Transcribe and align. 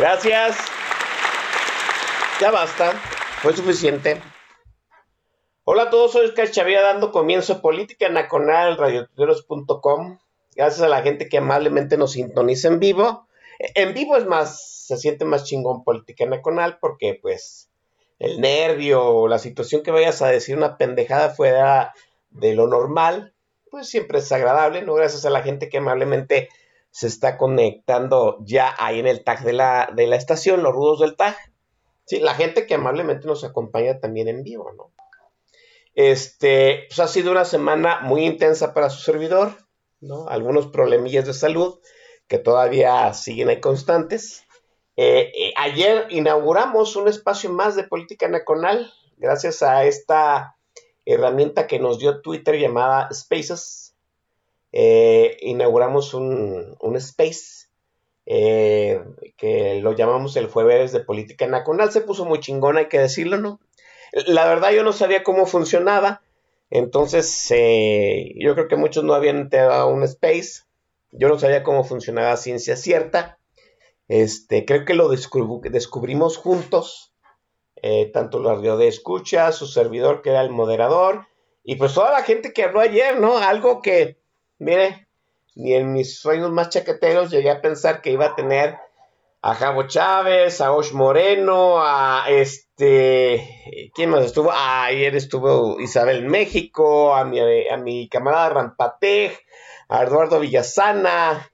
Gracias. 0.00 0.56
Ya 2.40 2.50
basta. 2.50 2.92
Fue 3.42 3.54
suficiente. 3.54 4.18
Hola 5.64 5.82
a 5.82 5.90
todos, 5.90 6.12
soy 6.12 6.24
Oscar 6.24 6.50
Chavía 6.50 6.80
dando 6.80 7.12
comienzo 7.12 7.52
a 7.52 7.60
Política 7.60 8.08
Nacional, 8.08 8.78
radiotuteros.com. 8.78 10.18
Gracias 10.56 10.80
a 10.80 10.88
la 10.88 11.02
gente 11.02 11.28
que 11.28 11.36
amablemente 11.36 11.98
nos 11.98 12.12
sintoniza 12.12 12.68
en 12.68 12.80
vivo. 12.80 13.28
En 13.58 13.92
vivo 13.92 14.16
es 14.16 14.24
más, 14.24 14.86
se 14.86 14.96
siente 14.96 15.26
más 15.26 15.44
chingón 15.44 15.84
Política 15.84 16.24
Nacional 16.24 16.78
porque 16.80 17.18
pues 17.20 17.68
el 18.18 18.40
nervio 18.40 19.04
o 19.04 19.28
la 19.28 19.38
situación 19.38 19.82
que 19.82 19.90
vayas 19.90 20.22
a 20.22 20.28
decir 20.28 20.56
una 20.56 20.78
pendejada 20.78 21.28
fuera 21.28 21.92
de 22.30 22.54
lo 22.54 22.68
normal, 22.68 23.34
pues 23.70 23.86
siempre 23.90 24.20
es 24.20 24.32
agradable, 24.32 24.80
¿no? 24.80 24.94
Gracias 24.94 25.26
a 25.26 25.30
la 25.30 25.42
gente 25.42 25.68
que 25.68 25.76
amablemente 25.76 26.48
se 26.90 27.06
está 27.06 27.38
conectando 27.38 28.38
ya 28.40 28.74
ahí 28.78 28.98
en 28.98 29.06
el 29.06 29.24
tag 29.24 29.44
de 29.44 29.52
la, 29.52 29.90
de 29.94 30.06
la 30.06 30.16
estación, 30.16 30.62
los 30.62 30.74
rudos 30.74 31.00
del 31.00 31.16
tag. 31.16 31.36
Sí, 32.04 32.18
la 32.18 32.34
gente 32.34 32.66
que 32.66 32.74
amablemente 32.74 33.26
nos 33.26 33.44
acompaña 33.44 34.00
también 34.00 34.28
en 34.28 34.42
vivo, 34.42 34.72
¿no? 34.76 34.92
Este, 35.94 36.84
pues 36.88 36.98
ha 37.00 37.08
sido 37.08 37.30
una 37.30 37.44
semana 37.44 38.00
muy 38.00 38.24
intensa 38.24 38.74
para 38.74 38.90
su 38.90 39.00
servidor, 39.00 39.54
¿no? 40.00 40.28
Algunos 40.28 40.68
problemillas 40.68 41.26
de 41.26 41.34
salud 41.34 41.78
que 42.26 42.38
todavía 42.38 43.12
siguen 43.12 43.48
ahí 43.48 43.60
constantes. 43.60 44.44
Eh, 44.96 45.32
eh, 45.34 45.52
ayer 45.56 46.06
inauguramos 46.10 46.96
un 46.96 47.08
espacio 47.08 47.50
más 47.50 47.76
de 47.76 47.84
política 47.84 48.28
nacional 48.28 48.92
gracias 49.16 49.62
a 49.62 49.84
esta 49.84 50.56
herramienta 51.04 51.66
que 51.66 51.78
nos 51.78 51.98
dio 51.98 52.20
Twitter 52.22 52.58
llamada 52.58 53.08
Spaces. 53.12 53.89
Eh, 54.72 55.36
inauguramos 55.40 56.14
un, 56.14 56.76
un 56.80 56.96
space 56.96 57.68
que 58.26 59.80
lo 59.82 59.96
llamamos 59.96 60.36
el 60.36 60.46
jueves 60.46 60.92
de 60.92 61.00
política 61.00 61.48
nacional. 61.48 61.90
Se 61.90 62.00
puso 62.00 62.24
muy 62.24 62.38
chingón, 62.38 62.76
hay 62.76 62.86
que 62.86 63.00
decirlo, 63.00 63.38
¿no? 63.38 63.60
La 64.12 64.46
verdad 64.46 64.70
yo 64.72 64.82
no 64.82 64.92
sabía 64.92 65.22
cómo 65.22 65.46
funcionaba. 65.46 66.22
Entonces, 66.70 67.50
eh, 67.50 68.32
yo 68.36 68.54
creo 68.54 68.68
que 68.68 68.76
muchos 68.76 69.02
no 69.04 69.14
habían 69.14 69.38
entrado 69.38 69.72
a 69.72 69.86
un 69.86 70.04
space. 70.04 70.62
Yo 71.10 71.28
no 71.28 71.38
sabía 71.38 71.64
cómo 71.64 71.82
funcionaba 71.84 72.36
ciencia 72.36 72.76
cierta. 72.76 73.38
Este, 74.06 74.64
creo 74.64 74.84
que 74.84 74.94
lo 74.94 75.08
descubrimos 75.08 76.36
juntos. 76.36 77.12
Eh, 77.82 78.10
tanto 78.12 78.40
la 78.40 78.54
radio 78.54 78.76
de 78.76 78.88
escucha, 78.88 79.50
su 79.52 79.66
servidor 79.66 80.22
que 80.22 80.30
era 80.30 80.42
el 80.42 80.50
moderador. 80.50 81.26
Y 81.64 81.76
pues 81.76 81.94
toda 81.94 82.12
la 82.12 82.22
gente 82.22 82.52
que 82.52 82.64
habló 82.64 82.80
ayer, 82.80 83.18
¿no? 83.18 83.38
Algo 83.38 83.82
que, 83.82 84.19
mire, 84.60 85.08
ni 85.56 85.74
en 85.74 85.92
mis 85.92 86.20
sueños 86.20 86.50
más 86.50 86.68
chaqueteros 86.68 87.30
llegué 87.30 87.50
a 87.50 87.60
pensar 87.60 88.00
que 88.00 88.12
iba 88.12 88.26
a 88.26 88.36
tener 88.36 88.76
a 89.42 89.54
Javo 89.54 89.84
Chávez, 89.84 90.60
a 90.60 90.72
Osh 90.72 90.92
Moreno, 90.92 91.82
a 91.82 92.26
este, 92.28 93.90
¿quién 93.94 94.10
más 94.10 94.24
estuvo? 94.24 94.52
Ayer 94.52 95.16
estuvo 95.16 95.80
Isabel 95.80 96.26
México, 96.26 97.14
a 97.14 97.24
mi, 97.24 97.40
a 97.40 97.76
mi 97.78 98.08
camarada 98.08 98.50
Rampatej, 98.50 99.38
a 99.88 100.02
Eduardo 100.02 100.40
Villasana, 100.40 101.50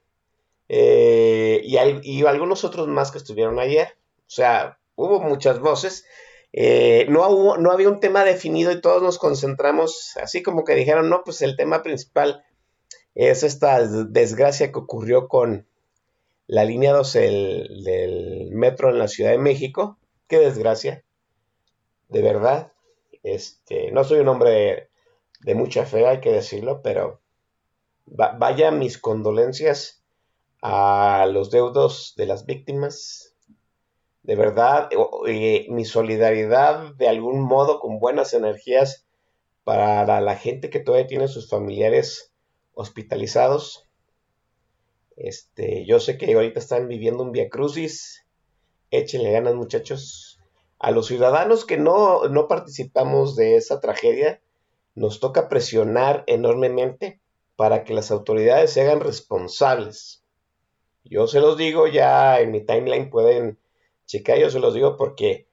eh, 0.67 1.61
y, 1.63 1.77
y, 2.03 2.25
algunos 2.25 2.65
otros 2.65 2.89
más 2.89 3.11
que 3.11 3.19
estuvieron 3.19 3.57
ayer. 3.57 3.97
O 4.19 4.29
sea, 4.29 4.79
hubo 4.95 5.21
muchas 5.21 5.59
voces. 5.59 6.05
Eh, 6.51 7.05
no, 7.09 7.27
hubo, 7.29 7.57
no 7.57 7.71
había 7.71 7.87
un 7.87 8.01
tema 8.01 8.25
definido 8.25 8.71
y 8.71 8.81
todos 8.81 9.01
nos 9.01 9.17
concentramos, 9.17 10.17
así 10.21 10.43
como 10.43 10.65
que 10.65 10.75
dijeron, 10.75 11.09
no, 11.09 11.21
pues 11.23 11.41
el 11.41 11.55
tema 11.55 11.83
principal 11.83 12.43
es 13.17 13.41
esta 13.41 13.83
desgracia 13.83 14.71
que 14.71 14.77
ocurrió 14.77 15.27
con 15.27 15.67
la 16.45 16.63
línea 16.63 16.93
2 16.93 17.13
del 17.13 18.49
metro 18.51 18.91
en 18.91 18.99
la 18.99 19.07
Ciudad 19.07 19.31
de 19.31 19.39
México. 19.39 19.97
Qué 20.27 20.37
desgracia, 20.37 21.03
de 22.09 22.21
verdad. 22.21 22.73
Este, 23.23 23.91
no 23.91 24.03
soy 24.03 24.19
un 24.19 24.27
hombre 24.27 24.91
de, 25.39 25.55
mucha 25.55 25.87
fe, 25.87 26.05
hay 26.05 26.19
que 26.19 26.31
decirlo, 26.31 26.83
pero 26.83 27.19
vaya 28.05 28.69
mis 28.69 28.99
condolencias 28.99 30.03
a 30.61 31.25
los 31.25 31.49
deudos 31.49 32.13
de 32.17 32.27
las 32.27 32.45
víctimas. 32.45 33.33
De 34.21 34.35
verdad, 34.35 34.89
mi 35.69 35.85
solidaridad 35.85 36.93
de 36.93 37.07
algún 37.07 37.41
modo 37.41 37.79
con 37.79 37.97
buenas 37.99 38.35
energías 38.35 39.07
para 39.63 40.21
la 40.21 40.35
gente 40.35 40.69
que 40.69 40.79
todavía 40.79 41.07
tiene 41.07 41.27
sus 41.27 41.49
familiares 41.49 42.26
hospitalizados 42.77 43.87
este, 45.17 45.83
yo 45.85 45.99
sé 45.99 46.17
que 46.17 46.31
ahorita 46.31 46.59
están 46.59 46.87
viviendo 46.87 47.23
un 47.23 47.31
Via 47.31 47.49
Crucis. 47.49 48.25
Échenle 48.91 49.31
ganas, 49.31 49.55
muchachos. 49.55 50.39
A 50.79 50.91
los 50.91 51.07
ciudadanos 51.07 51.65
que 51.65 51.77
no, 51.77 52.27
no 52.29 52.47
participamos 52.47 53.35
de 53.35 53.55
esa 53.55 53.81
tragedia, 53.81 54.39
nos 54.93 55.19
toca 55.19 55.49
presionar 55.49 56.23
enormemente 56.27 57.19
para 57.55 57.83
que 57.83 57.95
las 57.95 58.11
autoridades 58.11 58.71
se 58.71 58.81
hagan 58.81 58.99
responsables. 58.99 60.23
Yo 61.03 61.25
se 61.25 61.39
los 61.39 61.57
digo, 61.57 61.87
ya 61.87 62.39
en 62.39 62.51
mi 62.51 62.61
timeline 62.61 63.09
pueden 63.09 63.57
checar, 64.05 64.37
yo 64.37 64.51
se 64.51 64.59
los 64.59 64.75
digo 64.75 64.97
porque 64.97 65.47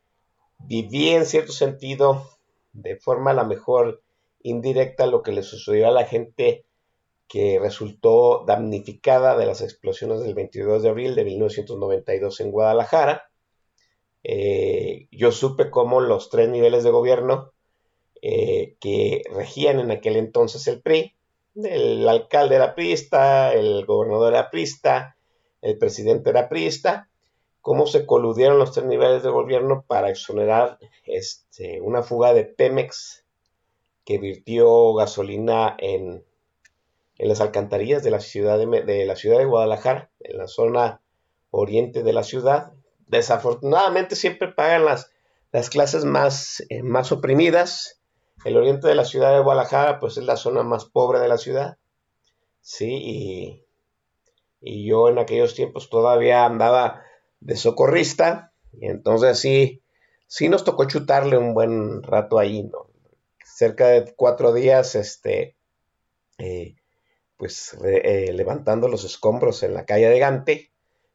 viví 0.59 1.09
en 1.09 1.25
cierto 1.25 1.53
sentido, 1.53 2.29
de 2.75 2.97
forma 2.97 3.31
a 3.31 3.35
la 3.35 3.45
mejor 3.45 4.03
indirecta, 4.43 5.07
lo 5.07 5.23
que 5.23 5.33
le 5.33 5.43
sucedió 5.43 5.89
a 5.89 5.93
la 5.93 6.05
gente 6.05 6.67
que 7.29 7.59
resultó 7.59 8.45
damnificada 8.47 9.37
de 9.37 9.47
las 9.47 9.61
explosiones 9.61 10.21
del 10.21 10.35
22 10.35 10.83
de 10.83 10.89
abril 10.89 11.15
de 11.15 11.25
1992 11.25 12.41
en 12.41 12.51
Guadalajara. 12.51 13.31
Eh, 14.23 15.09
yo 15.11 15.33
supe 15.33 15.71
cómo 15.71 16.01
los 16.01 16.31
tres 16.31 16.49
niveles 16.49 16.85
de 16.85 16.91
gobierno 16.91 17.53
eh, 18.23 18.77
que 18.81 19.23
regían 19.35 19.81
en 19.81 19.91
aquel 19.91 20.17
entonces 20.17 20.67
el 20.67 20.81
PRI, 20.81 21.15
el 21.57 22.09
alcalde 22.09 22.57
era 22.57 22.75
priista, 22.75 23.53
el 23.53 23.85
gobernador 23.85 24.33
era 24.33 24.51
priista, 24.51 25.17
el 25.61 25.79
presidente 25.79 26.31
era 26.31 26.49
priista, 26.49 27.11
cómo 27.61 27.87
se 27.87 28.07
coludieron 28.07 28.59
los 28.59 28.73
tres 28.73 28.87
niveles 28.87 29.23
de 29.23 29.31
gobierno 29.31 29.85
para 29.87 30.11
exonerar 30.11 30.79
este, 31.05 31.81
una 31.81 32.03
fuga 32.03 32.33
de 32.33 32.45
Pemex 32.45 33.25
que 34.05 34.19
virtió 34.19 34.95
gasolina 34.95 35.77
en 35.79 36.25
en 37.19 37.29
las 37.29 37.41
alcantarillas 37.41 38.03
de 38.03 38.11
la 38.11 38.21
ciudad 38.21 38.59
de, 38.59 39.07
la 39.07 39.17
ciudad 39.17 39.39
de 39.39 39.45
Guadalajara, 39.45 40.11
en 40.21 40.39
la 40.39 40.47
zona 40.47 41.01
oriente 41.51 42.03
de 42.03 42.13
la 42.13 42.25
ciudad. 42.25 42.73
Desafortunadamente 43.07 44.17
siempre 44.17 44.49
pagan 44.49 44.85
las, 44.85 45.11
las 45.53 45.71
clases 45.71 46.05
más, 46.05 46.65
eh, 46.69 46.83
más 46.83 47.13
oprimidas. 47.13 48.01
El 48.45 48.57
oriente 48.57 48.89
de 48.89 48.95
la 48.95 49.05
ciudad 49.05 49.33
de 49.33 49.43
Guadalajara 49.43 50.01
pues 50.01 50.17
es 50.17 50.25
la 50.25 50.37
zona 50.37 50.63
más 50.63 50.85
pobre 50.85 51.21
de 51.21 51.29
la 51.29 51.39
ciudad. 51.39 51.79
Sí, 52.61 52.91
y, 52.91 53.65
y 54.61 54.87
yo 54.87 55.09
en 55.09 55.19
aquellos 55.19 55.55
tiempos 55.55 55.91
todavía 55.91 56.45
andaba 56.45 57.03
de 57.41 57.57
socorrista. 57.57 58.53
Y 58.73 58.87
entonces 58.87 59.39
sí, 59.39 59.83
sí 60.27 60.49
nos 60.49 60.65
tocó 60.65 60.87
chutarle 60.87 61.39
un 61.39 61.55
buen 61.55 62.03
rato 62.03 62.39
ahí, 62.39 62.65
¿no? 62.65 62.91
Cerca 63.45 63.89
de 63.89 64.13
cuatro 64.17 64.53
días, 64.53 64.97
este, 64.97 65.55
eh, 66.39 66.75
pues 67.37 67.77
eh, 67.85 68.33
levantando 68.33 68.89
los 68.89 69.05
escombros 69.05 69.63
en 69.63 69.75
la 69.75 69.85
calle 69.85 70.09
de 70.09 70.19
Gante, 70.19 70.73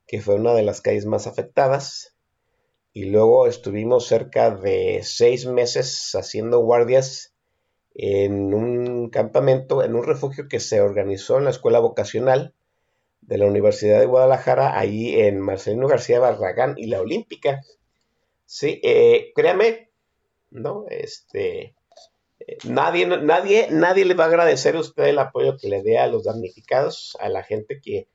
que 0.07 0.21
fue 0.21 0.35
una 0.35 0.53
de 0.53 0.63
las 0.63 0.81
calles 0.81 1.05
más 1.05 1.27
afectadas. 1.27 2.15
y 2.93 3.05
luego 3.05 3.47
estuvimos 3.47 4.07
cerca 4.07 4.49
de 4.51 5.01
seis 5.03 5.45
meses 5.45 6.11
haciendo 6.15 6.59
guardias 6.59 7.33
en 7.93 8.53
un 8.53 9.09
campamento, 9.09 9.83
en 9.83 9.95
un 9.95 10.03
refugio 10.05 10.47
que 10.47 10.59
se 10.59 10.81
organizó 10.81 11.37
en 11.37 11.45
la 11.45 11.51
escuela 11.51 11.79
vocacional 11.79 12.53
de 13.21 13.37
la 13.37 13.45
Universidad 13.45 13.99
de 13.99 14.05
Guadalajara, 14.07 14.77
ahí 14.79 15.19
en 15.19 15.39
Marcelino 15.39 15.87
García 15.87 16.19
Barragán 16.19 16.75
y 16.77 16.87
la 16.87 17.01
Olímpica. 17.01 17.61
Sí, 18.45 18.79
eh, 18.83 19.31
créame, 19.35 19.91
¿no? 20.49 20.85
Este, 20.89 21.75
nadie, 22.63 23.05
nadie, 23.05 23.67
nadie 23.71 24.05
le 24.05 24.13
va 24.13 24.25
a 24.25 24.27
agradecer 24.27 24.75
a 24.75 24.79
usted 24.79 25.05
el 25.05 25.19
apoyo 25.19 25.57
que 25.57 25.67
le 25.67 25.81
dé 25.81 25.97
a 25.97 26.07
los 26.07 26.23
damnificados, 26.23 27.17
a 27.19 27.29
la 27.29 27.43
gente 27.43 27.81
que, 27.81 28.07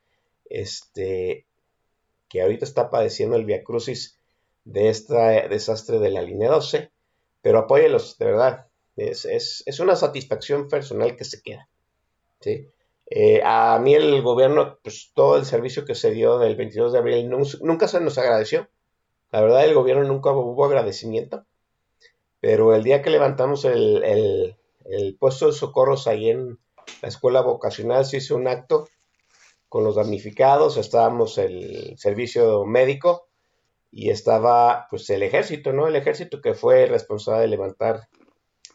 este, 0.49 1.45
que 2.29 2.41
ahorita 2.41 2.65
está 2.65 2.89
padeciendo 2.89 3.35
el 3.35 3.45
viacrucis 3.45 4.19
de 4.63 4.89
este 4.89 5.47
desastre 5.49 5.99
de 5.99 6.09
la 6.09 6.21
línea 6.21 6.49
12, 6.49 6.91
pero 7.41 7.59
apóyelos, 7.59 8.17
de 8.17 8.25
verdad. 8.25 8.67
Es, 8.97 9.25
es, 9.25 9.79
una 9.79 9.95
satisfacción 9.95 10.69
personal 10.69 11.15
que 11.17 11.25
se 11.25 11.41
queda. 11.41 11.67
¿sí? 12.39 12.69
Eh, 13.07 13.41
a 13.43 13.77
mí 13.79 13.93
el 13.93 14.21
gobierno, 14.21 14.79
pues 14.81 15.11
todo 15.13 15.37
el 15.37 15.45
servicio 15.45 15.85
que 15.85 15.95
se 15.95 16.11
dio 16.11 16.39
del 16.39 16.55
22 16.55 16.93
de 16.93 16.99
abril 16.99 17.29
nunca 17.29 17.87
se 17.87 17.99
nos 17.99 18.17
agradeció. 18.17 18.69
La 19.31 19.41
verdad, 19.41 19.65
el 19.65 19.73
gobierno 19.73 20.05
nunca 20.05 20.31
hubo 20.31 20.65
agradecimiento. 20.65 21.45
Pero 22.39 22.75
el 22.75 22.83
día 22.83 23.01
que 23.01 23.09
levantamos 23.09 23.65
el, 23.65 24.03
el, 24.03 24.55
el 24.85 25.17
puesto 25.17 25.47
de 25.47 25.53
socorros 25.53 26.07
ahí 26.07 26.29
en 26.29 26.59
la 27.01 27.07
escuela 27.07 27.41
vocacional, 27.41 28.05
se 28.05 28.17
hizo 28.17 28.35
un 28.35 28.47
acto 28.47 28.87
con 29.69 29.83
los 29.83 29.95
damnificados, 29.95 30.77
estábamos 30.77 31.37
el 31.37 31.97
servicio 31.97 32.65
médico 32.65 33.27
y 33.91 34.09
estaba 34.09 34.87
pues 34.89 35.09
el 35.09 35.23
ejército, 35.23 35.73
¿no? 35.73 35.87
El 35.87 35.95
ejército 35.95 36.41
que 36.41 36.53
fue 36.53 36.85
responsable 36.85 37.41
de 37.41 37.47
levantar 37.47 38.07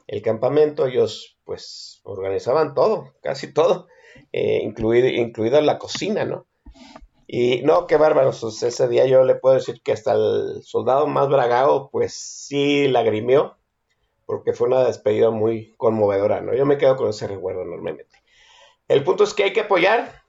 el 0.07 0.23
campamento, 0.23 0.87
ellos 0.87 1.39
pues 1.45 2.01
organizaban 2.05 2.75
todo, 2.75 3.15
casi 3.23 3.53
todo, 3.53 3.87
eh, 4.33 4.61
incluida 4.63 5.61
la 5.61 5.79
cocina, 5.79 6.25
¿no? 6.25 6.47
Y 7.33 7.63
no, 7.63 7.87
qué 7.87 7.97
bárbaros, 7.97 8.43
ese 8.61 8.89
día 8.89 9.07
yo 9.07 9.23
le 9.23 9.37
puedo 9.37 9.55
decir 9.55 9.83
que 9.83 9.93
hasta 9.93 10.15
el 10.15 10.65
soldado 10.65 11.07
más 11.07 11.29
bragado 11.29 11.89
pues 11.93 12.13
sí 12.13 12.89
lagrimió, 12.89 13.57
porque 14.27 14.53
fue 14.53 14.67
una 14.67 14.83
despedida 14.83 15.31
muy 15.31 15.73
conmovedora, 15.77 16.41
¿no? 16.41 16.57
Yo 16.57 16.67
me 16.67 16.77
quedo 16.77 16.97
con 16.97 17.09
ese 17.09 17.29
recuerdo 17.29 17.65
normalmente. 17.65 18.19
El 18.89 19.05
punto 19.05 19.23
es 19.23 19.33
que 19.33 19.45
hay 19.45 19.53
que 19.53 19.61
apoyar 19.61 20.25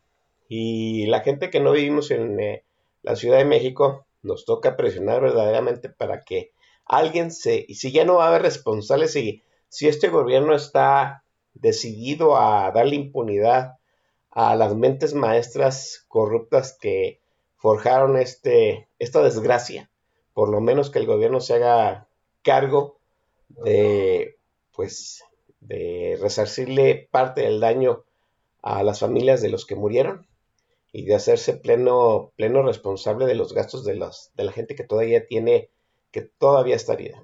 y 0.48 1.07
la 1.07 1.21
gente 1.21 1.50
que 1.50 1.59
no 1.59 1.71
vivimos 1.71 2.12
en 2.12 2.39
eh, 2.39 2.65
la 3.01 3.15
Ciudad 3.15 3.39
de 3.39 3.45
México, 3.45 4.06
nos 4.21 4.45
toca 4.45 4.77
presionar 4.77 5.21
verdaderamente 5.21 5.89
para 5.89 6.21
que 6.21 6.51
alguien 6.86 7.31
se, 7.31 7.65
y 7.68 7.74
si 7.74 7.92
ya 7.92 8.06
no 8.06 8.18
va 8.18 8.25
a 8.25 8.27
haber 8.27 8.44
responsables, 8.44 9.13
si 9.13 9.88
este 9.88 10.09
gobierno 10.09 10.53
está 10.53 11.24
decidido 11.56 12.38
a 12.38 12.69
darle 12.69 12.95
impunidad 12.95 13.80
a 14.31 14.56
las 14.56 14.75
mentes 14.75 15.13
maestras 15.13 16.06
corruptas 16.07 16.78
que 16.80 17.19
forjaron 17.57 18.18
este, 18.18 18.88
esta 18.98 19.22
desgracia, 19.22 19.89
por 20.33 20.50
lo 20.50 20.62
menos 20.62 20.89
que 20.89 21.00
el 21.00 21.06
gobierno 21.06 21.42
se 21.42 21.56
haga 21.56 22.07
cargo 22.42 22.98
de, 23.50 24.38
pues, 24.74 25.24
de 25.60 26.18
resarcirle 26.19 27.07
parte 27.12 27.42
del 27.42 27.60
daño 27.60 28.04
a 28.62 28.83
las 28.83 29.00
familias 29.00 29.42
de 29.42 29.50
los 29.50 29.66
que 29.66 29.75
murieron 29.75 30.28
y 30.94 31.06
de 31.06 31.16
hacerse 31.16 31.54
pleno, 31.54 32.31
pleno 32.36 32.63
responsable 32.63 33.25
de 33.25 33.36
los 33.36 33.54
gastos 33.54 33.84
de, 33.84 33.95
los, 33.95 34.31
de 34.36 34.44
la 34.45 34.51
gente 34.51 34.75
que 34.75 34.84
todavía 34.84 35.25
tiene, 35.25 35.69
que 36.12 36.22
todavía 36.22 36.75
está 36.75 36.94
herida. 36.94 37.22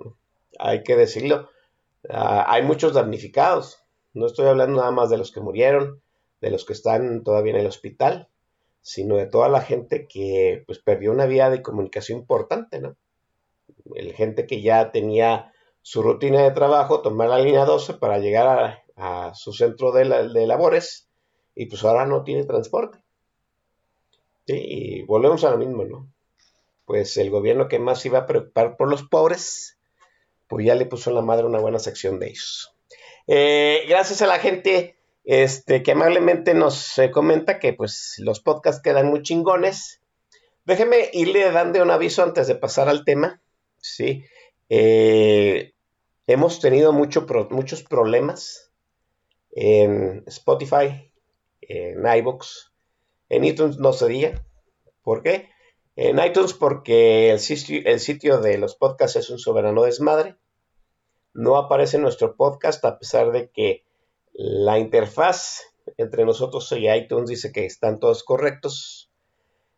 Hay 0.60 0.84
que 0.84 0.96
decirlo, 0.96 1.50
ah, 2.10 2.46
hay 2.48 2.64
muchos 2.64 2.94
damnificados. 2.94 3.80
No 4.14 4.26
estoy 4.26 4.48
hablando 4.48 4.80
nada 4.80 4.92
más 4.92 5.10
de 5.10 5.18
los 5.18 5.32
que 5.32 5.42
murieron, 5.42 6.02
de 6.42 6.52
los 6.52 6.66
que 6.66 6.74
están 6.74 7.24
todavía 7.24 7.54
en 7.54 7.60
el 7.60 7.68
hospital, 7.68 8.30
sino 8.82 9.18
de 9.18 9.26
toda 9.26 9.50
la 9.50 9.62
gente 9.62 10.08
que 10.08 10.64
pues 10.66 10.80
perdió 10.80 11.12
una 11.12 11.26
vía 11.26 11.50
de 11.50 11.62
comunicación 11.62 12.20
importante, 12.20 12.80
¿no? 12.80 12.96
El 13.96 14.14
gente 14.14 14.48
que 14.48 14.62
ya 14.62 14.92
tenía 14.92 15.54
su 15.82 16.02
rutina 16.04 16.44
de 16.44 16.52
trabajo, 16.52 17.02
tomar 17.02 17.30
la 17.30 17.40
línea 17.40 17.66
12 17.66 17.96
para 17.96 18.20
llegar 18.20 18.84
a, 18.96 19.34
su 19.36 19.54
centro 19.54 19.92
de, 19.92 20.06
labores 20.06 21.08
y 21.54 21.68
pues 21.68 21.84
ahora 21.84 22.06
no 22.06 22.24
tiene 22.24 22.46
transporte 22.46 23.00
y 24.48 25.04
volvemos 25.04 25.44
a 25.44 25.52
lo 25.52 25.58
mismo, 25.58 25.84
¿no? 25.84 26.10
Pues 26.86 27.18
el 27.18 27.30
gobierno 27.30 27.68
que 27.68 27.80
más 27.80 28.06
iba 28.06 28.20
a 28.20 28.26
preocupar 28.26 28.78
por 28.78 28.90
los 28.90 29.04
pobres, 29.04 29.78
pues 30.48 30.66
ya 30.66 30.76
le 30.76 30.86
puso 30.86 31.10
en 31.10 31.18
la 31.18 31.22
madre 31.22 31.46
una 31.46 31.60
buena 31.60 31.80
sección 31.80 32.20
de 32.20 32.28
ellos. 32.28 32.74
Eh, 33.28 33.86
gracias 33.90 34.22
a 34.22 34.28
la 34.28 34.40
gente 34.40 34.97
este, 35.30 35.84
que 35.84 35.92
amablemente 35.92 36.54
nos 36.54 36.98
eh, 37.00 37.12
comenta 37.12 37.60
que 37.60 37.74
pues 37.74 38.16
los 38.20 38.40
podcasts 38.40 38.82
quedan 38.82 39.08
muy 39.08 39.24
chingones. 39.24 40.02
Déjeme 40.64 41.10
irle 41.12 41.52
dando 41.52 41.84
un 41.84 41.92
aviso 41.92 42.24
antes 42.24 42.48
de 42.48 42.56
pasar 42.56 42.88
al 42.88 43.04
tema. 43.04 43.42
Sí. 43.82 44.24
Eh, 44.70 45.74
hemos 46.28 46.62
tenido 46.62 46.94
mucho 46.94 47.28
muchos 47.50 47.84
problemas 47.84 48.72
en 49.52 50.24
Spotify, 50.28 51.12
en 51.60 52.08
iBooks, 52.08 52.72
en 53.28 53.44
iTunes 53.44 53.80
no 53.80 53.92
se 53.92 54.08
diga. 54.08 54.46
¿Por 55.02 55.24
qué? 55.24 55.50
En 55.98 56.20
iTunes 56.20 56.54
porque 56.54 57.32
el 57.32 57.42
sitio, 57.42 57.82
el 57.84 58.00
sitio 58.00 58.40
de 58.40 58.58
los 58.58 58.78
podcasts 58.78 59.18
es 59.18 59.30
un 59.30 59.40
soberano 59.40 59.84
desmadre. 59.84 60.38
No 61.34 61.58
aparece 61.58 61.98
nuestro 61.98 62.38
podcast 62.38 62.86
a 62.86 62.98
pesar 62.98 63.34
de 63.34 63.50
que 63.50 63.87
la 64.38 64.78
interfaz 64.78 65.64
entre 65.98 66.24
nosotros 66.24 66.72
y 66.72 66.88
iTunes 66.88 67.28
dice 67.28 67.52
que 67.52 67.66
están 67.66 68.00
todos 68.00 68.24
correctos. 68.24 69.10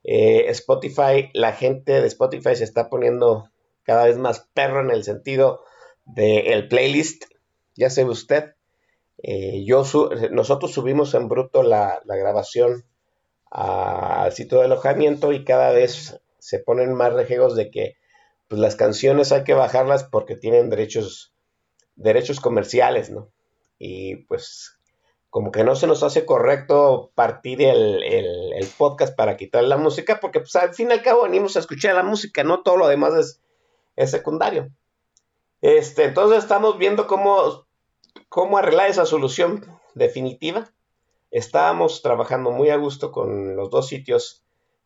Eh, 0.03 0.49
Spotify, 0.49 1.29
la 1.33 1.53
gente 1.53 2.01
de 2.01 2.07
Spotify 2.07 2.57
se 2.57 2.65
está 2.65 2.89
poniendo 2.89 3.49
cada 3.83 4.03
vez 4.03 4.17
más 4.17 4.49
perro 4.53 4.81
en 4.81 4.91
el 4.91 5.05
sentido 5.05 5.63
del 6.05 6.67
playlist. 6.67 7.23
Ya 7.75 7.89
sabe 7.89 8.09
usted. 8.09 8.55
Eh, 9.23 9.65
nosotros 10.31 10.73
subimos 10.73 11.13
en 11.13 11.29
bruto 11.29 11.63
la, 11.63 12.01
la 12.03 12.17
grabación 12.17 12.83
al 13.49 14.33
sitio 14.33 14.59
de 14.59 14.65
alojamiento 14.65 15.31
y 15.31 15.45
cada 15.45 15.71
vez 15.71 16.19
se 16.37 16.59
ponen 16.59 16.93
más 16.93 17.13
rejegos 17.13 17.55
de 17.55 17.71
que 17.71 17.95
pues, 18.49 18.59
las 18.59 18.75
canciones 18.75 19.31
hay 19.31 19.45
que 19.45 19.53
bajarlas 19.53 20.03
porque 20.03 20.35
tienen 20.35 20.69
derechos, 20.69 21.33
derechos 21.95 22.41
comerciales, 22.41 23.09
¿no? 23.09 23.31
Y 23.79 24.17
pues 24.27 24.77
como 25.31 25.51
que 25.51 25.63
no 25.63 25.75
se 25.75 25.87
nos 25.87 26.03
hace 26.03 26.25
correcto 26.25 27.11
partir 27.15 27.61
el, 27.61 28.03
el, 28.03 28.67
podcast 28.77 29.15
para 29.15 29.37
quitar 29.37 29.63
la 29.63 29.77
música, 29.77 30.19
porque 30.19 30.39
pues 30.39 30.55
al 30.55 30.73
fin 30.73 30.89
y 30.89 30.93
al 30.93 31.03
cabo 31.03 31.23
venimos 31.23 31.55
a 31.55 31.59
escuchar 31.59 31.95
la 31.95 32.03
música, 32.03 32.43
no 32.43 32.61
todo 32.61 32.77
lo 32.77 32.87
demás 32.87 33.39
es, 33.95 34.11
secundario. 34.11 34.69
Este, 35.61 36.05
entonces 36.05 36.39
estamos 36.39 36.77
viendo 36.77 37.07
cómo, 37.07 37.67
cómo 38.27 38.57
arreglar 38.57 38.89
esa 38.89 39.05
solución 39.05 39.65
definitiva 39.93 40.71
estábamos 41.31 42.01
trabajando 42.01 42.51
muy 42.51 42.69
a 42.69 42.77
gusto 42.77 43.11
con 43.11 43.55
los 43.55 43.69
dos 43.69 43.87
sitios 43.87 44.43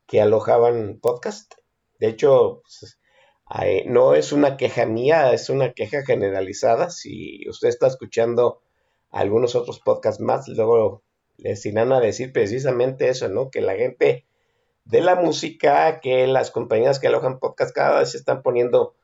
que 0.07 0.21
alojaban 0.21 0.99
podcast. 1.01 1.53
De 1.99 2.07
hecho, 2.07 2.61
pues, 2.63 2.99
no 3.85 4.15
es 4.15 4.31
una 4.31 4.57
queja 4.57 4.85
mía, 4.85 5.31
es 5.31 5.49
una 5.49 5.73
queja 5.73 6.03
generalizada. 6.03 6.89
Si 6.89 7.47
usted 7.47 7.69
está 7.69 7.87
escuchando 7.87 8.61
algunos 9.13 9.55
otros 9.55 9.79
podcasts 9.79 10.19
más, 10.19 10.47
luego 10.49 11.03
les 11.37 11.65
irán 11.65 11.93
a 11.93 11.99
decir 11.99 12.33
precisamente 12.33 13.09
eso, 13.09 13.29
¿no? 13.29 13.49
Que 13.49 13.61
la 13.61 13.75
gente 13.75 14.25
de 14.85 15.01
la 15.01 15.15
música, 15.15 15.99
que 16.01 16.27
las 16.27 16.51
compañías 16.51 16.99
que 16.99 17.07
alojan 17.07 17.39
podcast 17.39 17.73
cada 17.73 17.99
vez 17.99 18.11
se 18.11 18.17
están 18.17 18.41
poniendo 18.41 18.95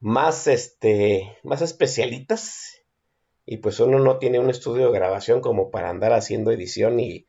más, 0.00 0.46
este, 0.46 1.38
más 1.42 1.62
especialitas 1.62 2.82
y 3.44 3.56
pues 3.56 3.80
uno 3.80 3.98
no 3.98 4.18
tiene 4.18 4.38
un 4.38 4.50
estudio 4.50 4.86
de 4.86 4.98
grabación 4.98 5.40
como 5.40 5.70
para 5.70 5.88
andar 5.88 6.12
haciendo 6.12 6.52
edición 6.52 7.00
y 7.00 7.26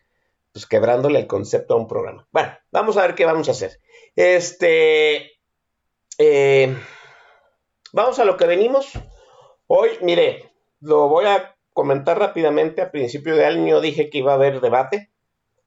pues 0.51 0.67
quebrándole 0.67 1.19
el 1.19 1.27
concepto 1.27 1.73
a 1.73 1.77
un 1.77 1.87
programa. 1.87 2.27
Bueno, 2.31 2.51
vamos 2.71 2.97
a 2.97 3.01
ver 3.01 3.15
qué 3.15 3.25
vamos 3.25 3.47
a 3.47 3.51
hacer. 3.51 3.79
Este, 4.15 5.31
eh, 6.17 6.77
vamos 7.91 8.19
a 8.19 8.25
lo 8.25 8.37
que 8.37 8.45
venimos. 8.45 8.91
Hoy, 9.67 9.89
mire, 10.01 10.51
lo 10.79 11.07
voy 11.07 11.25
a 11.25 11.52
comentar 11.73 12.19
rápidamente. 12.19 12.81
A 12.81 12.91
principio 12.91 13.35
de 13.35 13.45
año 13.45 13.81
dije 13.81 14.09
que 14.09 14.19
iba 14.19 14.31
a 14.31 14.35
haber 14.35 14.61
debate 14.61 15.09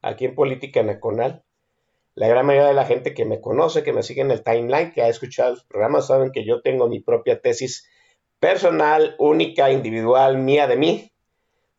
aquí 0.02 0.24
en 0.24 0.34
Política 0.34 0.82
Nacional. 0.82 1.42
La 2.14 2.28
gran 2.28 2.46
mayoría 2.46 2.68
de 2.68 2.74
la 2.74 2.86
gente 2.86 3.12
que 3.12 3.26
me 3.26 3.40
conoce, 3.40 3.82
que 3.82 3.92
me 3.92 4.02
sigue 4.02 4.22
en 4.22 4.30
el 4.30 4.42
timeline, 4.42 4.92
que 4.92 5.02
ha 5.02 5.08
escuchado 5.08 5.50
los 5.50 5.64
programas, 5.64 6.06
saben 6.06 6.32
que 6.32 6.46
yo 6.46 6.62
tengo 6.62 6.88
mi 6.88 7.00
propia 7.00 7.40
tesis 7.40 7.86
personal, 8.40 9.16
única, 9.18 9.70
individual, 9.70 10.38
mía 10.38 10.66
de 10.66 10.76
mí, 10.76 11.12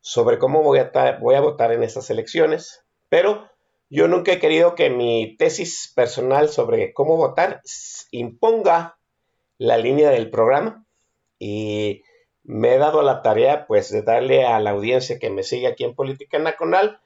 sobre 0.02 0.38
cómo 0.38 0.62
voy 0.62 0.80
a, 0.80 0.92
voy 1.20 1.36
a 1.36 1.42
votar 1.42 1.72
en 1.72 1.84
estas 1.84 2.10
elecciones, 2.10 2.86
pero 3.10 3.50
yo 3.90 4.08
nunca 4.08 4.34
he 4.34 4.40
querido 4.40 4.76
que 4.76 4.90
mi 4.90 5.36
tesis 5.38 5.92
personal 5.96 6.50
sobre 6.50 6.94
cómo 6.94 7.18
votar 7.18 7.62
imponga 8.12 8.98
la 9.58 9.78
línea 9.78 10.10
del 10.10 10.30
programa 10.30 10.86
y 11.40 12.04
me 12.48 12.74
he 12.74 12.78
dado 12.80 13.04
la 13.04 13.22
tarea 13.22 13.68
pues 13.68 13.92
de 13.92 14.02
darle 14.02 14.46
a 14.46 14.60
la 14.60 14.72
audiencia 14.72 15.20
que 15.20 15.30
me 15.30 15.44
sigue 15.44 15.68
aquí 15.68 15.84
en 15.84 15.94
Política 15.94 16.40
Nacional 16.40 17.00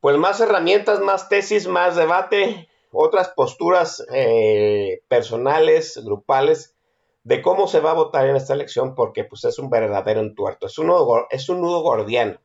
pues 0.00 0.16
más 0.16 0.40
herramientas, 0.40 0.98
más 0.98 1.28
tesis, 1.28 1.68
más 1.68 1.94
debate, 1.94 2.68
otras 2.90 3.28
posturas 3.28 4.04
eh, 4.12 5.00
personales, 5.06 6.00
grupales, 6.04 6.74
de 7.22 7.40
cómo 7.40 7.68
se 7.68 7.78
va 7.78 7.92
a 7.92 7.94
votar 7.94 8.26
en 8.26 8.34
esta 8.34 8.52
elección, 8.52 8.96
porque 8.96 9.22
pues 9.22 9.44
es 9.44 9.60
un 9.60 9.70
verdadero 9.70 10.20
entuerto, 10.20 10.66
es 10.66 10.76
un 10.76 10.88
nudo, 10.88 11.28
es 11.30 11.48
un 11.48 11.60
nudo 11.60 11.82
gordiano, 11.82 12.40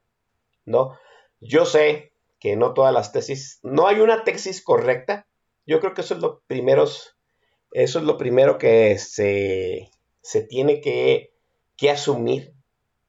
¿no? 0.65 0.99
Yo 1.41 1.65
sé 1.65 2.13
que 2.39 2.55
no 2.55 2.75
todas 2.75 2.93
las 2.93 3.11
tesis, 3.11 3.59
no 3.63 3.87
hay 3.87 4.01
una 4.01 4.23
tesis 4.23 4.63
correcta, 4.63 5.25
yo 5.65 5.79
creo 5.79 5.95
que 5.95 6.01
eso 6.01 6.13
es 6.13 6.21
lo 6.21 6.41
primero, 6.45 6.85
eso 6.85 7.99
es 7.99 8.05
lo 8.05 8.17
primero 8.17 8.59
que 8.59 8.99
se, 8.99 9.89
se 10.21 10.43
tiene 10.43 10.79
que, 10.79 11.33
que 11.77 11.89
asumir, 11.89 12.53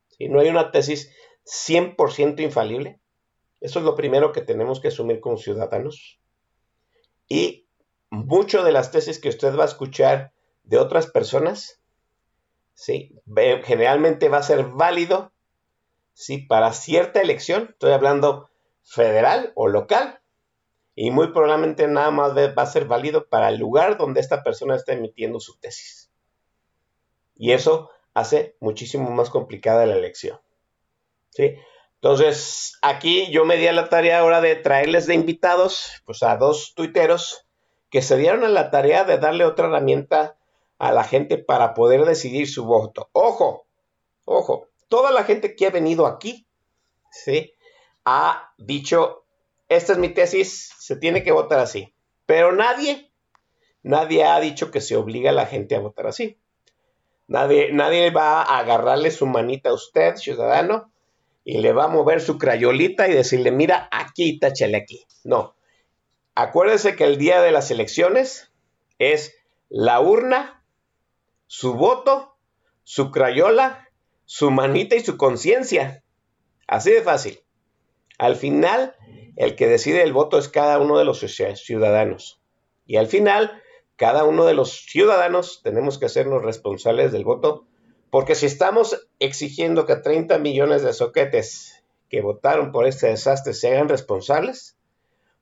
¿sí? 0.08 0.28
No 0.28 0.40
hay 0.40 0.48
una 0.48 0.70
tesis 0.70 1.10
100% 1.44 2.40
infalible, 2.40 3.00
eso 3.60 3.80
es 3.80 3.84
lo 3.84 3.94
primero 3.94 4.32
que 4.32 4.42
tenemos 4.42 4.80
que 4.80 4.88
asumir 4.88 5.20
como 5.20 5.36
ciudadanos. 5.36 6.20
Y 7.26 7.66
mucho 8.10 8.62
de 8.62 8.72
las 8.72 8.90
tesis 8.90 9.18
que 9.18 9.28
usted 9.28 9.56
va 9.56 9.64
a 9.64 9.68
escuchar 9.68 10.32
de 10.62 10.78
otras 10.78 11.08
personas, 11.08 11.80
¿sí? 12.74 13.14
generalmente 13.64 14.28
va 14.28 14.38
a 14.38 14.42
ser 14.42 14.64
válido 14.66 15.32
para 16.48 16.72
cierta 16.72 17.20
elección, 17.20 17.68
estoy 17.70 17.92
hablando 17.92 18.50
federal 18.82 19.52
o 19.54 19.68
local, 19.68 20.20
y 20.94 21.10
muy 21.10 21.32
probablemente 21.32 21.86
nada 21.86 22.10
más 22.10 22.36
va 22.36 22.62
a 22.62 22.66
ser 22.66 22.86
válido 22.86 23.28
para 23.28 23.50
el 23.50 23.58
lugar 23.58 23.98
donde 23.98 24.20
esta 24.20 24.42
persona 24.42 24.74
está 24.74 24.92
emitiendo 24.92 25.38
su 25.38 25.56
tesis. 25.58 26.10
Y 27.36 27.52
eso 27.52 27.90
hace 28.14 28.56
muchísimo 28.60 29.10
más 29.10 29.30
complicada 29.30 29.86
la 29.86 29.96
elección. 29.96 30.40
¿sí? 31.30 31.56
Entonces, 32.00 32.78
aquí 32.82 33.30
yo 33.30 33.44
me 33.44 33.56
di 33.56 33.66
a 33.66 33.72
la 33.72 33.88
tarea 33.88 34.20
ahora 34.20 34.40
de 34.40 34.54
traerles 34.54 35.06
de 35.06 35.14
invitados, 35.14 36.02
pues 36.04 36.22
a 36.22 36.36
dos 36.36 36.74
tuiteros 36.74 37.48
que 37.90 38.02
se 38.02 38.16
dieron 38.16 38.44
a 38.44 38.48
la 38.48 38.70
tarea 38.70 39.04
de 39.04 39.18
darle 39.18 39.44
otra 39.44 39.66
herramienta 39.66 40.36
a 40.78 40.92
la 40.92 41.02
gente 41.04 41.38
para 41.38 41.74
poder 41.74 42.04
decidir 42.04 42.48
su 42.48 42.64
voto. 42.64 43.08
Ojo, 43.12 43.66
ojo, 44.24 44.68
toda 44.88 45.10
la 45.10 45.24
gente 45.24 45.56
que 45.56 45.66
ha 45.66 45.70
venido 45.70 46.06
aquí, 46.06 46.46
¿sí? 47.10 47.52
Ha 48.04 48.52
dicho, 48.58 49.24
esta 49.68 49.92
es 49.92 49.98
mi 49.98 50.08
tesis, 50.08 50.72
se 50.78 50.96
tiene 50.96 51.22
que 51.22 51.32
votar 51.32 51.58
así. 51.58 51.94
Pero 52.26 52.52
nadie, 52.52 53.10
nadie 53.82 54.24
ha 54.24 54.38
dicho 54.38 54.70
que 54.70 54.80
se 54.80 54.96
obliga 54.96 55.30
a 55.30 55.34
la 55.34 55.46
gente 55.46 55.74
a 55.74 55.80
votar 55.80 56.06
así. 56.06 56.38
Nadie, 57.28 57.72
nadie 57.72 58.10
va 58.10 58.42
a 58.42 58.58
agarrarle 58.58 59.10
su 59.10 59.26
manita 59.26 59.70
a 59.70 59.74
usted, 59.74 60.16
ciudadano, 60.16 60.90
y 61.44 61.58
le 61.58 61.72
va 61.72 61.84
a 61.84 61.88
mover 61.88 62.20
su 62.20 62.38
crayolita 62.38 63.08
y 63.08 63.12
decirle, 63.12 63.52
mira, 63.52 63.88
aquí, 63.92 64.38
táchale 64.38 64.76
aquí. 64.76 65.06
No. 65.24 65.54
Acuérdese 66.34 66.96
que 66.96 67.04
el 67.04 67.18
día 67.18 67.40
de 67.40 67.52
las 67.52 67.70
elecciones 67.70 68.52
es 68.98 69.34
la 69.68 70.00
urna, 70.00 70.64
su 71.46 71.74
voto, 71.74 72.36
su 72.82 73.10
crayola, 73.10 73.88
su 74.24 74.50
manita 74.50 74.96
y 74.96 75.00
su 75.00 75.16
conciencia. 75.16 76.02
Así 76.66 76.90
de 76.90 77.02
fácil. 77.02 77.40
Al 78.18 78.36
final, 78.36 78.94
el 79.36 79.54
que 79.54 79.68
decide 79.68 80.02
el 80.02 80.12
voto 80.12 80.38
es 80.38 80.48
cada 80.48 80.78
uno 80.78 80.98
de 80.98 81.04
los 81.04 81.20
ciudadanos. 81.20 82.40
Y 82.86 82.96
al 82.96 83.06
final, 83.06 83.62
cada 83.98 84.24
uno 84.24 84.46
de 84.46 84.54
los 84.54 84.86
ciudadanos 84.86 85.60
tenemos 85.62 85.98
que 85.98 86.06
hacernos 86.06 86.42
responsables 86.42 87.10
del 87.10 87.24
voto 87.24 87.66
porque 88.10 88.36
si 88.36 88.46
estamos 88.46 89.08
exigiendo 89.18 89.86
que 89.86 89.96
30 89.96 90.38
millones 90.38 90.82
de 90.82 90.92
soquetes 90.92 91.84
que 92.08 92.22
votaron 92.22 92.72
por 92.72 92.86
este 92.86 93.08
desastre 93.08 93.52
se 93.52 93.68
hagan 93.68 93.88
responsables, 93.88 94.78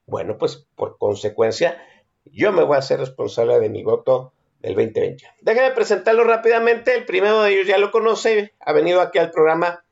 bueno, 0.06 0.38
pues 0.38 0.66
por 0.74 0.96
consecuencia, 0.98 1.80
yo 2.24 2.50
me 2.52 2.64
voy 2.64 2.76
a 2.76 2.80
hacer 2.80 2.98
responsable 2.98 3.60
de 3.60 3.68
mi 3.68 3.84
voto 3.84 4.32
del 4.60 4.74
2020. 4.74 5.24
Déjenme 5.42 5.72
presentarlo 5.72 6.24
rápidamente. 6.24 6.94
El 6.96 7.04
primero 7.04 7.42
de 7.42 7.52
ellos 7.52 7.66
ya 7.68 7.78
lo 7.78 7.90
conoce, 7.90 8.54
ha 8.58 8.72
venido 8.72 9.02
aquí 9.02 9.18
al 9.18 9.30
programa 9.30 9.84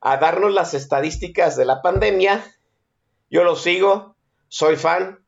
a 0.00 0.16
darnos 0.18 0.54
las 0.54 0.72
estadísticas 0.72 1.56
de 1.56 1.64
la 1.64 1.82
pandemia. 1.82 2.44
Yo 3.28 3.42
lo 3.42 3.56
sigo, 3.56 4.16
soy 4.48 4.76
fan. 4.76 5.23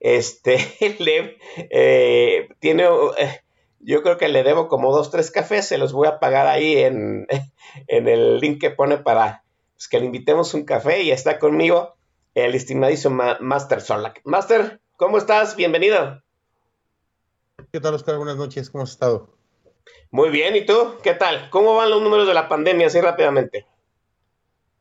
Este, 0.00 0.56
eh, 1.70 2.48
tiene, 2.58 2.88
eh, 3.18 3.40
yo 3.80 4.02
creo 4.02 4.16
que 4.16 4.28
le 4.28 4.42
debo 4.42 4.68
como 4.68 4.92
dos, 4.92 5.10
tres 5.10 5.30
cafés, 5.30 5.68
se 5.68 5.78
los 5.78 5.92
voy 5.92 6.08
a 6.08 6.18
pagar 6.18 6.46
ahí 6.46 6.78
en, 6.78 7.26
el 7.86 8.38
link 8.40 8.60
que 8.60 8.70
pone 8.70 8.98
para 8.98 9.44
pues, 9.74 9.88
que 9.88 10.00
le 10.00 10.06
invitemos 10.06 10.54
un 10.54 10.64
café 10.64 11.02
y 11.02 11.10
está 11.10 11.38
conmigo 11.38 11.94
el 12.34 12.54
estimadísimo 12.54 13.22
Master 13.40 13.80
Solak. 13.80 14.20
Master, 14.24 14.80
¿cómo 14.96 15.18
estás? 15.18 15.56
Bienvenido. 15.56 16.22
¿Qué 17.72 17.80
tal, 17.80 17.94
Oscar? 17.94 18.16
Buenas 18.16 18.36
noches, 18.36 18.70
¿cómo 18.70 18.84
has 18.84 18.90
estado? 18.90 19.36
Muy 20.10 20.30
bien, 20.30 20.56
¿y 20.56 20.64
tú? 20.64 20.94
¿Qué 21.02 21.14
tal? 21.14 21.50
¿Cómo 21.50 21.76
van 21.76 21.90
los 21.90 22.02
números 22.02 22.26
de 22.26 22.34
la 22.34 22.48
pandemia 22.48 22.86
así 22.86 23.00
rápidamente? 23.00 23.66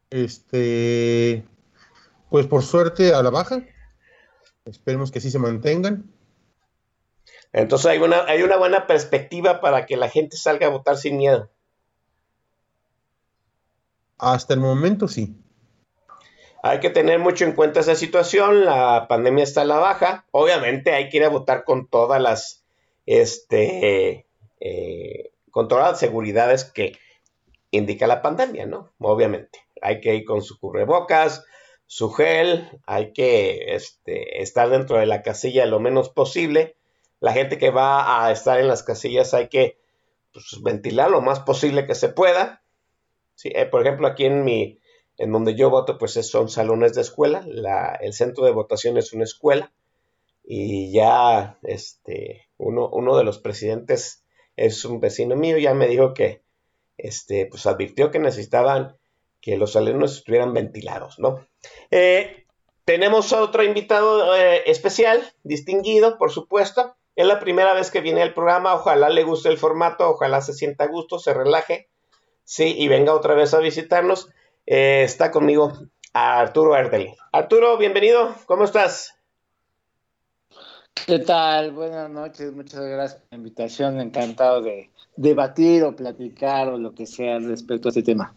Este, 0.10 1.44
pues 2.30 2.48
por 2.48 2.64
suerte 2.64 3.14
a 3.14 3.22
la 3.22 3.30
baja. 3.30 3.62
Esperemos 4.66 5.12
que 5.12 5.22
sí 5.22 5.32
se 5.32 5.39
mantengan. 5.39 6.12
Entonces 7.51 7.88
hay 7.88 7.98
una, 8.00 8.25
hay 8.25 8.44
una 8.44 8.58
buena 8.58 8.88
perspectiva 8.88 9.62
para 9.62 9.86
que 9.86 9.98
la 9.98 10.10
gente 10.10 10.38
salga 10.38 10.68
a 10.68 10.72
votar 10.72 10.98
sin 10.98 11.18
miedo. 11.18 11.50
Hasta 14.18 14.54
el 14.54 14.60
momento 14.60 15.08
sí. 15.08 15.36
Hay 16.62 16.82
que 16.82 16.89
tener 16.89 17.20
mucho 17.20 17.46
en 17.46 17.54
cuenta 17.54 17.80
esa 17.80 17.96
situación, 17.96 18.66
la 18.66 19.08
pandemia 19.08 19.46
está 19.46 19.62
a 19.62 19.66
la 19.66 19.78
baja, 19.78 20.25
obviamente 20.32 20.92
hay 20.92 21.08
que 21.08 21.18
ir 21.18 21.24
a 21.24 21.30
votar 21.30 21.63
con 21.63 21.88
todas 21.88 22.22
las, 22.22 22.66
este, 23.06 24.28
eh, 24.60 25.32
con 25.51 25.70
todas 25.70 25.92
las 25.92 26.00
seguridades 26.00 26.66
que 26.66 26.98
indica 27.72 28.08
la 28.08 28.22
pandemia, 28.22 28.66
¿no? 28.66 28.92
Obviamente, 29.00 29.60
hay 29.82 30.01
que 30.01 30.16
ir 30.16 30.25
con 30.25 30.42
su 30.42 30.60
cubrebocas, 30.60 31.46
su 31.91 32.12
gel, 32.12 32.69
hay 32.86 33.13
que 33.13 33.74
este, 33.74 34.43
estar 34.43 34.69
dentro 34.69 35.00
de 35.00 35.08
la 35.08 35.24
casilla 35.24 35.65
lo 35.65 35.79
menos 35.79 36.10
posible, 36.10 36.77
la 37.19 37.34
gente 37.34 37.58
que 37.58 37.72
va 37.72 38.24
a 38.24 38.31
estar 38.31 38.60
en 38.60 38.67
las 38.67 38.84
casillas 38.84 39.34
hay 39.34 39.50
que 39.50 39.79
pues, 40.31 40.62
ventilar 40.62 41.10
lo 41.10 41.22
más 41.22 41.39
posible 41.39 41.88
que 41.88 41.96
se 41.96 42.10
pueda. 42.10 42.62
Sí, 43.34 43.50
eh, 43.55 43.65
por 43.65 43.81
ejemplo, 43.81 44.05
aquí 44.05 44.25
en 44.25 44.43
mi, 44.43 44.79
en 45.17 45.31
donde 45.31 45.55
yo 45.55 45.72
voto, 45.72 45.98
pues 45.98 46.13
son 46.13 46.48
salones 46.50 46.93
de 46.93 47.01
escuela. 47.01 47.43
el 48.01 48.13
centro 48.13 48.46
de 48.46 48.51
votación 48.51 49.00
es 49.00 49.12
una 49.12 49.24
escuela. 49.24 49.74
Y 50.43 50.93
ya 50.93 51.58
este, 51.63 52.50
uno, 52.58 52.88
uno 52.88 53.17
de 53.17 53.24
los 53.24 53.39
presidentes 53.39 54.24
es 54.55 54.86
un 54.86 55.00
vecino 55.00 55.36
mío, 55.36 55.58
ya 55.58 55.74
me 55.74 55.88
dijo 55.88 56.13
que 56.13 56.43
este, 56.98 57.48
pues 57.48 57.65
advirtió 57.65 58.12
que 58.12 58.19
necesitaban 58.19 58.99
que 59.41 59.58
los 59.58 59.74
salones 59.74 60.13
estuvieran 60.13 60.53
ventilados, 60.53 61.19
¿no? 61.19 61.46
Eh, 61.91 62.46
tenemos 62.86 63.34
otro 63.34 63.63
invitado 63.63 64.36
eh, 64.36 64.63
especial, 64.65 65.22
distinguido, 65.43 66.17
por 66.17 66.31
supuesto. 66.31 66.96
Es 67.15 67.27
la 67.27 67.39
primera 67.39 67.74
vez 67.74 67.91
que 67.91 68.01
viene 68.01 68.22
al 68.22 68.34
programa, 68.34 68.74
ojalá 68.74 69.10
le 69.10 69.24
guste 69.24 69.50
el 69.50 69.58
formato, 69.58 70.10
ojalá 70.10 70.41
se 70.41 70.53
sienta 70.53 70.86
a 70.86 70.88
gusto, 70.88 71.19
se 71.19 71.34
relaje, 71.34 71.89
sí, 72.43 72.75
y 72.77 72.88
venga 72.88 73.13
otra 73.13 73.34
vez 73.34 73.53
a 73.53 73.60
visitarnos. 73.60 74.29
Eh, 74.65 75.03
está 75.03 75.29
conmigo 75.31 75.74
Arturo 76.13 76.75
Erdeli. 76.75 77.13
Arturo, 77.31 77.77
bienvenido, 77.77 78.34
¿cómo 78.46 78.63
estás? 78.63 79.13
¿Qué 81.05 81.19
tal? 81.19 81.72
Buenas 81.72 82.10
noches, 82.10 82.51
muchas 82.53 82.81
gracias 82.81 83.22
por 83.22 83.31
la 83.31 83.38
invitación, 83.38 84.00
encantado 84.00 84.62
de 84.62 84.89
debatir 85.15 85.84
o 85.84 85.96
platicar 85.96 86.69
o 86.69 86.77
lo 86.77 86.93
que 86.93 87.05
sea 87.05 87.39
respecto 87.39 87.88
a 87.88 87.91
este 87.91 88.03
tema. 88.03 88.34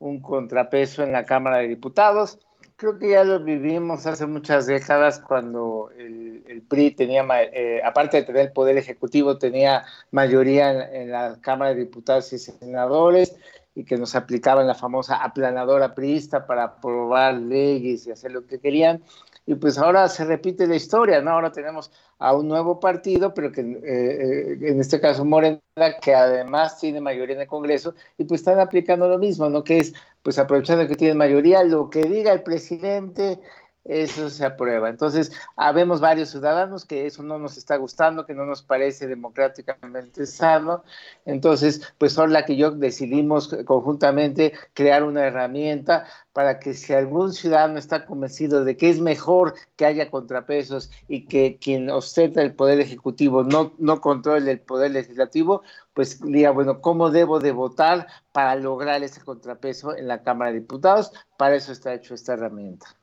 un 0.00 0.20
contrapeso 0.20 1.04
en 1.04 1.12
la 1.12 1.24
Cámara 1.24 1.58
de 1.58 1.68
Diputados, 1.68 2.40
creo 2.74 2.98
que 2.98 3.10
ya 3.10 3.22
lo 3.22 3.44
vivimos 3.44 4.06
hace 4.06 4.26
muchas 4.26 4.66
décadas 4.66 5.20
cuando 5.20 5.90
el, 5.96 6.62
PRI 6.68 6.90
tenía, 6.92 7.24
eh, 7.52 7.80
aparte 7.84 8.16
de 8.18 8.22
tener 8.24 8.46
el 8.46 8.52
poder 8.52 8.76
ejecutivo, 8.76 9.38
tenía 9.38 9.84
mayoría 10.10 10.72
en, 10.72 11.02
en, 11.02 11.10
la 11.12 11.38
Cámara 11.40 11.74
de 11.74 11.80
Diputados 11.80 12.32
y 12.32 12.38
Senadores 12.38 13.36
y 13.74 13.84
que 13.84 13.96
nos 13.96 14.16
aplicaban 14.16 14.66
la 14.66 14.74
famosa 14.74 15.22
aplanadora 15.22 15.94
priista 15.94 16.46
para 16.46 16.64
aprobar 16.64 17.34
leyes 17.34 18.06
y 18.06 18.10
hacer 18.10 18.32
lo 18.32 18.46
que 18.46 18.58
querían. 18.58 19.02
Y 19.50 19.56
pues 19.56 19.78
ahora 19.78 20.08
se 20.08 20.24
repite 20.24 20.64
la 20.68 20.76
historia, 20.76 21.20
¿no? 21.22 21.32
Ahora 21.32 21.50
tenemos 21.50 21.90
a 22.20 22.36
un 22.36 22.46
nuevo 22.46 22.78
partido, 22.78 23.34
pero 23.34 23.50
que 23.50 23.62
eh, 23.62 23.78
eh, 23.84 24.58
en 24.62 24.80
este 24.80 25.00
caso 25.00 25.24
Morena, 25.24 25.58
que 26.00 26.14
además 26.14 26.78
tiene 26.78 27.00
mayoría 27.00 27.34
en 27.34 27.40
el 27.40 27.48
Congreso, 27.48 27.96
y 28.16 28.22
pues 28.22 28.42
están 28.42 28.60
aplicando 28.60 29.08
lo 29.08 29.18
mismo, 29.18 29.48
¿no? 29.50 29.64
Que 29.64 29.78
es, 29.78 29.92
pues 30.22 30.38
aprovechando 30.38 30.86
que 30.86 30.94
tienen 30.94 31.18
mayoría, 31.18 31.64
lo 31.64 31.90
que 31.90 32.04
diga 32.04 32.32
el 32.32 32.44
presidente 32.44 33.40
eso 33.84 34.28
se 34.28 34.44
aprueba. 34.44 34.88
Entonces, 34.88 35.32
habemos 35.56 36.00
varios 36.00 36.30
ciudadanos 36.30 36.84
que 36.84 37.06
eso 37.06 37.22
no 37.22 37.38
nos 37.38 37.56
está 37.56 37.76
gustando, 37.76 38.26
que 38.26 38.34
no 38.34 38.44
nos 38.44 38.62
parece 38.62 39.06
democráticamente 39.06 40.26
sano. 40.26 40.84
Entonces, 41.24 41.92
pues 41.98 42.16
la 42.16 42.44
que 42.44 42.56
yo 42.56 42.70
decidimos 42.72 43.48
conjuntamente 43.64 44.52
crear 44.74 45.02
una 45.02 45.26
herramienta 45.26 46.06
para 46.32 46.60
que 46.60 46.74
si 46.74 46.92
algún 46.92 47.32
ciudadano 47.32 47.78
está 47.78 48.04
convencido 48.06 48.64
de 48.64 48.76
que 48.76 48.90
es 48.90 49.00
mejor 49.00 49.54
que 49.76 49.86
haya 49.86 50.10
contrapesos 50.10 50.90
y 51.08 51.26
que 51.26 51.58
quien 51.58 51.90
ostenta 51.90 52.42
el 52.42 52.54
poder 52.54 52.80
ejecutivo 52.80 53.42
no, 53.44 53.72
no 53.78 54.00
controle 54.00 54.50
el 54.50 54.60
poder 54.60 54.92
legislativo, 54.92 55.62
pues 55.94 56.20
diga, 56.20 56.50
bueno, 56.50 56.80
¿cómo 56.80 57.10
debo 57.10 57.40
de 57.40 57.52
votar 57.52 58.06
para 58.32 58.54
lograr 58.56 59.02
ese 59.02 59.22
contrapeso 59.22 59.96
en 59.96 60.06
la 60.06 60.22
Cámara 60.22 60.52
de 60.52 60.60
Diputados? 60.60 61.12
Para 61.36 61.56
eso 61.56 61.72
está 61.72 61.94
hecho 61.94 62.14
esta 62.14 62.34
herramienta. 62.34 62.99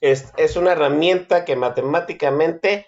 Es, 0.00 0.32
es 0.36 0.56
una 0.56 0.72
herramienta 0.72 1.44
que 1.44 1.56
matemáticamente 1.56 2.86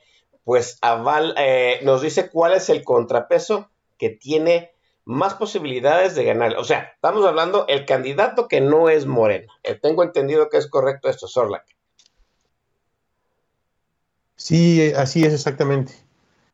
pues 0.48 0.78
aval, 0.80 1.34
eh, 1.36 1.80
nos 1.82 2.00
dice 2.00 2.30
cuál 2.30 2.54
es 2.54 2.70
el 2.70 2.82
contrapeso 2.82 3.68
que 3.98 4.08
tiene 4.08 4.70
más 5.04 5.34
posibilidades 5.34 6.14
de 6.14 6.24
ganar. 6.24 6.56
O 6.56 6.64
sea, 6.64 6.92
estamos 6.94 7.26
hablando 7.26 7.66
el 7.68 7.84
candidato 7.84 8.48
que 8.48 8.62
no 8.62 8.88
es 8.88 9.04
Moreno. 9.04 9.52
Eh, 9.62 9.74
tengo 9.74 10.02
entendido 10.02 10.48
que 10.48 10.56
es 10.56 10.66
correcto 10.66 11.10
esto, 11.10 11.28
Sorlac. 11.28 11.66
Sí, 14.36 14.90
así 14.96 15.22
es 15.22 15.34
exactamente. 15.34 15.92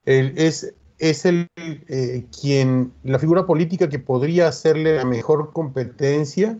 Es, 0.04 0.74
es 0.98 1.24
el 1.24 1.48
eh, 1.56 2.24
quien, 2.40 2.92
la 3.04 3.20
figura 3.20 3.46
política 3.46 3.88
que 3.88 4.00
podría 4.00 4.48
hacerle 4.48 4.96
la 4.96 5.04
mejor 5.04 5.52
competencia 5.52 6.58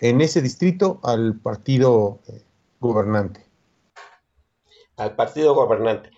en 0.00 0.20
ese 0.20 0.42
distrito 0.42 0.98
al 1.04 1.38
partido 1.38 2.18
gobernante. 2.80 3.46
Al 4.96 5.14
partido 5.14 5.54
gobernante. 5.54 6.10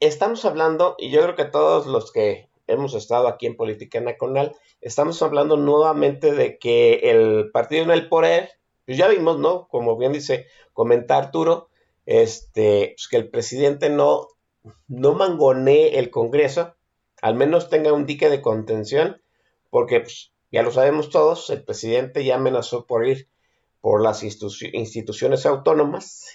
Estamos 0.00 0.44
hablando, 0.44 0.94
y 0.98 1.10
yo 1.10 1.22
creo 1.22 1.36
que 1.36 1.44
todos 1.46 1.86
los 1.86 2.12
que 2.12 2.48
hemos 2.66 2.94
estado 2.94 3.28
aquí 3.28 3.46
en 3.46 3.56
Política 3.56 4.00
Nacional, 4.00 4.54
estamos 4.80 5.22
hablando 5.22 5.56
nuevamente 5.56 6.32
de 6.32 6.58
que 6.58 7.10
el 7.10 7.50
partido 7.50 7.84
en 7.84 7.90
el 7.90 8.08
poder, 8.08 8.50
pues 8.84 8.98
ya 8.98 9.08
vimos, 9.08 9.38
¿no? 9.38 9.68
Como 9.68 9.96
bien 9.96 10.12
dice, 10.12 10.46
comenta 10.72 11.16
Arturo, 11.16 11.68
este, 12.04 12.92
pues 12.96 13.08
que 13.08 13.16
el 13.16 13.30
presidente 13.30 13.88
no, 13.88 14.28
no 14.88 15.14
mangonee 15.14 15.98
el 15.98 16.10
Congreso, 16.10 16.74
al 17.22 17.34
menos 17.34 17.70
tenga 17.70 17.92
un 17.92 18.06
dique 18.06 18.28
de 18.28 18.42
contención, 18.42 19.22
porque 19.70 20.00
pues, 20.00 20.32
ya 20.52 20.62
lo 20.62 20.70
sabemos 20.70 21.10
todos, 21.10 21.48
el 21.50 21.64
presidente 21.64 22.24
ya 22.24 22.36
amenazó 22.36 22.86
por 22.86 23.06
ir 23.06 23.28
por 23.86 24.02
las 24.02 24.24
instituciones 24.24 25.46
autónomas. 25.46 26.34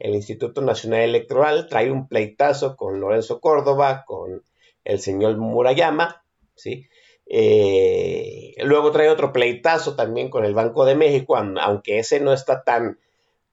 El 0.00 0.16
Instituto 0.16 0.62
Nacional 0.62 1.02
Electoral 1.02 1.68
trae 1.68 1.92
un 1.92 2.08
pleitazo 2.08 2.74
con 2.74 2.98
Lorenzo 2.98 3.40
Córdoba, 3.40 4.02
con 4.04 4.42
el 4.82 4.98
señor 4.98 5.36
Murayama, 5.36 6.24
¿sí? 6.56 6.88
Eh, 7.26 8.52
luego 8.64 8.90
trae 8.90 9.10
otro 9.10 9.32
pleitazo 9.32 9.94
también 9.94 10.28
con 10.28 10.44
el 10.44 10.54
Banco 10.54 10.84
de 10.84 10.96
México, 10.96 11.36
aunque 11.36 12.00
ese 12.00 12.18
no 12.18 12.32
está 12.32 12.64
tan, 12.64 12.98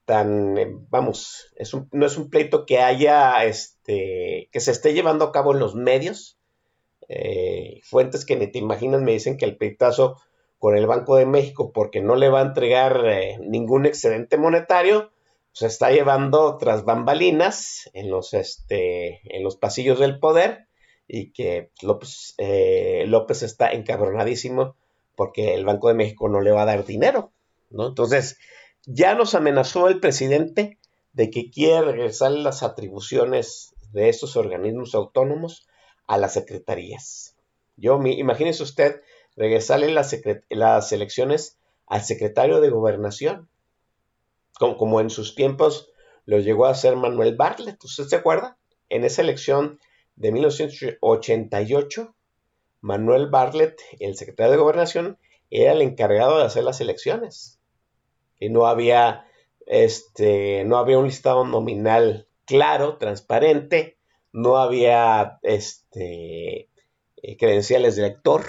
tan, 0.06 0.58
eh, 0.58 0.68
vamos, 0.90 1.54
es 1.56 1.72
no 1.92 2.08
es 2.08 2.18
un 2.18 2.32
pleito 2.32 2.66
que 2.66 2.80
haya, 2.80 3.46
este, 3.46 4.50
que 4.52 4.60
se 4.60 4.72
esté 4.72 4.96
llevando 4.96 5.24
a 5.24 5.32
cabo 5.32 5.54
en 5.54 5.60
los 5.60 5.76
medios. 5.76 6.40
Eh, 7.10 7.80
fuentes 7.84 8.26
que 8.26 8.38
ni 8.38 8.48
te 8.48 8.58
imaginas 8.58 9.04
me 9.04 9.12
dicen 9.12 9.38
que 9.38 9.46
el 9.46 9.56
pleitazo 9.56 10.20
con 10.66 10.76
el 10.76 10.88
Banco 10.88 11.16
de 11.16 11.28
México 11.28 11.72
porque 11.72 12.02
no 12.02 12.16
le 12.16 12.28
va 12.28 12.40
a 12.40 12.46
entregar 12.46 13.04
eh, 13.06 13.38
ningún 13.40 13.86
excedente 13.86 14.36
monetario, 14.36 15.12
se 15.52 15.68
está 15.68 15.92
llevando 15.92 16.58
tras 16.58 16.86
bambalinas 16.86 17.88
en 17.94 18.10
los, 18.10 18.34
este, 18.34 19.22
en 19.26 19.44
los 19.44 19.58
pasillos 19.58 20.00
del 20.00 20.18
poder 20.18 20.66
y 21.08 21.32
que 21.34 21.70
López, 21.84 22.34
eh, 22.40 23.04
López 23.06 23.44
está 23.44 23.74
encabronadísimo 23.74 24.76
porque 25.16 25.54
el 25.54 25.66
Banco 25.66 25.90
de 25.90 25.94
México 25.94 26.30
no 26.30 26.42
le 26.42 26.50
va 26.50 26.64
a 26.64 26.66
dar 26.66 26.84
dinero, 26.84 27.32
¿no? 27.70 27.90
Entonces, 27.90 28.40
ya 28.88 29.14
nos 29.14 29.36
amenazó 29.36 29.88
el 29.88 30.00
presidente 30.00 30.80
de 31.14 31.30
que 31.30 31.52
quiere 31.52 31.92
regresar 31.92 32.32
las 32.32 32.64
atribuciones 32.64 33.76
de 33.92 34.10
estos 34.10 34.36
organismos 34.36 34.96
autónomos 34.96 35.68
a 36.08 36.18
las 36.18 36.34
secretarías. 36.34 37.36
Yo, 37.78 38.02
imagínese 38.04 38.64
usted 38.64 39.04
regresarle 39.36 39.92
las, 39.92 40.16
las 40.50 40.92
elecciones 40.92 41.58
al 41.88 42.04
secretario 42.04 42.62
de 42.62 42.70
gobernación, 42.70 43.50
como, 44.58 45.02
en 45.02 45.10
sus 45.10 45.36
tiempos 45.36 45.92
lo 46.26 46.40
llegó 46.40 46.66
a 46.66 46.72
hacer 46.72 46.96
Manuel 46.96 47.36
Bartlett. 47.36 47.84
¿Usted 47.84 48.06
se 48.06 48.16
acuerda? 48.16 48.58
En 48.90 49.04
esa 49.04 49.22
elección 49.22 49.80
de 50.16 50.32
1988, 50.32 52.16
Manuel 52.82 53.28
Bartlett, 53.28 53.80
el 54.00 54.16
secretario 54.16 54.54
de 54.54 54.58
gobernación, 54.58 55.18
era 55.50 55.74
el 55.74 55.82
encargado 55.82 56.38
de 56.38 56.46
hacer 56.46 56.64
las 56.64 56.82
elecciones. 56.82 57.60
Y 58.40 58.50
no 58.50 58.66
había, 58.68 59.26
este, 59.66 60.64
no 60.66 60.78
había 60.78 60.98
un 60.98 61.06
listado 61.06 61.46
nominal 61.46 62.28
claro, 62.46 62.98
transparente, 62.98 63.98
no 64.32 64.58
había 64.58 65.40
este, 65.42 66.70
eh, 67.18 67.38
credenciales 67.38 67.96
de 67.96 68.06
elector, 68.06 68.46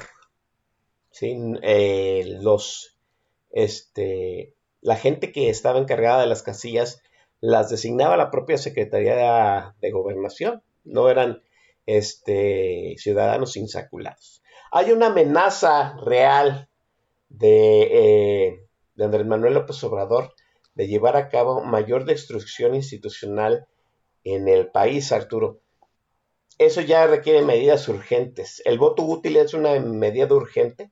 eh, 1.21 2.39
los, 2.41 2.97
este, 3.51 4.55
la 4.81 4.97
gente 4.97 5.33
que 5.33 5.49
estaba 5.51 5.79
encargada 5.79 6.21
de 6.21 6.27
las 6.27 6.43
casillas 6.43 7.03
las 7.41 7.71
designaba 7.71 8.17
la 8.17 8.31
propia 8.31 8.59
Secretaría 8.59 9.75
de, 9.81 9.91
Gobernación, 9.91 10.63
no 10.85 11.11
eran 11.11 11.43
este, 11.87 12.95
ciudadanos 12.99 13.57
insaculados. 13.57 14.43
Hay 14.73 14.93
una 14.93 15.07
amenaza 15.07 15.97
real 16.05 16.69
de, 17.29 17.83
eh, 17.83 18.67
de 18.95 19.05
Andrés 19.05 19.27
Manuel 19.27 19.55
López 19.55 19.83
Obrador 19.85 20.35
de 20.75 20.89
llevar 20.89 21.17
a 21.17 21.29
cabo 21.29 21.63
mayor 21.63 22.05
destrucción 22.05 22.75
institucional 22.75 23.67
en 24.25 24.49
el 24.49 24.69
país, 24.71 25.13
Arturo. 25.13 25.61
Eso 26.59 26.81
ya 26.81 27.07
requiere 27.07 27.43
medidas 27.43 27.89
urgentes. 27.89 28.63
¿El 28.65 28.79
voto 28.79 29.03
útil 29.03 29.37
es 29.37 29.55
una 29.55 29.79
medida 29.81 30.33
urgente? 30.35 30.91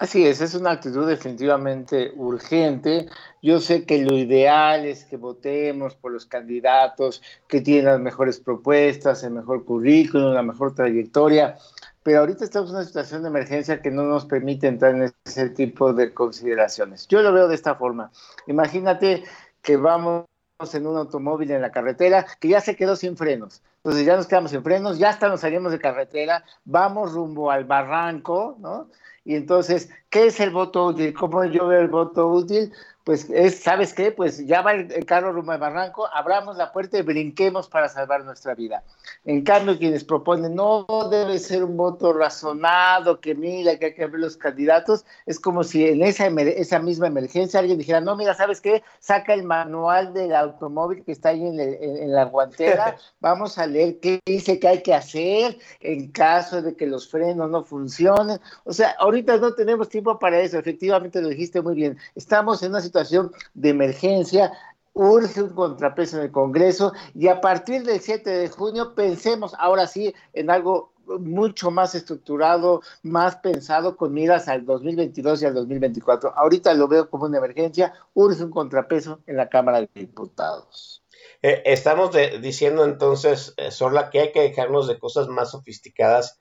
Así 0.00 0.26
es, 0.26 0.40
es 0.40 0.54
una 0.54 0.70
actitud 0.70 1.06
definitivamente 1.06 2.12
urgente. 2.16 3.06
Yo 3.42 3.60
sé 3.60 3.84
que 3.84 4.02
lo 4.02 4.16
ideal 4.16 4.86
es 4.86 5.04
que 5.04 5.18
votemos 5.18 5.94
por 5.94 6.10
los 6.10 6.24
candidatos 6.24 7.22
que 7.46 7.60
tienen 7.60 7.84
las 7.84 8.00
mejores 8.00 8.40
propuestas, 8.40 9.22
el 9.24 9.32
mejor 9.32 9.66
currículum, 9.66 10.32
la 10.32 10.42
mejor 10.42 10.74
trayectoria, 10.74 11.58
pero 12.02 12.20
ahorita 12.20 12.44
estamos 12.44 12.70
en 12.70 12.76
una 12.76 12.84
situación 12.86 13.22
de 13.22 13.28
emergencia 13.28 13.82
que 13.82 13.90
no 13.90 14.04
nos 14.04 14.24
permite 14.24 14.68
entrar 14.68 14.94
en 14.94 15.12
ese 15.26 15.50
tipo 15.50 15.92
de 15.92 16.14
consideraciones. 16.14 17.06
Yo 17.08 17.20
lo 17.20 17.32
veo 17.34 17.46
de 17.46 17.54
esta 17.54 17.74
forma. 17.74 18.10
Imagínate 18.46 19.24
que 19.60 19.76
vamos 19.76 20.24
en 20.72 20.86
un 20.86 20.96
automóvil 20.96 21.50
en 21.50 21.60
la 21.60 21.72
carretera 21.72 22.26
que 22.38 22.48
ya 22.48 22.62
se 22.62 22.74
quedó 22.74 22.96
sin 22.96 23.18
frenos. 23.18 23.62
Entonces 23.76 24.06
ya 24.06 24.16
nos 24.16 24.26
quedamos 24.26 24.50
sin 24.50 24.62
frenos, 24.62 24.98
ya 24.98 25.10
hasta 25.10 25.28
nos 25.28 25.40
salimos 25.40 25.72
de 25.72 25.78
carretera, 25.78 26.44
vamos 26.64 27.12
rumbo 27.12 27.50
al 27.50 27.64
barranco, 27.64 28.56
¿no? 28.60 28.88
Y 29.24 29.34
entonces, 29.34 29.90
¿qué 30.10 30.26
es 30.26 30.40
el 30.40 30.50
voto 30.50 30.86
útil? 30.86 31.12
¿Cómo 31.14 31.44
yo 31.44 31.66
veo 31.68 31.80
el 31.80 31.88
voto 31.88 32.28
útil? 32.28 32.72
Pues 33.04 33.30
es, 33.30 33.60
¿sabes 33.60 33.94
qué? 33.94 34.12
Pues 34.12 34.44
ya 34.46 34.60
va 34.60 34.72
el, 34.72 35.06
carro 35.06 35.32
rumbo 35.32 35.52
al 35.52 35.58
barranco, 35.58 36.06
abramos 36.12 36.58
la 36.58 36.70
puerta 36.70 36.98
y 36.98 37.02
brinquemos 37.02 37.66
para 37.68 37.88
salvar 37.88 38.24
nuestra 38.24 38.54
vida. 38.54 38.82
En 39.24 39.42
cambio, 39.42 39.78
quienes 39.78 40.04
proponen, 40.04 40.54
no 40.54 40.86
debe 41.10 41.38
ser 41.38 41.64
un 41.64 41.78
voto 41.78 42.12
razonado, 42.12 43.18
que 43.20 43.34
mira, 43.34 43.78
que 43.78 43.86
hay 43.86 43.94
que 43.94 44.06
ver 44.06 44.20
los 44.20 44.36
candidatos, 44.36 45.06
es 45.24 45.40
como 45.40 45.64
si 45.64 45.86
en 45.86 46.02
esa, 46.02 46.26
esa 46.26 46.78
misma 46.78 47.06
emergencia 47.06 47.60
alguien 47.60 47.78
dijera, 47.78 48.02
no, 48.02 48.16
mira, 48.16 48.34
¿sabes 48.34 48.60
qué? 48.60 48.82
Saca 48.98 49.32
el 49.32 49.44
manual 49.44 50.12
del 50.12 50.34
automóvil 50.34 51.02
que 51.02 51.12
está 51.12 51.30
ahí 51.30 51.46
en, 51.46 51.58
en 51.58 52.12
la 52.12 52.26
guantera, 52.26 52.96
vamos 53.20 53.56
a 53.56 53.66
leer 53.66 53.98
qué 54.00 54.20
dice 54.26 54.58
que 54.58 54.68
hay 54.68 54.82
que 54.82 54.92
hacer 54.92 55.58
en 55.80 56.10
caso 56.12 56.60
de 56.60 56.76
que 56.76 56.86
los 56.86 57.08
frenos 57.08 57.48
no 57.48 57.64
funcionen. 57.64 58.38
O 58.64 58.74
sea, 58.74 58.90
ahorita 58.98 59.38
no 59.38 59.54
tenemos 59.54 59.88
tiempo 59.88 60.18
para 60.18 60.38
eso, 60.40 60.58
efectivamente 60.58 61.22
lo 61.22 61.28
dijiste 61.28 61.62
muy 61.62 61.74
bien. 61.74 61.96
Estamos 62.14 62.62
en 62.62 62.70
una 62.70 62.80
situación 62.80 62.89
situación 62.90 63.32
de 63.54 63.68
emergencia, 63.68 64.52
urge 64.92 65.42
un 65.42 65.50
contrapeso 65.50 66.16
en 66.16 66.24
el 66.24 66.32
Congreso 66.32 66.92
y 67.14 67.28
a 67.28 67.40
partir 67.40 67.84
del 67.84 68.00
7 68.00 68.28
de 68.28 68.48
junio 68.48 68.94
pensemos 68.94 69.54
ahora 69.58 69.86
sí 69.86 70.12
en 70.32 70.50
algo 70.50 70.92
mucho 71.06 71.70
más 71.70 71.94
estructurado, 71.94 72.82
más 73.02 73.36
pensado 73.36 73.96
con 73.96 74.12
miras 74.12 74.48
al 74.48 74.64
2022 74.64 75.42
y 75.42 75.46
al 75.46 75.54
2024. 75.54 76.36
Ahorita 76.36 76.74
lo 76.74 76.88
veo 76.88 77.08
como 77.08 77.24
una 77.24 77.38
emergencia, 77.38 77.92
urge 78.14 78.44
un 78.44 78.50
contrapeso 78.50 79.20
en 79.26 79.36
la 79.36 79.48
Cámara 79.48 79.80
de 79.80 79.88
Diputados. 79.94 81.02
Eh, 81.42 81.62
estamos 81.64 82.10
diciendo 82.40 82.84
entonces, 82.84 83.54
eh, 83.56 83.70
Sorla, 83.70 84.10
que 84.10 84.20
hay 84.20 84.32
que 84.32 84.42
dejarnos 84.42 84.86
de 84.88 84.98
cosas 84.98 85.28
más 85.28 85.52
sofisticadas 85.52 86.40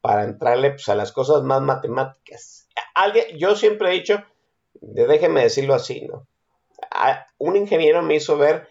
para 0.00 0.24
entrarle 0.24 0.70
pues, 0.70 0.88
a 0.88 0.94
las 0.94 1.12
cosas 1.12 1.42
más 1.42 1.60
matemáticas. 1.62 2.68
Alguien, 2.94 3.38
yo 3.38 3.56
siempre 3.56 3.90
he 3.90 3.92
dicho, 3.92 4.22
déjeme 4.80 5.42
decirlo 5.42 5.74
así, 5.74 6.06
¿no? 6.06 6.26
un 7.38 7.56
ingeniero 7.56 8.02
me 8.02 8.16
hizo 8.16 8.36
ver 8.36 8.68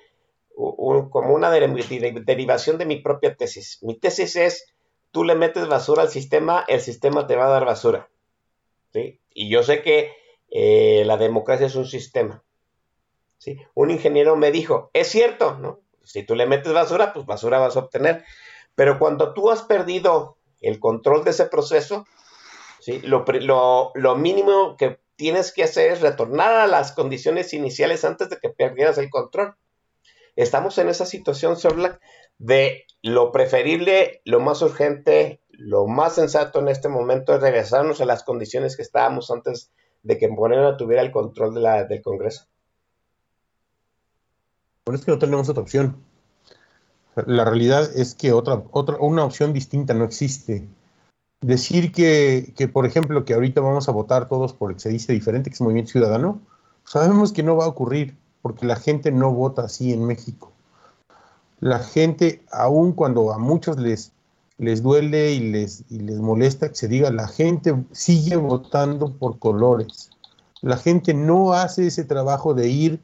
como 0.55 1.33
una 1.33 1.51
derivación 1.51 2.77
de 2.77 2.85
mi 2.85 2.97
propia 2.97 3.35
tesis. 3.35 3.79
Mi 3.81 3.95
tesis 3.95 4.35
es, 4.35 4.73
tú 5.11 5.23
le 5.23 5.35
metes 5.35 5.67
basura 5.67 6.03
al 6.03 6.09
sistema, 6.09 6.63
el 6.67 6.81
sistema 6.81 7.27
te 7.27 7.35
va 7.35 7.47
a 7.47 7.49
dar 7.49 7.65
basura. 7.65 8.09
¿sí? 8.93 9.19
Y 9.33 9.49
yo 9.49 9.63
sé 9.63 9.81
que 9.81 10.11
eh, 10.49 11.03
la 11.05 11.17
democracia 11.17 11.67
es 11.67 11.75
un 11.75 11.85
sistema. 11.85 12.43
¿sí? 13.37 13.59
Un 13.73 13.91
ingeniero 13.91 14.35
me 14.37 14.51
dijo, 14.51 14.89
es 14.93 15.07
cierto, 15.07 15.55
¿no? 15.55 15.81
Si 16.03 16.23
tú 16.23 16.35
le 16.35 16.45
metes 16.45 16.71
basura, 16.71 17.13
pues 17.13 17.25
basura 17.25 17.59
vas 17.59 17.75
a 17.75 17.79
obtener. 17.79 18.23
Pero 18.75 18.99
cuando 18.99 19.33
tú 19.33 19.49
has 19.49 19.63
perdido 19.63 20.37
el 20.61 20.79
control 20.79 21.23
de 21.23 21.31
ese 21.31 21.45
proceso, 21.45 22.05
¿sí? 22.79 23.01
lo, 23.01 23.25
lo, 23.27 23.91
lo 23.95 24.15
mínimo 24.15 24.77
que 24.77 24.99
tienes 25.15 25.51
que 25.53 25.63
hacer 25.63 25.91
es 25.91 26.01
retornar 26.01 26.53
a 26.53 26.67
las 26.67 26.91
condiciones 26.91 27.53
iniciales 27.53 28.05
antes 28.05 28.29
de 28.29 28.37
que 28.37 28.49
perdieras 28.49 28.97
el 28.97 29.09
control. 29.09 29.55
Estamos 30.35 30.77
en 30.77 30.89
esa 30.89 31.05
situación, 31.05 31.55
Sir 31.55 31.73
de 32.37 32.85
lo 33.01 33.31
preferible, 33.31 34.21
lo 34.25 34.39
más 34.41 34.61
urgente, 34.61 35.41
lo 35.49 35.87
más 35.87 36.15
sensato 36.15 36.59
en 36.59 36.67
este 36.67 36.89
momento 36.89 37.33
es 37.33 37.41
regresarnos 37.41 38.01
a 38.01 38.05
las 38.05 38.23
condiciones 38.23 38.75
que 38.75 38.81
estábamos 38.81 39.31
antes 39.31 39.71
de 40.03 40.17
que 40.17 40.27
Morena 40.27 40.75
tuviera 40.75 41.01
el 41.01 41.11
control 41.11 41.53
del 41.53 42.01
Congreso. 42.01 42.47
Por 44.83 44.95
es 44.95 45.05
que 45.05 45.11
no 45.11 45.19
tenemos 45.19 45.47
otra 45.49 45.63
opción. 45.63 46.03
La 47.25 47.45
realidad 47.45 47.89
es 47.95 48.13
que 48.13 48.33
otra, 48.33 48.63
otra, 48.71 48.97
una 48.99 49.23
opción 49.23 49.53
distinta 49.53 49.93
no 49.93 50.03
existe 50.03 50.67
decir 51.45 51.91
que, 51.91 52.53
que, 52.57 52.67
por 52.67 52.85
ejemplo, 52.85 53.23
que 53.23 53.35
ahorita 53.35 53.61
vamos 53.61 53.87
a 53.87 53.91
votar 53.91 54.27
todos 54.27 54.53
por 54.53 54.71
el 54.71 54.77
que 54.77 54.81
se 54.81 54.89
dice 54.89 55.13
diferente, 55.13 55.49
que 55.49 55.53
es 55.53 55.61
Movimiento 55.61 55.91
Ciudadano, 55.91 56.41
sabemos 56.85 57.31
que 57.31 57.43
no 57.43 57.55
va 57.55 57.65
a 57.65 57.69
ocurrir, 57.69 58.17
porque 58.41 58.65
la 58.65 58.75
gente 58.75 59.11
no 59.11 59.31
vota 59.31 59.63
así 59.63 59.93
en 59.93 60.05
México. 60.05 60.51
La 61.59 61.79
gente, 61.79 62.43
aun 62.51 62.93
cuando 62.93 63.31
a 63.31 63.37
muchos 63.37 63.77
les, 63.77 64.11
les 64.57 64.81
duele 64.81 65.33
y 65.33 65.51
les, 65.51 65.83
y 65.89 65.99
les 65.99 66.17
molesta 66.17 66.69
que 66.69 66.75
se 66.75 66.87
diga, 66.87 67.11
la 67.11 67.27
gente 67.27 67.75
sigue 67.91 68.35
votando 68.37 69.13
por 69.13 69.37
colores. 69.37 70.09
La 70.61 70.77
gente 70.77 71.13
no 71.13 71.53
hace 71.53 71.87
ese 71.87 72.05
trabajo 72.05 72.55
de 72.55 72.69
ir 72.69 72.99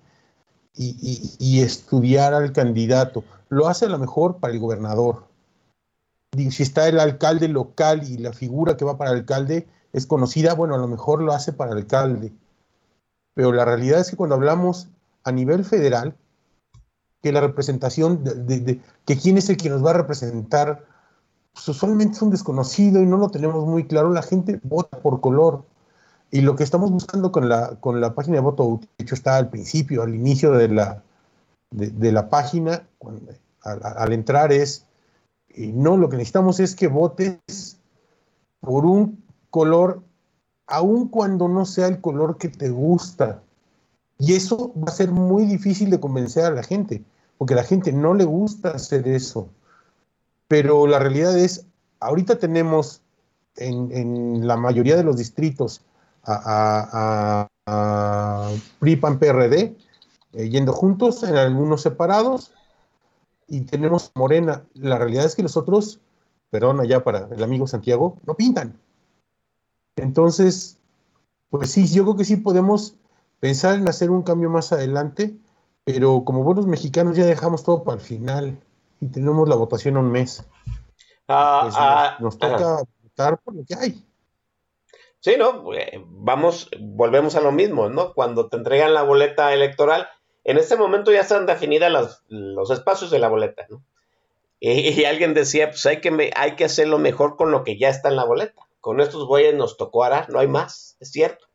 y, 0.76 0.96
y, 1.00 1.36
y 1.38 1.62
estudiar 1.62 2.34
al 2.34 2.54
candidato. 2.54 3.24
Lo 3.50 3.68
hace 3.68 3.86
a 3.86 3.90
lo 3.90 4.00
mejor 4.00 4.38
para 4.38 4.54
el 4.54 4.60
gobernador, 4.60 5.26
si 6.34 6.64
está 6.64 6.88
el 6.88 7.00
alcalde 7.00 7.48
local 7.50 8.04
y 8.10 8.18
la 8.18 8.32
figura 8.32 8.78
que 8.78 8.86
va 8.86 8.98
para 8.98 9.12
el 9.12 9.18
alcalde 9.18 9.68
es 9.92 10.06
conocida, 10.06 10.54
bueno, 10.54 10.76
a 10.76 10.78
lo 10.78 10.88
mejor 10.88 11.22
lo 11.22 11.34
hace 11.34 11.52
para 11.52 11.72
el 11.72 11.80
alcalde. 11.80 12.32
Pero 13.34 13.52
la 13.52 13.66
realidad 13.66 14.00
es 14.00 14.10
que 14.10 14.16
cuando 14.16 14.36
hablamos 14.36 14.88
a 15.24 15.32
nivel 15.32 15.66
federal, 15.66 16.16
que 17.22 17.32
la 17.32 17.42
representación 17.42 18.24
de, 18.24 18.80
que 19.06 19.18
quién 19.18 19.38
es 19.38 19.50
el 19.50 19.58
que 19.58 19.70
nos 19.70 19.86
va 19.86 19.92
a 19.92 19.96
representar, 19.96 20.86
pues 21.54 21.68
usualmente 21.68 22.16
es 22.16 22.22
un 22.22 22.32
desconocido 22.32 23.02
y 23.02 23.06
no 23.06 23.18
lo 23.18 23.30
tenemos 23.30 23.66
muy 23.66 23.86
claro, 23.86 24.12
la 24.12 24.24
gente 24.24 24.60
vota 24.64 25.00
por 25.00 25.20
color. 25.20 25.66
Y 26.32 26.42
lo 26.42 26.56
que 26.56 26.64
estamos 26.64 26.90
buscando 26.92 27.34
con 27.34 27.50
la, 27.50 27.76
con 27.82 28.00
la 28.00 28.16
página 28.16 28.36
de 28.36 28.42
voto, 28.42 28.80
de 28.98 29.04
hecho 29.04 29.16
está 29.16 29.36
al 29.36 29.50
principio, 29.50 30.02
al 30.02 30.16
inicio 30.16 30.54
de 30.54 30.70
la, 30.70 31.04
de, 31.72 32.12
la 32.14 32.30
página, 32.30 32.88
al 33.64 34.14
entrar 34.14 34.54
es 34.54 34.86
y 35.56 35.72
no, 35.72 35.98
lo 35.98 36.10
que 36.10 36.18
necesitamos 36.18 36.60
es 36.60 36.76
que 36.76 36.88
votes 36.88 37.78
por 38.60 38.86
un 38.86 39.24
color, 39.50 40.02
aun 40.68 41.10
cuando 41.10 41.48
no 41.48 41.66
sea 41.66 41.88
el 41.88 42.00
color 42.02 42.38
que 42.38 42.50
te 42.50 42.70
gusta. 42.70 43.42
Y 44.18 44.34
eso 44.34 44.72
va 44.78 44.92
a 44.92 44.96
ser 44.96 45.12
muy 45.12 45.46
difícil 45.46 45.90
de 45.90 46.00
convencer 46.00 46.46
a 46.46 46.52
la 46.52 46.64
gente, 46.64 47.04
porque 47.38 47.54
a 47.54 47.58
la 47.58 47.64
gente 47.64 47.92
no 47.92 48.14
le 48.14 48.24
gusta 48.24 48.70
hacer 48.70 49.08
eso. 49.08 49.50
Pero 50.48 50.86
la 50.86 51.00
realidad 51.00 51.38
es, 51.38 51.66
ahorita 52.00 52.38
tenemos 52.38 53.02
en, 53.58 54.46
la 54.46 54.58
mayoría 54.58 54.96
de 54.96 55.04
los 55.04 55.18
distritos 55.18 55.82
a, 56.24 57.48
a, 57.66 58.52
PRI, 58.80 58.96
PAN, 58.98 59.18
PRD, 59.18 59.76
eh, 60.34 60.50
yendo 60.50 60.74
juntos, 60.74 61.24
en 61.24 61.36
algunos 61.36 61.82
separados, 61.82 62.54
y 63.52 63.62
tenemos 63.62 64.12
Morena. 64.16 64.64
La 64.74 64.98
realidad 64.98 65.26
es 65.26 65.36
que 65.36 65.44
los 65.44 65.58
otros, 65.58 66.00
perdón 66.50 66.80
allá 66.80 67.04
para 67.04 67.28
el 67.30 67.44
amigo 67.44 67.68
Santiago, 67.68 68.18
no 68.26 68.36
pintan. 68.36 68.80
Entonces, 69.98 70.80
pues 71.50 71.70
sí, 71.70 71.86
yo 71.88 72.04
creo 72.04 72.16
que 72.16 72.24
sí 72.24 72.38
podemos 72.38 72.96
pensar 73.42 73.76
en 73.76 73.90
hacer 73.90 74.10
un 74.10 74.24
cambio 74.24 74.50
más 74.50 74.72
adelante, 74.72 75.36
pero 75.84 76.24
como 76.24 76.44
buenos 76.44 76.66
mexicanos 76.66 77.18
ya 77.18 77.26
dejamos 77.26 77.66
todo 77.66 77.84
para 77.84 78.00
el 78.00 78.02
final 78.02 78.58
y 79.02 79.08
tenemos 79.08 79.50
la 79.50 79.56
votación 79.56 79.98
a 79.98 80.00
un 80.00 80.12
mes. 80.12 80.46
Ah, 81.28 81.60
pues 81.64 81.76
ah, 81.78 82.16
nos, 82.22 82.38
toca 82.38 82.84
votar 83.04 83.38
por 83.40 83.54
lo 83.54 83.66
que 83.66 83.76
hay. 83.76 84.06
Sí, 85.20 85.36
¿no? 85.38 85.74
Eh, 85.74 86.02
vamos, 86.08 86.70
volvemos 86.80 87.36
a 87.36 87.42
lo 87.42 87.52
mismo, 87.52 87.90
¿no? 87.90 88.14
Cuando 88.14 88.48
te 88.48 88.56
entregan 88.56 88.94
la 88.94 89.04
boleta 89.04 89.54
electoral, 89.54 90.08
en 90.44 90.58
este 90.58 90.76
momento 90.76 91.12
ya 91.12 91.22
están 91.22 91.46
definidas 91.46 92.24
los 92.28 92.72
espacios 92.72 93.12
de 93.12 93.20
la 93.20 93.30
boleta, 93.30 93.66
¿no? 93.70 93.84
Y, 94.64 95.06
alguien 95.06 95.34
decía, 95.34 95.72
pues 95.72 95.84
hay 95.88 96.02
que, 96.02 96.32
hay 96.36 96.56
que 96.56 96.66
hacerlo 96.66 97.00
mejor 97.00 97.36
con 97.36 97.52
lo 97.52 97.64
que 97.64 97.80
ya 97.80 97.90
está 97.90 98.10
en 98.10 98.16
la 98.16 98.26
boleta. 98.26 98.62
Con 98.80 99.02
estos 99.02 99.28
bueyes 99.28 99.56
nos 99.56 99.76
tocó 99.76 100.04
arar, 100.04 100.30
no 100.30 100.40
hay 100.40 100.48
más, 100.48 100.98
es 101.00 101.12
cierto. 101.12 101.48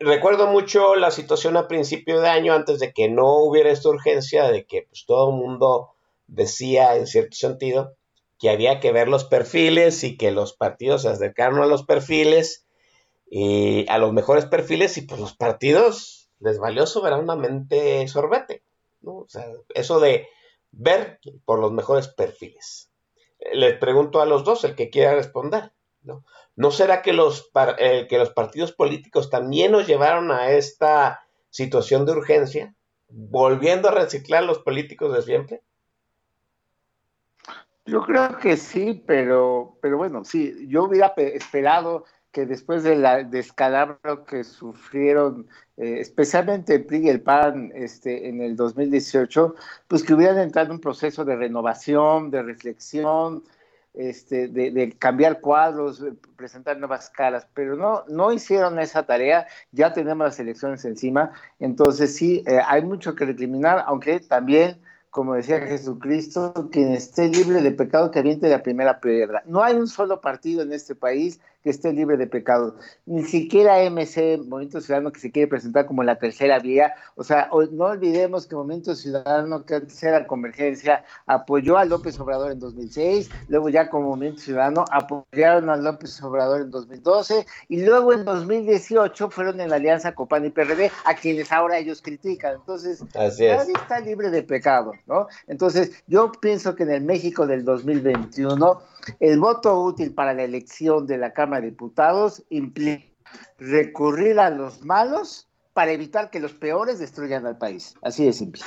Recuerdo 0.00 0.46
mucho 0.46 0.96
la 0.96 1.10
situación 1.10 1.58
a 1.58 1.68
principio 1.68 2.20
de 2.20 2.28
año, 2.28 2.54
antes 2.54 2.78
de 2.78 2.94
que 2.94 3.10
no 3.10 3.36
hubiera 3.36 3.70
esta 3.70 3.90
urgencia, 3.90 4.50
de 4.50 4.64
que 4.64 4.86
pues, 4.88 5.04
todo 5.06 5.30
el 5.30 5.36
mundo 5.36 5.90
decía, 6.26 6.96
en 6.96 7.06
cierto 7.06 7.36
sentido, 7.36 7.94
que 8.38 8.48
había 8.48 8.80
que 8.80 8.90
ver 8.90 9.08
los 9.08 9.24
perfiles 9.24 10.02
y 10.02 10.16
que 10.16 10.30
los 10.30 10.54
partidos 10.54 11.02
se 11.02 11.08
acercaron 11.08 11.60
a 11.60 11.66
los 11.66 11.84
perfiles 11.84 12.64
y 13.30 13.86
a 13.90 13.98
los 13.98 14.14
mejores 14.14 14.46
perfiles 14.46 14.96
y 14.96 15.02
pues 15.02 15.20
los 15.20 15.34
partidos 15.34 16.17
les 16.40 16.58
valió 16.58 16.86
soberanamente 16.86 18.06
sorbete. 18.08 18.62
¿no? 19.00 19.18
O 19.18 19.28
sea, 19.28 19.46
eso 19.74 20.00
de 20.00 20.28
ver 20.70 21.20
por 21.44 21.58
los 21.58 21.72
mejores 21.72 22.08
perfiles. 22.08 22.90
Les 23.52 23.78
pregunto 23.78 24.20
a 24.20 24.26
los 24.26 24.44
dos, 24.44 24.64
el 24.64 24.74
que 24.74 24.90
quiera 24.90 25.14
responder. 25.14 25.72
¿no? 26.02 26.24
¿No 26.56 26.70
será 26.70 27.02
que 27.02 27.12
los, 27.12 27.50
eh, 27.78 28.06
que 28.08 28.18
los 28.18 28.30
partidos 28.30 28.72
políticos 28.72 29.30
también 29.30 29.72
nos 29.72 29.86
llevaron 29.86 30.30
a 30.30 30.50
esta 30.50 31.20
situación 31.50 32.04
de 32.04 32.12
urgencia, 32.12 32.74
volviendo 33.08 33.88
a 33.88 33.92
reciclar 33.92 34.44
los 34.44 34.58
políticos 34.58 35.14
de 35.14 35.22
siempre? 35.22 35.62
Yo 37.86 38.02
creo 38.02 38.36
que 38.36 38.56
sí, 38.58 39.02
pero, 39.06 39.78
pero 39.80 39.96
bueno, 39.96 40.24
sí, 40.24 40.66
yo 40.68 40.84
hubiera 40.84 41.14
esperado 41.16 42.04
que 42.38 42.46
después 42.46 42.84
del 42.84 43.04
descalabro 43.30 44.24
que 44.24 44.44
sufrieron, 44.44 45.48
eh, 45.76 45.98
especialmente 45.98 46.76
el 46.76 46.84
PRI 46.84 47.06
y 47.06 47.08
el 47.08 47.20
PAN 47.20 47.72
este, 47.74 48.28
en 48.28 48.40
el 48.40 48.54
2018, 48.54 49.56
pues 49.88 50.04
que 50.04 50.14
hubieran 50.14 50.38
entrado 50.38 50.66
en 50.66 50.74
un 50.74 50.80
proceso 50.80 51.24
de 51.24 51.34
renovación, 51.34 52.30
de 52.30 52.44
reflexión, 52.44 53.42
este, 53.92 54.46
de, 54.46 54.96
cambiar 55.00 55.40
cuadros, 55.40 56.04
presentar 56.36 56.78
nuevas 56.78 57.10
caras, 57.10 57.48
pero 57.54 57.74
no, 57.74 58.04
no 58.06 58.32
hicieron 58.32 58.78
esa 58.78 59.02
tarea, 59.02 59.48
ya 59.72 59.92
tenemos 59.92 60.24
las 60.24 60.38
elecciones 60.38 60.84
encima, 60.84 61.32
entonces 61.58 62.14
sí, 62.14 62.44
eh, 62.46 62.60
hay 62.64 62.84
mucho 62.84 63.16
que 63.16 63.24
recriminar, 63.24 63.82
aunque 63.88 64.20
también 64.20 64.80
como 65.10 65.34
decía 65.34 65.60
Jesucristo, 65.60 66.68
quien 66.70 66.92
esté 66.92 67.28
libre 67.28 67.60
de 67.62 67.72
pecado 67.72 68.10
que 68.10 68.18
aviente 68.18 68.48
la 68.48 68.62
primera 68.62 69.00
piedra. 69.00 69.42
No 69.46 69.62
hay 69.62 69.74
un 69.74 69.88
solo 69.88 70.20
partido 70.20 70.62
en 70.62 70.72
este 70.72 70.94
país 70.94 71.40
que 71.62 71.70
esté 71.70 71.92
libre 71.92 72.16
de 72.16 72.26
pecados. 72.26 72.74
Ni 73.06 73.24
siquiera 73.24 73.82
MC, 73.82 74.38
Movimiento 74.46 74.80
Ciudadano, 74.80 75.12
que 75.12 75.20
se 75.20 75.30
quiere 75.30 75.48
presentar 75.48 75.86
como 75.86 76.02
la 76.02 76.18
tercera 76.18 76.58
vía, 76.58 76.94
o 77.16 77.24
sea, 77.24 77.48
no 77.72 77.84
olvidemos 77.84 78.46
que 78.46 78.54
Movimiento 78.54 78.94
Ciudadano, 78.94 79.64
que 79.64 79.76
antes 79.76 80.02
era 80.02 80.26
Convergencia, 80.26 81.04
apoyó 81.26 81.78
a 81.78 81.84
López 81.84 82.18
Obrador 82.20 82.52
en 82.52 82.60
2006, 82.60 83.30
luego 83.48 83.68
ya 83.68 83.90
como 83.90 84.10
Movimiento 84.10 84.42
Ciudadano 84.42 84.84
apoyaron 84.90 85.70
a 85.70 85.76
López 85.76 86.22
Obrador 86.22 86.62
en 86.62 86.70
2012 86.70 87.46
y 87.68 87.84
luego 87.84 88.12
en 88.12 88.24
2018 88.24 89.30
fueron 89.30 89.60
en 89.60 89.70
la 89.70 89.76
alianza 89.76 90.14
Copan 90.14 90.44
y 90.44 90.50
PRD, 90.50 90.90
a 91.04 91.14
quienes 91.14 91.50
ahora 91.52 91.78
ellos 91.78 92.02
critican. 92.02 92.56
Entonces, 92.56 93.04
nadie 93.14 93.72
está 93.74 94.00
libre 94.00 94.30
de 94.30 94.42
pecado, 94.42 94.92
¿no? 95.06 95.26
Entonces, 95.46 96.02
yo 96.06 96.30
pienso 96.32 96.74
que 96.74 96.84
en 96.84 96.92
el 96.92 97.02
México 97.02 97.46
del 97.46 97.64
2021, 97.64 98.80
el 99.20 99.38
voto 99.38 99.80
útil 99.82 100.12
para 100.12 100.34
la 100.34 100.42
elección 100.42 101.06
de 101.06 101.18
la 101.18 101.32
Cámara 101.32 101.47
de 101.56 101.70
Diputados 101.70 102.44
implica 102.50 103.06
recurrir 103.58 104.40
a 104.40 104.50
los 104.50 104.82
malos 104.84 105.48
para 105.72 105.92
evitar 105.92 106.30
que 106.30 106.40
los 106.40 106.52
peores 106.52 106.98
destruyan 106.98 107.46
al 107.46 107.58
país. 107.58 107.94
Así 108.02 108.24
de 108.24 108.32
simple. 108.32 108.62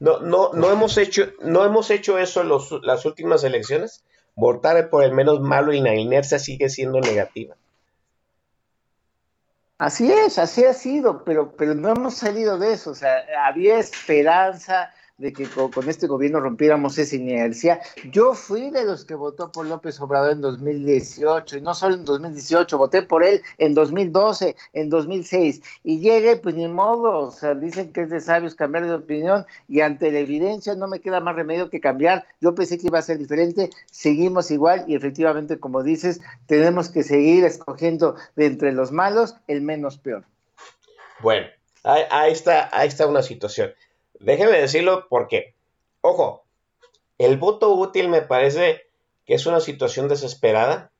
No, 0.00 0.20
no, 0.20 0.52
no 0.52 0.70
hemos 0.70 0.96
hecho, 0.98 1.26
no 1.40 1.64
hemos 1.64 1.90
hecho 1.90 2.18
eso 2.18 2.40
en 2.40 2.48
los, 2.48 2.72
las 2.82 3.04
últimas 3.04 3.44
elecciones. 3.44 4.04
Votar 4.34 4.90
por 4.90 5.04
el 5.04 5.12
menos 5.12 5.40
malo 5.40 5.72
y 5.72 5.80
la 5.80 5.94
inercia 5.94 6.38
sigue 6.38 6.68
siendo 6.68 7.00
negativa. 7.00 7.56
Así 9.78 10.10
es, 10.10 10.38
así 10.38 10.64
ha 10.64 10.72
sido, 10.72 11.22
pero, 11.24 11.54
pero 11.56 11.74
no 11.74 11.90
hemos 11.90 12.14
salido 12.14 12.58
de 12.58 12.72
eso. 12.72 12.90
O 12.90 12.94
sea, 12.94 13.24
había 13.46 13.78
esperanza, 13.78 14.92
de 15.18 15.32
que 15.32 15.46
con, 15.46 15.88
este 15.88 16.06
gobierno 16.06 16.40
rompiéramos 16.40 16.98
esa 16.98 17.16
inercia. 17.16 17.80
Yo 18.10 18.34
fui 18.34 18.70
de 18.70 18.84
los 18.84 19.04
que 19.04 19.14
votó 19.14 19.50
por 19.50 19.66
López 19.66 19.98
Obrador 20.00 20.32
en 20.32 20.40
2018, 20.42 21.56
y 21.58 21.60
no 21.62 21.74
solo 21.74 21.94
en 21.94 22.04
2018, 22.04 22.76
voté 22.76 23.02
por 23.02 23.24
él 23.24 23.40
en 23.56 23.74
2012, 23.74 24.56
en 24.74 24.90
2006, 24.90 25.62
y 25.84 26.00
llegué, 26.00 26.36
pues 26.36 26.54
ni 26.54 26.68
modo, 26.68 27.18
o 27.20 27.30
sea, 27.30 27.54
dicen 27.54 27.92
que 27.92 28.02
es 28.02 28.10
de 28.10 28.20
sabios 28.20 28.54
cambiar 28.54 28.86
de 28.86 28.94
opinión, 28.94 29.46
y 29.68 29.80
ante 29.80 30.12
la 30.12 30.18
evidencia 30.18 30.74
no 30.74 30.86
me 30.86 31.00
queda 31.00 31.20
más 31.20 31.34
remedio 31.34 31.70
que 31.70 31.80
cambiar. 31.80 32.26
Yo 32.40 32.54
pensé 32.54 32.78
que 32.78 32.88
iba 32.88 32.98
a 32.98 33.02
ser 33.02 33.18
diferente, 33.18 33.70
seguimos 33.90 34.50
igual, 34.50 34.84
y 34.86 34.94
efectivamente, 34.94 35.58
como 35.58 35.82
dices, 35.82 36.20
tenemos 36.46 36.90
que 36.90 37.02
seguir 37.02 37.44
escogiendo 37.44 38.16
de 38.34 38.46
entre 38.46 38.72
los 38.72 38.92
malos 38.92 39.34
el 39.46 39.62
menos 39.62 39.96
peor. 39.96 40.24
Bueno, 41.20 41.46
ahí, 41.84 42.32
está, 42.32 42.68
ahí 42.72 42.88
está 42.88 43.06
una 43.06 43.22
situación. 43.22 43.72
Déjeme 44.26 44.60
decirlo 44.60 45.06
porque, 45.08 45.54
ojo, 46.00 46.44
el 47.16 47.36
voto 47.36 47.72
útil 47.72 48.08
me 48.08 48.22
parece 48.22 48.88
que 49.24 49.34
es 49.34 49.46
una 49.46 49.60
situación 49.60 50.08
desesperada, 50.08 50.90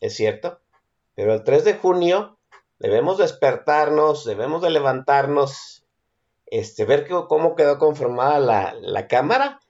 es 0.00 0.16
cierto, 0.16 0.58
pero 1.14 1.34
el 1.34 1.44
3 1.44 1.62
de 1.62 1.74
junio 1.74 2.36
debemos 2.80 3.18
despertarnos, 3.18 4.24
debemos 4.24 4.60
de 4.60 4.70
levantarnos, 4.70 5.86
este, 6.46 6.84
ver 6.84 7.06
cómo 7.06 7.54
quedó 7.54 7.78
conformada 7.78 8.40
la, 8.40 8.74
la 8.80 9.06
Cámara 9.06 9.60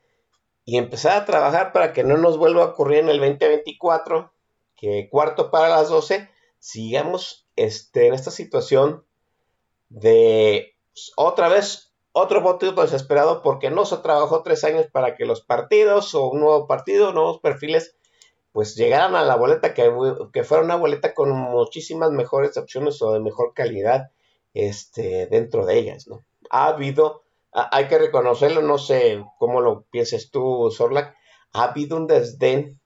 y 0.65 0.79
empezar 0.79 1.19
a 1.19 1.27
trabajar 1.27 1.75
para 1.75 1.93
que 1.93 2.05
no 2.05 2.17
nos 2.17 2.39
vuelva 2.39 2.63
a 2.63 2.69
ocurrir 2.69 3.01
en 3.01 3.11
el 3.11 3.19
2024, 3.19 4.33
que 4.77 5.11
cuarto 5.11 5.51
para 5.51 5.69
las 5.69 5.91
12, 5.91 6.31
sigamos 6.59 7.47
este, 7.55 8.07
en 8.07 8.15
esta 8.15 8.31
situación 8.31 9.05
de 9.91 10.75
pues, 10.95 11.13
otra 11.17 11.51
vez 11.51 11.94
otro 12.17 12.41
motivo 12.41 12.81
desesperado 12.81 13.43
porque 13.43 13.71
no 13.71 13.85
se 13.85 13.97
trabajó 13.97 14.45
tres 14.45 14.63
años 14.63 14.87
para 14.87 15.17
que 15.17 15.25
los 15.25 15.41
partidos 15.41 16.15
o 16.15 16.29
un 16.29 16.41
nuevo 16.41 16.69
partido, 16.69 17.13
nuevos 17.13 17.41
perfiles, 17.41 17.97
pues 18.53 18.77
llegaran 18.77 19.17
a 19.17 19.25
la 19.25 19.35
boleta, 19.35 19.75
que, 19.75 19.93
que 20.33 20.45
fuera 20.45 20.63
una 20.63 20.77
boleta 20.77 21.13
con 21.13 21.31
muchísimas 21.31 22.13
mejores 22.13 22.57
opciones 22.57 23.03
o 23.03 23.13
de 23.13 23.19
mejor 23.19 23.53
calidad 23.53 24.13
este, 24.55 25.27
dentro 25.27 25.67
de 25.67 25.77
ellas, 25.77 26.07
¿no? 26.07 26.25
Ha 26.51 26.69
habido, 26.69 27.25
hay 27.51 27.89
que 27.89 27.99
reconocerlo, 27.99 28.63
no 28.63 28.79
sé 28.79 29.25
cómo 29.41 29.61
lo 29.61 29.83
pienses 29.91 30.31
tú, 30.31 30.71
Sorlac, 30.71 31.17
ha 31.53 31.65
habido 31.65 31.97
un 31.97 32.07
desdén 32.07 32.79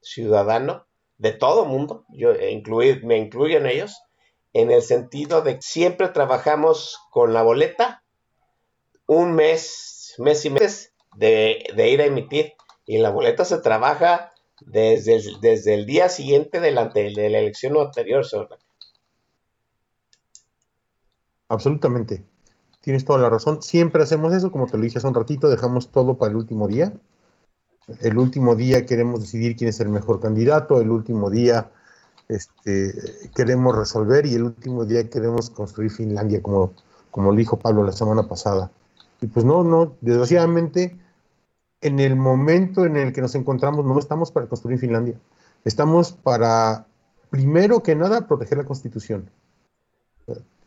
ciudadano 0.00 0.86
de 1.18 1.32
todo 1.32 1.66
mundo, 1.66 2.06
yo 2.08 2.32
e 2.32 2.62
me 3.02 3.18
incluyo 3.18 3.58
en 3.58 3.66
ellos, 3.66 4.00
en 4.54 4.70
el 4.70 4.80
sentido 4.80 5.42
de 5.42 5.56
que 5.56 5.62
siempre 5.62 6.08
trabajamos 6.08 6.98
con 7.10 7.34
la 7.34 7.42
boleta 7.42 7.99
un 9.10 9.32
mes, 9.32 10.14
mes 10.18 10.44
y 10.44 10.50
meses 10.50 10.92
de, 11.16 11.64
ir 11.76 12.00
a 12.00 12.04
emitir. 12.04 12.52
Y 12.86 12.98
la 12.98 13.10
boleta 13.10 13.44
se 13.44 13.58
trabaja 13.58 14.30
desde 14.60 15.16
el, 15.16 15.40
desde 15.40 15.74
el 15.74 15.84
día 15.84 16.08
siguiente 16.08 16.60
de 16.60 16.70
la, 16.70 16.88
de 16.90 17.10
la 17.10 17.38
elección 17.38 17.76
anterior, 17.76 18.24
Absolutamente. 21.48 22.24
Tienes 22.82 23.04
toda 23.04 23.18
la 23.18 23.28
razón. 23.28 23.62
Siempre 23.62 24.04
hacemos 24.04 24.32
eso, 24.32 24.52
como 24.52 24.68
te 24.68 24.76
lo 24.76 24.84
dije 24.84 24.98
hace 24.98 25.08
un 25.08 25.14
ratito, 25.14 25.48
dejamos 25.48 25.90
todo 25.90 26.16
para 26.16 26.30
el 26.30 26.36
último 26.36 26.68
día. 26.68 26.92
El 28.00 28.16
último 28.16 28.54
día 28.54 28.86
queremos 28.86 29.20
decidir 29.20 29.56
quién 29.56 29.70
es 29.70 29.80
el 29.80 29.88
mejor 29.88 30.20
candidato, 30.20 30.80
el 30.80 30.90
último 30.90 31.30
día 31.30 31.72
este, 32.28 32.94
queremos 33.34 33.76
resolver 33.76 34.24
y 34.26 34.34
el 34.34 34.44
último 34.44 34.84
día 34.84 35.10
queremos 35.10 35.50
construir 35.50 35.90
Finlandia, 35.90 36.40
como, 36.40 36.74
como 37.10 37.32
lo 37.32 37.36
dijo 37.36 37.58
Pablo 37.58 37.82
la 37.82 37.90
semana 37.90 38.28
pasada. 38.28 38.70
Y 39.20 39.26
pues 39.26 39.44
no, 39.44 39.62
no, 39.64 39.96
desgraciadamente, 40.00 40.98
en 41.80 42.00
el 42.00 42.16
momento 42.16 42.84
en 42.84 42.96
el 42.96 43.12
que 43.12 43.20
nos 43.20 43.34
encontramos, 43.34 43.84
no 43.84 43.98
estamos 43.98 44.30
para 44.32 44.46
construir 44.46 44.78
Finlandia. 44.78 45.18
Estamos 45.64 46.12
para, 46.12 46.86
primero 47.28 47.82
que 47.82 47.94
nada, 47.94 48.26
proteger 48.26 48.58
la 48.58 48.64
Constitución. 48.64 49.30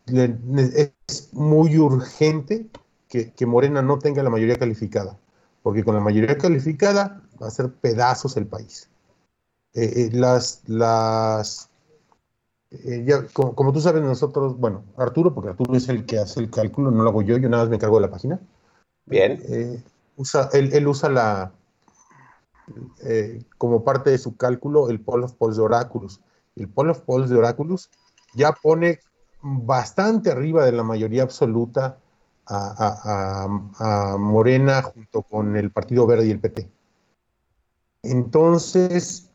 Es 0.06 1.32
muy 1.32 1.78
urgente 1.78 2.68
que, 3.08 3.46
Morena 3.46 3.82
no 3.82 3.98
tenga 3.98 4.22
la 4.22 4.30
mayoría 4.30 4.56
calificada, 4.56 5.18
porque 5.62 5.84
con 5.84 5.94
la 5.94 6.00
mayoría 6.00 6.36
calificada 6.36 7.22
va 7.40 7.48
a 7.48 7.50
ser 7.50 7.72
pedazos 7.72 8.36
el 8.36 8.46
país. 8.46 8.90
Eh, 9.72 9.92
eh, 9.96 10.10
las, 10.12 10.62
las 10.66 11.70
eh, 12.84 13.26
como, 13.32 13.72
tú 13.72 13.80
sabes, 13.80 14.02
nosotros, 14.02 14.58
bueno, 14.58 14.84
Arturo, 14.96 15.34
porque 15.34 15.50
Arturo 15.50 15.76
es 15.76 15.88
el 15.88 16.06
que 16.06 16.18
hace 16.18 16.40
el 16.40 16.50
cálculo, 16.50 16.90
no 16.90 17.02
lo 17.02 17.10
hago 17.10 17.22
yo, 17.22 17.36
yo 17.36 17.48
nada 17.48 17.64
más 17.64 17.70
me 17.70 17.76
encargo 17.76 17.96
de 17.96 18.06
la 18.06 18.10
página. 18.10 18.40
Bien. 19.06 19.40
Eh, 19.48 19.82
usa, 20.16 20.48
él, 20.52 20.86
usa 20.86 21.08
la, 21.08 21.52
eh, 23.04 23.42
como 23.58 23.84
parte 23.84 24.10
de 24.10 24.18
su 24.18 24.36
cálculo, 24.36 24.88
el 24.88 25.00
Poll 25.00 25.24
of 25.24 25.34
Polls 25.34 25.56
de 25.56 25.62
Oráculos. 25.62 26.20
El 26.56 26.68
Poll 26.68 26.90
of 26.90 27.00
Polls 27.00 27.30
de 27.30 27.36
Oráculos 27.36 27.90
ya 28.34 28.52
pone 28.52 29.00
bastante 29.42 30.30
arriba 30.30 30.64
de 30.64 30.72
la 30.72 30.82
mayoría 30.82 31.22
absoluta 31.22 31.98
a, 32.46 34.16
Morena 34.18 34.82
junto 34.82 35.22
con 35.22 35.56
el 35.56 35.70
Partido 35.70 36.06
Verde 36.06 36.26
y 36.26 36.30
el 36.30 36.40
PT. 36.40 36.70
Entonces, 38.02 39.30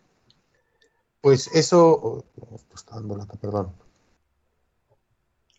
pues 1.21 1.47
eso, 1.53 2.23
está 2.73 2.95
dando 2.95 3.17
lata, 3.17 3.35
perdón. 3.35 3.73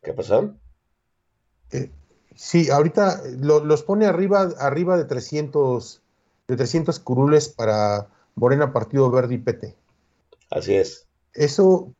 ¿Qué 0.03 0.13
pasó? 0.13 0.55
Eh, 1.73 1.91
sí, 2.35 2.71
ahorita 2.71 3.23
los 3.39 3.83
pone 3.83 4.07
arriba, 4.07 4.49
arriba 4.59 4.97
de 4.97 5.05
300, 5.05 6.01
de 6.49 6.57
300 6.57 6.99
curules 7.01 7.49
para 7.49 8.09
Morena, 8.35 8.73
Partido 8.73 9.11
Verde 9.11 9.35
y 9.35 9.39
PT. 9.39 9.77
Así 10.51 10.75
es. 10.75 11.07
Eso, 11.35 11.93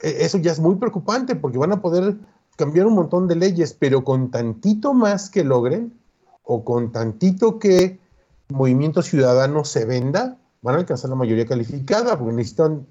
e, 0.00 0.24
eso 0.24 0.38
ya 0.38 0.52
es 0.52 0.58
muy 0.58 0.76
preocupante 0.76 1.36
porque 1.36 1.58
van 1.58 1.72
a 1.72 1.80
poder 1.80 2.16
cambiar 2.56 2.86
un 2.86 2.94
montón 2.94 3.28
de 3.28 3.36
leyes, 3.36 3.72
pero 3.72 4.02
con 4.02 4.30
tantito 4.30 4.94
más 4.94 5.30
que 5.30 5.44
logren 5.44 5.98
o 6.42 6.64
con 6.64 6.90
tantito 6.90 7.58
que 7.58 8.00
Movimiento 8.48 9.02
Ciudadano 9.02 9.64
se 9.64 9.84
venda, 9.84 10.38
van 10.62 10.76
a 10.76 10.78
alcanzar 10.78 11.10
la 11.10 11.16
mayoría 11.16 11.46
calificada 11.46 12.18
porque 12.18 12.34
necesitan 12.34 12.86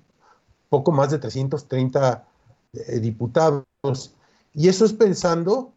poco 0.69 0.91
más 0.91 1.11
de 1.11 1.19
330 1.19 2.25
eh, 2.73 2.99
diputados. 2.99 3.65
Y 4.53 4.67
eso 4.67 4.85
es 4.85 4.93
pensando 4.93 5.73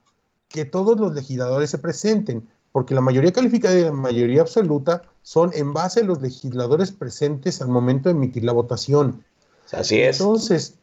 que 0.48 0.64
todos 0.64 0.98
los 0.98 1.14
legisladores 1.14 1.70
se 1.70 1.78
presenten, 1.78 2.48
porque 2.72 2.94
la 2.94 3.00
mayoría 3.00 3.32
calificada 3.32 3.78
y 3.78 3.82
la 3.82 3.92
mayoría 3.92 4.40
absoluta 4.40 5.02
son 5.22 5.50
en 5.54 5.72
base 5.72 6.00
a 6.00 6.04
los 6.04 6.22
legisladores 6.22 6.90
presentes 6.90 7.60
al 7.60 7.68
momento 7.68 8.08
de 8.08 8.14
emitir 8.14 8.44
la 8.44 8.52
votación. 8.52 9.24
Así 9.72 10.00
es. 10.00 10.20
Entonces, 10.20 10.74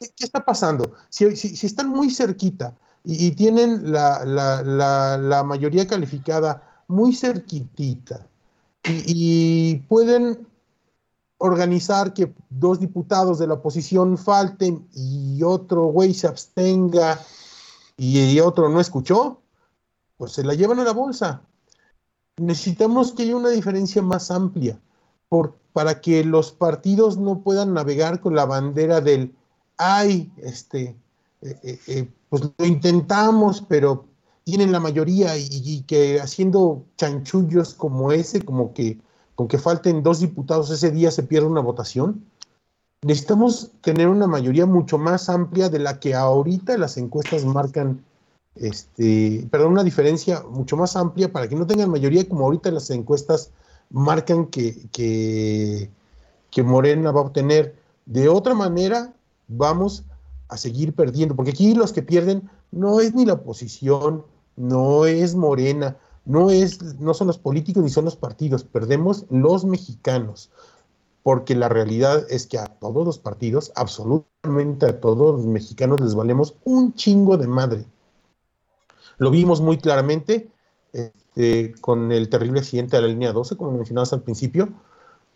¿qué, 0.00 0.08
está 0.18 0.44
pasando? 0.44 0.92
Si, 1.08 1.24
están 1.24 1.90
muy 1.90 2.10
cerquita 2.10 2.74
y, 3.04 3.30
tienen 3.32 3.92
la, 3.92 4.24
la, 4.24 5.44
mayoría 5.44 5.86
calificada 5.86 6.82
muy 6.88 7.14
cerquitita 7.14 8.26
y 8.84 9.76
pueden 9.88 10.46
organizar 11.38 12.14
que 12.14 12.34
dos 12.48 12.80
diputados 12.80 13.38
de 13.38 13.46
la 13.46 13.54
oposición 13.54 14.16
falten 14.16 14.88
y 14.94 15.42
otro 15.42 15.84
güey 15.84 16.14
se 16.14 16.26
abstenga 16.26 17.20
y 17.96 18.38
otro 18.40 18.68
no 18.68 18.80
escuchó, 18.80 19.40
pues 20.16 20.32
se 20.32 20.44
la 20.44 20.54
llevan 20.54 20.80
a 20.80 20.84
la 20.84 20.92
bolsa. 20.92 21.42
Necesitamos 22.38 23.12
que 23.12 23.22
haya 23.22 23.36
una 23.36 23.50
diferencia 23.50 24.02
más 24.02 24.30
amplia. 24.30 24.80
por, 25.28 25.56
para 25.72 26.00
que 26.00 26.24
los 26.24 26.52
partidos 26.52 27.18
no 27.18 27.42
puedan 27.42 27.74
navegar 27.74 28.20
con 28.20 28.34
la 28.34 28.46
bandera 28.46 29.02
del, 29.02 29.34
ay, 29.76 30.32
este, 30.38 30.96
eh, 31.42 31.60
eh, 31.62 31.78
eh, 31.86 32.08
pues 32.30 32.44
lo 32.56 32.64
intentamos, 32.64 33.62
pero 33.68 34.06
tienen 34.44 34.72
la 34.72 34.80
mayoría 34.80 35.36
y, 35.36 35.82
que 35.82 36.20
haciendo 36.20 36.86
chanchullos 36.96 37.74
como 37.74 38.12
ese, 38.12 38.42
como 38.42 38.72
que 38.72 38.98
con 39.36 39.46
que 39.46 39.58
falten 39.58 40.02
dos 40.02 40.20
diputados 40.20 40.70
ese 40.70 40.90
día 40.90 41.10
se 41.10 41.22
pierde 41.22 41.46
una 41.46 41.60
votación. 41.60 42.24
Necesitamos 43.02 43.70
tener 43.82 44.08
una 44.08 44.26
mayoría 44.26 44.66
mucho 44.66 44.98
más 44.98 45.28
amplia 45.28 45.68
de 45.68 45.78
la 45.78 46.00
que 46.00 46.14
ahorita 46.14 46.76
las 46.78 46.96
encuestas 46.96 47.44
marcan, 47.44 48.02
este, 48.56 49.46
perdón, 49.50 49.72
una 49.72 49.84
diferencia 49.84 50.42
mucho 50.42 50.76
más 50.76 50.96
amplia 50.96 51.30
para 51.30 51.48
que 51.48 51.54
no 51.54 51.66
tengan 51.66 51.90
mayoría 51.90 52.26
como 52.26 52.46
ahorita 52.46 52.70
las 52.70 52.90
encuestas 52.90 53.50
marcan 53.90 54.46
que, 54.46 54.88
que, 54.90 55.90
que 56.50 56.62
Morena 56.62 57.12
va 57.12 57.20
a 57.20 57.24
obtener. 57.24 57.76
De 58.06 58.28
otra 58.28 58.54
manera, 58.54 59.12
vamos 59.48 60.04
a 60.48 60.56
seguir 60.56 60.94
perdiendo, 60.94 61.36
porque 61.36 61.50
aquí 61.50 61.74
los 61.74 61.92
que 61.92 62.02
pierden 62.02 62.48
no 62.72 63.00
es 63.00 63.14
ni 63.14 63.26
la 63.26 63.34
oposición, 63.34 64.24
no 64.56 65.04
es 65.04 65.34
Morena, 65.34 65.96
no, 66.26 66.50
es, 66.50 66.96
no 67.00 67.14
son 67.14 67.28
los 67.28 67.38
políticos 67.38 67.82
ni 67.82 67.88
son 67.88 68.04
los 68.04 68.16
partidos, 68.16 68.64
perdemos 68.64 69.24
los 69.30 69.64
mexicanos, 69.64 70.50
porque 71.22 71.54
la 71.54 71.68
realidad 71.68 72.26
es 72.28 72.46
que 72.46 72.58
a 72.58 72.66
todos 72.66 73.06
los 73.06 73.18
partidos, 73.18 73.72
absolutamente 73.76 74.86
a 74.86 75.00
todos 75.00 75.36
los 75.36 75.46
mexicanos 75.46 76.00
les 76.00 76.14
valemos 76.14 76.56
un 76.64 76.94
chingo 76.94 77.36
de 77.36 77.46
madre. 77.46 77.84
Lo 79.18 79.30
vimos 79.30 79.60
muy 79.60 79.78
claramente 79.78 80.50
este, 80.92 81.74
con 81.80 82.12
el 82.12 82.28
terrible 82.28 82.60
accidente 82.60 82.96
de 82.96 83.02
la 83.02 83.08
línea 83.08 83.32
12, 83.32 83.56
como 83.56 83.72
mencionabas 83.72 84.12
al 84.12 84.22
principio, 84.22 84.68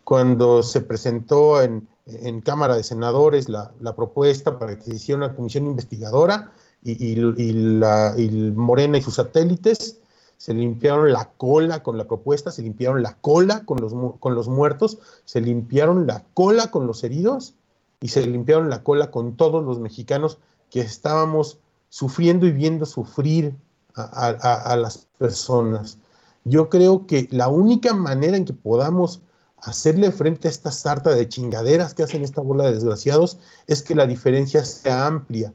cuando 0.03 0.61
se 0.61 0.81
presentó 0.81 1.61
en, 1.61 1.87
en 2.05 2.41
Cámara 2.41 2.75
de 2.75 2.83
Senadores 2.83 3.47
la, 3.47 3.71
la, 3.79 3.95
propuesta 3.95 4.59
para 4.59 4.75
que 4.77 4.83
se 4.83 4.95
hiciera 4.95 5.17
una 5.17 5.35
comisión 5.35 5.67
investigadora 5.67 6.51
y, 6.83 7.15
la, 7.15 8.15
Morena 8.55 8.97
y 8.97 9.01
sus 9.01 9.15
satélites 9.15 10.00
se 10.41 10.55
limpiaron 10.55 11.13
la 11.13 11.29
cola 11.37 11.83
con 11.83 11.99
la 11.99 12.05
propuesta, 12.05 12.49
se 12.49 12.63
limpiaron 12.63 13.03
la 13.03 13.15
cola 13.21 13.63
con 13.63 13.79
los, 13.79 13.93
con 14.19 14.33
los 14.33 14.47
muertos, 14.47 14.97
se 15.23 15.39
limpiaron 15.39 16.07
la 16.07 16.25
cola 16.33 16.71
con 16.71 16.87
los 16.87 17.03
heridos 17.03 17.53
y 17.99 18.07
se 18.07 18.25
limpiaron 18.25 18.67
la 18.67 18.81
cola 18.81 19.11
con 19.11 19.37
todos 19.37 19.63
los 19.63 19.79
mexicanos 19.79 20.39
que 20.71 20.81
estábamos 20.81 21.59
sufriendo 21.89 22.47
y 22.47 22.53
viendo 22.53 22.87
sufrir 22.87 23.55
a, 23.93 24.29
a 24.29 24.75
las 24.77 25.05
personas. 25.19 25.99
Yo 26.43 26.69
creo 26.69 27.05
que 27.05 27.27
la 27.29 27.47
única 27.47 27.93
manera 27.93 28.35
en 28.35 28.45
que 28.45 28.53
podamos 28.53 29.21
hacerle 29.57 30.11
frente 30.11 30.47
a 30.47 30.51
esta 30.51 30.71
sarta 30.71 31.11
de 31.11 31.29
chingaderas 31.29 31.93
que 31.93 32.01
hacen 32.01 32.23
esta 32.23 32.41
bola 32.41 32.63
de 32.63 32.73
desgraciados 32.73 33.37
es 33.67 33.83
que 33.83 33.93
la 33.93 34.07
diferencia 34.07 34.65
sea 34.65 35.05
amplia 35.05 35.53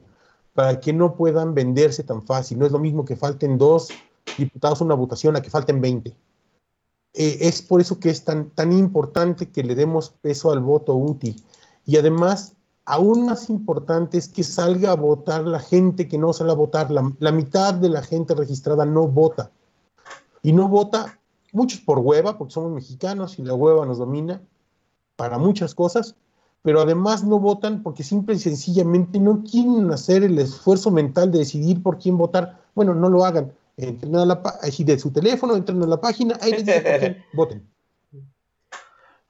para 0.53 0.79
que 0.79 0.93
no 0.93 1.17
puedan 1.17 1.53
venderse 1.53 2.03
tan 2.03 2.25
fácil. 2.25 2.57
No 2.57 2.65
es 2.65 2.71
lo 2.71 2.79
mismo 2.79 3.03
que 3.03 3.17
falten 3.17 3.57
dos 3.57 3.89
diputados 4.37 4.81
una 4.81 4.95
votación 4.95 5.35
a 5.35 5.41
que 5.41 5.49
falten 5.49 5.81
20. 5.81 6.15
Eh, 7.13 7.37
es 7.41 7.61
por 7.61 7.81
eso 7.81 7.99
que 7.99 8.09
es 8.09 8.23
tan, 8.23 8.49
tan 8.51 8.71
importante 8.71 9.49
que 9.49 9.63
le 9.63 9.75
demos 9.75 10.09
peso 10.09 10.51
al 10.51 10.59
voto 10.59 10.95
útil. 10.95 11.43
Y 11.85 11.97
además, 11.97 12.53
aún 12.85 13.25
más 13.25 13.49
importante 13.49 14.17
es 14.17 14.27
que 14.27 14.43
salga 14.43 14.91
a 14.91 14.95
votar 14.95 15.45
la 15.45 15.59
gente 15.59 16.07
que 16.07 16.17
no 16.17 16.33
sale 16.33 16.51
a 16.51 16.55
votar. 16.55 16.91
La, 16.91 17.11
la 17.19 17.31
mitad 17.31 17.73
de 17.73 17.89
la 17.89 18.01
gente 18.01 18.35
registrada 18.35 18.85
no 18.85 19.07
vota. 19.07 19.51
Y 20.43 20.53
no 20.53 20.67
vota 20.67 21.19
muchos 21.51 21.81
por 21.81 21.99
hueva, 21.99 22.37
porque 22.37 22.53
somos 22.53 22.71
mexicanos 22.71 23.39
y 23.39 23.43
la 23.43 23.53
hueva 23.53 23.85
nos 23.85 23.97
domina 23.97 24.41
para 25.15 25.37
muchas 25.37 25.73
cosas, 25.73 26.15
pero 26.61 26.81
además 26.81 27.23
no 27.23 27.39
votan 27.39 27.83
porque 27.83 28.03
simple 28.03 28.35
y 28.35 28.39
sencillamente 28.39 29.19
no 29.19 29.43
quieren 29.43 29.91
hacer 29.91 30.23
el 30.23 30.37
esfuerzo 30.39 30.91
mental 30.91 31.31
de 31.31 31.39
decidir 31.39 31.81
por 31.81 31.97
quién 31.97 32.17
votar. 32.17 32.61
Bueno, 32.75 32.93
no 32.93 33.09
lo 33.09 33.25
hagan. 33.25 33.51
Entren 33.77 34.15
a 34.15 34.25
la 34.25 34.41
de 34.79 34.99
su 34.99 35.13
teléfono, 35.13 35.55
entren 35.55 35.81
a 35.83 35.87
la 35.87 36.01
página, 36.01 36.37
ahí 36.41 36.51
les 36.51 37.17
voten. 37.33 37.71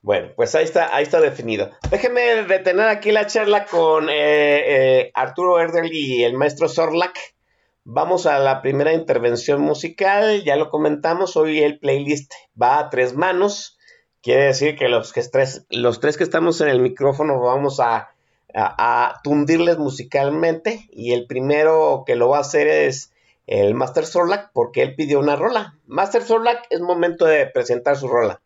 Bueno, 0.01 0.29
pues 0.35 0.55
ahí 0.55 0.63
está, 0.63 0.95
ahí 0.95 1.03
está 1.03 1.19
definido. 1.19 1.69
Déjenme 1.91 2.43
detener 2.43 2.87
aquí 2.87 3.11
la 3.11 3.27
charla 3.27 3.65
con 3.65 4.09
eh, 4.09 4.13
eh, 4.15 5.11
Arturo 5.13 5.59
Erdel 5.59 5.91
y 5.91 6.23
el 6.23 6.35
maestro 6.35 6.69
Sorlac 6.69 7.35
Vamos 7.89 8.25
a 8.25 8.37
la 8.39 8.61
primera 8.61 8.91
intervención 8.91 9.61
musical, 9.61 10.43
ya 10.43 10.57
lo 10.57 10.69
comentamos, 10.69 11.37
hoy 11.37 11.59
el 11.59 11.79
playlist 11.79 12.33
va 12.61 12.79
a 12.79 12.89
tres 12.89 13.15
manos, 13.15 13.77
quiere 14.21 14.43
decir 14.43 14.75
que 14.75 14.89
los, 14.89 15.13
que 15.13 15.23
tres, 15.23 15.65
los 15.69 16.01
tres 16.01 16.17
que 16.17 16.25
estamos 16.25 16.59
en 16.59 16.67
el 16.67 16.81
micrófono 16.81 17.39
vamos 17.39 17.79
a, 17.79 18.09
a, 18.53 19.21
tundirles 19.23 19.77
musicalmente 19.77 20.89
y 20.91 21.13
el 21.13 21.27
primero 21.27 22.03
que 22.05 22.17
lo 22.17 22.27
va 22.27 22.39
a 22.39 22.41
hacer 22.41 22.67
es 22.67 23.13
el 23.47 23.73
Master 23.73 24.05
Sorlac 24.05 24.51
porque 24.53 24.83
él 24.83 24.95
pidió 24.95 25.19
una 25.19 25.35
rola. 25.35 25.79
Master 25.87 26.23
Sorlac, 26.23 26.67
es 26.69 26.81
momento 26.81 27.25
de 27.25 27.47
presentar 27.47 27.97
su 27.97 28.07
rola. 28.07 28.41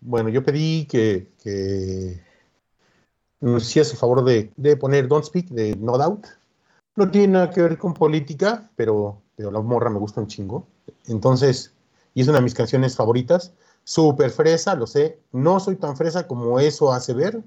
Bueno, 0.00 0.28
yo 0.28 0.44
pedí 0.44 0.86
que, 0.86 2.20
nos 3.40 3.62
hiciese 3.62 3.92
el 3.92 3.98
favor 3.98 4.24
de, 4.24 4.52
de 4.56 4.76
poner 4.76 5.08
Don't 5.08 5.24
Speak 5.24 5.48
de 5.48 5.74
No 5.76 5.96
Doubt 5.96 6.26
no 6.96 7.10
tiene 7.10 7.34
nada 7.34 7.50
que 7.50 7.62
ver 7.62 7.78
con 7.78 7.94
política, 7.94 8.70
pero, 8.74 9.22
pero 9.36 9.50
la 9.50 9.60
morra 9.60 9.90
me 9.90 9.98
gusta 9.98 10.20
un 10.20 10.26
chingo. 10.26 10.66
Entonces, 11.06 11.74
y 12.14 12.22
es 12.22 12.28
una 12.28 12.38
de 12.38 12.44
mis 12.44 12.54
canciones 12.54 12.96
favoritas. 12.96 13.52
Súper 13.84 14.30
fresa, 14.30 14.74
lo 14.74 14.86
sé. 14.86 15.20
No 15.30 15.60
soy 15.60 15.76
tan 15.76 15.96
fresa 15.96 16.26
como 16.26 16.58
eso 16.58 16.92
hace 16.92 17.12
ver, 17.12 17.44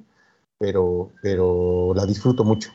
pero, 0.59 1.11
pero 1.21 1.93
la 1.95 2.05
disfruto 2.05 2.43
mucho. 2.43 2.69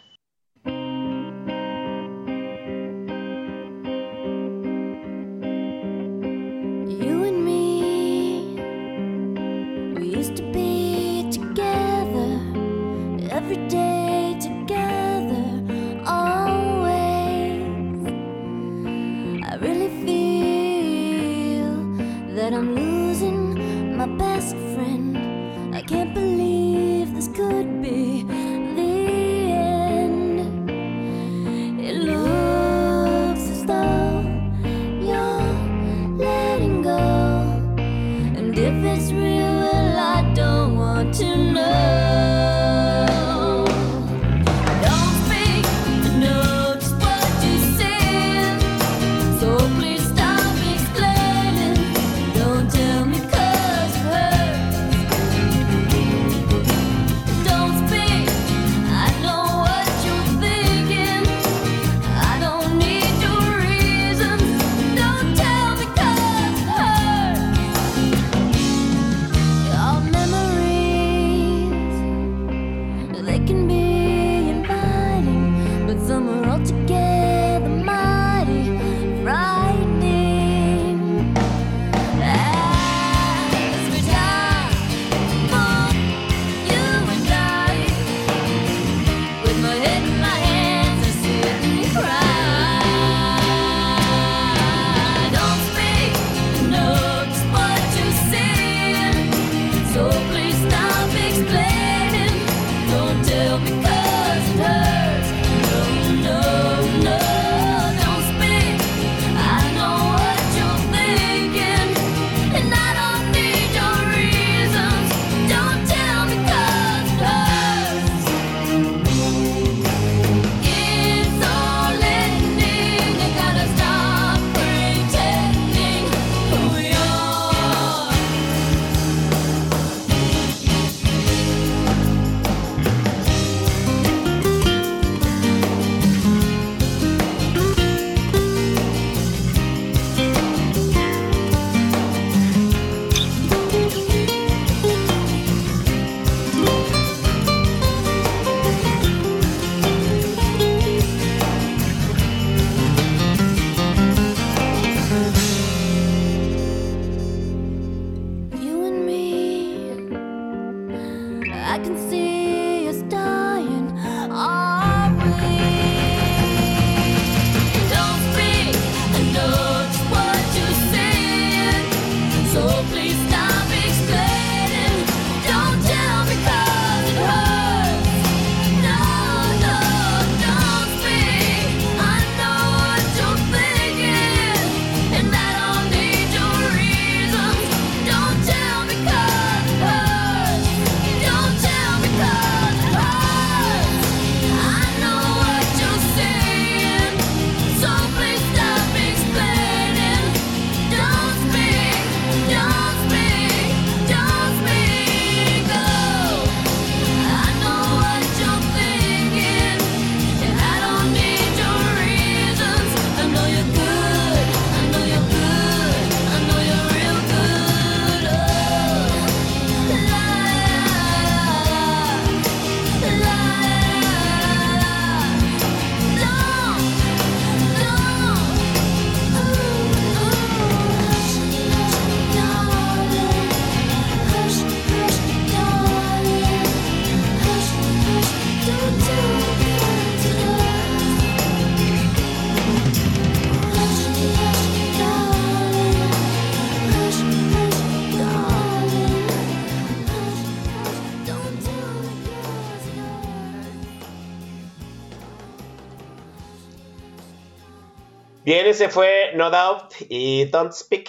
Ese 258.74 258.88
fue 258.88 259.30
No 259.36 259.50
Doubt 259.50 259.92
y 260.08 260.46
Don't 260.46 260.72
Speak. 260.72 261.08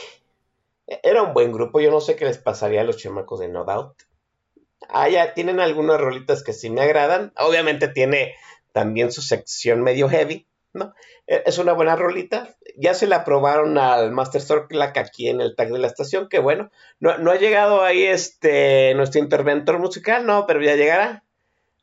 Era 0.86 1.24
un 1.24 1.34
buen 1.34 1.52
grupo, 1.52 1.80
yo 1.80 1.90
no 1.90 2.00
sé 2.00 2.16
qué 2.16 2.26
les 2.26 2.38
pasaría 2.38 2.82
a 2.82 2.84
los 2.84 2.98
chamacos 2.98 3.40
de 3.40 3.48
No 3.48 3.66
Doubt. 3.66 4.04
Ah, 4.88 5.10
ya 5.10 5.34
tienen 5.34 5.60
algunas 5.60 6.00
rolitas 6.00 6.44
que 6.44 6.54
sí 6.54 6.70
me 6.70 6.82
agradan. 6.82 7.34
Obviamente 7.38 7.88
tiene 7.88 8.36
también 8.72 9.12
su 9.12 9.24
sección 9.24 9.82
medio 9.82 10.08
heavy, 10.10 10.48
¿no? 10.74 10.94
E, 11.26 11.42
es 11.48 11.58
una 11.58 11.74
buena 11.74 11.96
rolita. 11.96 12.56
Ya 12.78 12.94
se 12.94 13.08
la 13.08 13.26
probaron 13.26 13.80
al 13.80 14.12
Master 14.12 14.68
Clack 14.70 14.98
aquí 15.00 15.28
en 15.28 15.42
el 15.42 15.56
tag 15.56 15.72
de 15.72 15.80
la 15.80 15.88
estación, 15.88 16.30
que 16.30 16.38
bueno, 16.38 16.70
no, 17.00 17.18
no, 17.18 17.32
ha 17.32 17.38
llegado 17.38 17.84
ahí 17.84 18.04
este 18.04 18.94
nuestro 18.94 19.22
interventor 19.22 19.80
musical, 19.80 20.28
no, 20.28 20.46
pero 20.46 20.62
ya 20.62 20.76
llegará. 20.76 21.24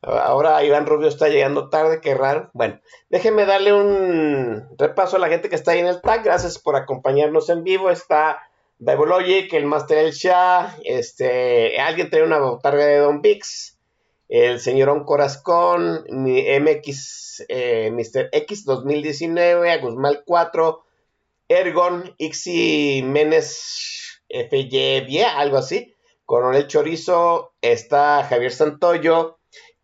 Ahora 0.03 0.63
Iván 0.63 0.85
Rubio 0.85 1.07
está 1.07 1.29
llegando 1.29 1.69
tarde, 1.69 2.01
qué 2.01 2.13
raro. 2.13 2.49
Bueno, 2.53 2.79
déjenme 3.09 3.45
darle 3.45 3.73
un 3.73 4.67
repaso 4.77 5.15
a 5.15 5.19
la 5.19 5.29
gente 5.29 5.49
que 5.49 5.55
está 5.55 5.71
ahí 5.71 5.79
en 5.79 5.87
el 5.87 6.01
tag. 6.01 6.23
Gracias 6.23 6.59
por 6.59 6.75
acompañarnos 6.75 7.49
en 7.49 7.63
vivo. 7.63 7.89
Está 7.89 8.39
Logic, 8.79 9.51
el 9.53 9.65
Master 9.65 9.97
El 9.99 10.11
Shah, 10.11 10.77
este, 10.83 11.79
alguien 11.79 12.09
trae 12.09 12.23
una 12.23 12.39
botarga 12.39 12.85
de 12.85 12.97
Don 12.97 13.21
Vix, 13.21 13.77
el 14.29 14.59
señorón 14.59 15.05
Corazcón, 15.05 16.05
mi 16.09 16.41
MX, 16.41 17.45
eh, 17.47 17.91
Mr. 17.91 18.29
X 18.31 18.65
2019, 18.65 19.77
Guzmán 19.77 20.19
4, 20.25 20.83
Ergon, 21.47 22.13
Ixi 22.17 23.03
Menes 23.05 24.21
FY, 24.29 25.21
algo 25.21 25.57
así, 25.57 25.93
Coronel 26.25 26.67
Chorizo, 26.67 27.53
está 27.61 28.23
Javier 28.23 28.51
Santoyo, 28.51 29.37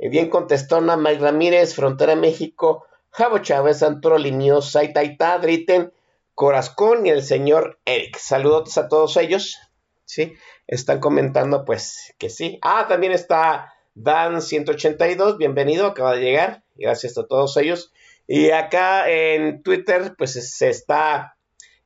bien 0.08 0.30
contestona, 0.30 0.96
Mike 0.96 1.20
Ramírez, 1.20 1.76
Frontera 1.76 2.16
México, 2.16 2.86
Javo 3.12 3.40
Chávez, 3.40 3.80
Santoro 3.80 4.18
Limio, 4.18 4.62
Saitaita, 4.62 5.38
Dritten, 5.40 5.92
Corazcón 6.36 7.06
y 7.06 7.10
el 7.10 7.22
señor 7.22 7.80
Eric. 7.84 8.18
Saludos 8.18 8.78
a 8.78 8.88
todos 8.88 9.18
ellos. 9.18 9.58
Sí, 10.06 10.34
están 10.68 11.02
comentando 11.02 11.66
pues 11.66 12.16
que 12.18 12.30
sí. 12.30 12.60
Ah, 12.62 12.86
también 12.88 13.12
está 13.12 13.74
Dan182, 13.96 15.38
bienvenido, 15.38 15.88
acaba 15.88 16.16
de 16.16 16.22
llegar. 16.22 16.64
Gracias 16.76 17.18
a 17.18 17.28
todos 17.28 17.58
ellos. 17.58 17.92
Y 18.26 18.52
acá 18.52 19.10
en 19.10 19.64
Twitter 19.64 20.16
pues 20.18 20.34
se 20.34 20.70
está... 20.70 21.36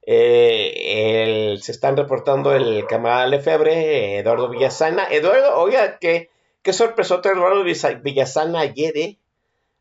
Eh, 0.05 1.57
se 1.61 1.71
están 1.71 1.95
reportando 1.95 2.53
el 2.53 2.85
camarada 2.87 3.25
Lefebre, 3.25 4.19
Eduardo 4.19 4.49
Villasana. 4.49 5.07
Eduardo, 5.09 5.57
oiga, 5.57 5.97
qué, 5.97 6.29
qué 6.63 6.73
sorpresota 6.73 7.29
Eduardo 7.29 7.63
Villasana 7.63 8.61
ayer, 8.61 8.97
¿eh? 8.97 9.19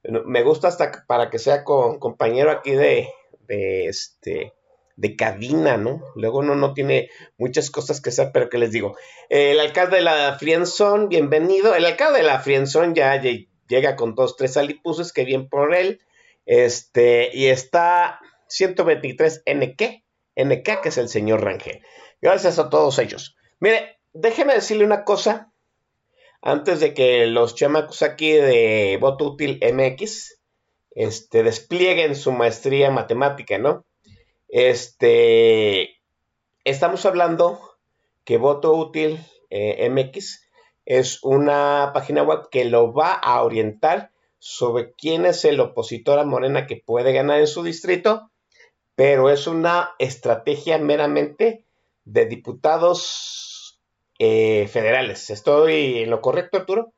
Me 0.03 0.43
gusta 0.43 0.69
hasta 0.69 1.05
para 1.07 1.31
que 1.31 1.39
sea 1.39 1.65
compañero 1.65 2.51
aquí 2.51 2.73
de, 2.73 3.09
de 3.47 3.87
este 3.87 4.53
de 4.97 5.17
cabina, 5.17 5.77
¿no? 5.77 6.03
Luego 6.17 6.41
uno 6.41 6.55
no 6.55 6.75
tiene 6.75 7.09
muchas 7.39 7.71
cosas 7.71 8.01
que 8.01 8.11
hacer, 8.11 8.31
pero 8.33 8.49
que 8.49 8.59
les 8.59 8.73
digo. 8.73 8.97
El 9.29 9.59
alcalde 9.61 9.97
de 9.97 10.03
la 10.03 10.37
Frienzón, 10.39 11.09
bienvenido. 11.09 11.75
El 11.75 11.87
alcalde 11.87 12.19
de 12.19 12.25
la 12.25 12.41
Frienzón 12.41 12.95
ya 12.95 13.21
llega 13.21 13.97
con 13.97 14.15
dos, 14.15 14.37
tres 14.37 14.57
alipuses, 14.57 15.13
que 15.13 15.25
bien 15.25 15.49
por 15.49 15.75
él. 15.75 16.01
Este, 16.47 17.31
y 17.33 17.47
está 17.47 18.21
123 18.49 19.45
NK, 19.47 19.83
NK, 20.37 20.81
que 20.83 20.89
es 20.89 20.99
el 20.99 21.09
señor 21.09 21.43
Rangel. 21.43 21.83
Gracias 22.21 22.59
a 22.59 22.69
todos 22.69 22.99
ellos. 22.99 23.37
Mire, 23.61 23.99
déjeme 24.13 24.55
decirle 24.55 24.85
una 24.85 25.05
cosa. 25.05 25.52
Antes 26.45 26.81
de 26.81 26.93
que 26.93 27.27
los 27.29 27.55
chamacos 27.55 28.03
aquí 28.03 28.33
de 28.33 28.99
Voto 29.01 29.27
Útil 29.27 29.61
MX 29.63 30.41
este, 30.91 31.45
desplieguen 31.45 32.17
su 32.17 32.33
maestría 32.33 32.91
matemática, 32.91 33.59
¿no? 33.59 33.85
Este, 34.49 36.01
estamos 36.65 37.07
hablando 37.07 37.61
que 38.25 38.39
Voto 38.39 38.75
Útil 38.75 39.25
eh, 39.51 39.89
MX 39.89 40.49
es 40.85 41.23
una 41.23 41.93
página 41.95 42.25
web 42.25 42.49
que 42.51 42.65
lo 42.65 42.93
va 42.93 43.13
a 43.13 43.41
orientar 43.45 44.11
sobre 44.41 44.95
quién 44.95 45.27
es 45.27 45.45
el 45.45 45.61
opositor 45.61 46.19
a 46.19 46.25
Morena 46.25 46.67
que 46.67 46.83
puede 46.85 47.13
ganar 47.13 47.39
en 47.39 47.47
su 47.47 47.63
distrito, 47.63 48.33
pero 48.97 49.31
es 49.31 49.47
una 49.47 49.91
estrategia 50.01 50.77
meramente 50.79 51.65
de 52.05 52.27
diputados 52.27 53.52
eh, 54.25 54.69
federales. 54.69 55.31
¿Estoy 55.31 56.05
en 56.05 56.11
lo 56.11 56.21
correcto, 56.21 56.59
Arturo? 56.59 56.93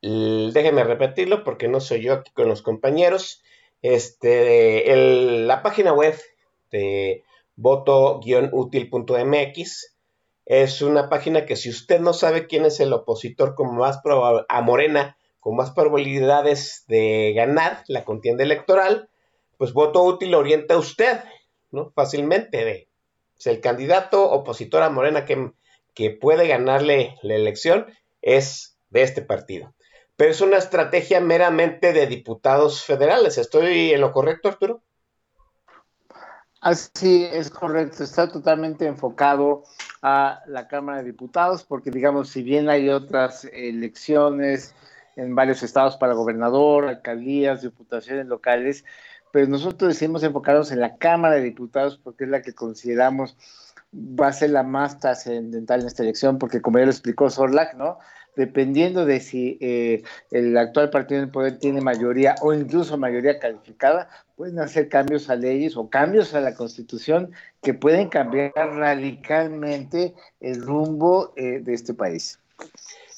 Déjeme 0.00 0.82
repetirlo 0.82 1.44
porque 1.44 1.68
no 1.68 1.80
soy 1.80 2.00
yo 2.00 2.14
aquí 2.14 2.32
con 2.32 2.48
los 2.48 2.62
compañeros. 2.62 3.42
Este, 3.82 4.90
la 5.44 5.62
página 5.62 5.92
web 5.92 6.18
de 6.70 7.22
voto-útil.mx 7.56 9.94
es 10.46 10.80
una 10.80 11.10
página 11.10 11.44
que 11.44 11.56
si 11.56 11.68
usted 11.68 12.00
no 12.00 12.14
sabe 12.14 12.46
quién 12.46 12.64
es 12.64 12.80
el 12.80 12.94
opositor 12.94 13.54
con 13.54 13.76
más 13.76 14.00
a 14.48 14.62
Morena, 14.62 15.18
con 15.38 15.54
más 15.54 15.72
probabilidades 15.72 16.86
de 16.88 17.34
ganar 17.36 17.84
la 17.88 18.06
contienda 18.06 18.42
electoral, 18.42 19.10
pues 19.58 19.74
voto 19.74 20.02
útil 20.02 20.34
orienta 20.34 20.76
a 20.76 20.78
usted, 20.78 21.18
¿no? 21.72 21.92
Fácilmente 21.94 22.64
de 22.64 22.88
es 23.38 23.46
el 23.46 23.60
candidato 23.60 24.30
opositor 24.30 24.82
a 24.82 24.90
Morena 24.90 25.24
que, 25.24 25.52
que 25.98 26.10
puede 26.10 26.48
ganarle 26.48 27.18
la 27.20 27.34
elección 27.34 27.86
es 28.22 28.78
de 28.88 29.02
este 29.02 29.20
partido 29.20 29.74
pero 30.18 30.32
es 30.32 30.40
una 30.40 30.56
estrategia 30.56 31.20
meramente 31.20 31.92
de 31.92 32.08
diputados 32.08 32.82
federales. 32.82 33.38
¿Estoy 33.38 33.92
en 33.92 34.00
lo 34.00 34.10
correcto, 34.10 34.48
Arturo? 34.48 34.82
Así 36.60 37.24
es 37.24 37.50
correcto, 37.50 38.02
está 38.02 38.28
totalmente 38.28 38.84
enfocado 38.86 39.62
a 40.02 40.42
la 40.48 40.66
Cámara 40.66 40.98
de 40.98 41.04
Diputados, 41.04 41.62
porque 41.62 41.92
digamos, 41.92 42.30
si 42.30 42.42
bien 42.42 42.68
hay 42.68 42.88
otras 42.88 43.44
elecciones 43.44 44.74
en 45.14 45.36
varios 45.36 45.62
estados 45.62 45.96
para 45.96 46.14
gobernador, 46.14 46.88
alcaldías, 46.88 47.62
diputaciones 47.62 48.26
locales, 48.26 48.84
pero 49.30 49.46
nosotros 49.46 49.90
decidimos 49.90 50.24
enfocarnos 50.24 50.72
en 50.72 50.80
la 50.80 50.96
Cámara 50.96 51.36
de 51.36 51.42
Diputados 51.42 51.96
porque 51.96 52.24
es 52.24 52.30
la 52.30 52.42
que 52.42 52.54
consideramos 52.54 53.36
va 53.92 54.28
a 54.28 54.32
ser 54.32 54.50
la 54.50 54.62
más 54.62 54.98
trascendental 54.98 55.80
en 55.80 55.86
esta 55.86 56.02
elección, 56.02 56.38
porque 56.38 56.60
como 56.60 56.78
ya 56.78 56.84
lo 56.84 56.90
explicó 56.90 57.30
Sorlac, 57.30 57.74
¿no? 57.74 57.98
dependiendo 58.38 59.04
de 59.04 59.18
si 59.18 59.58
eh, 59.60 60.04
el 60.30 60.56
actual 60.56 60.90
partido 60.90 61.22
en 61.22 61.32
poder 61.32 61.58
tiene 61.58 61.80
mayoría 61.80 62.36
o 62.40 62.54
incluso 62.54 62.96
mayoría 62.96 63.40
calificada, 63.40 64.08
pueden 64.36 64.60
hacer 64.60 64.88
cambios 64.88 65.28
a 65.28 65.34
leyes 65.34 65.76
o 65.76 65.90
cambios 65.90 66.34
a 66.34 66.40
la 66.40 66.54
constitución 66.54 67.32
que 67.62 67.74
pueden 67.74 68.08
cambiar 68.08 68.52
radicalmente 68.54 70.14
el 70.38 70.62
rumbo 70.62 71.32
eh, 71.34 71.58
de 71.60 71.74
este 71.74 71.94
país. 71.94 72.38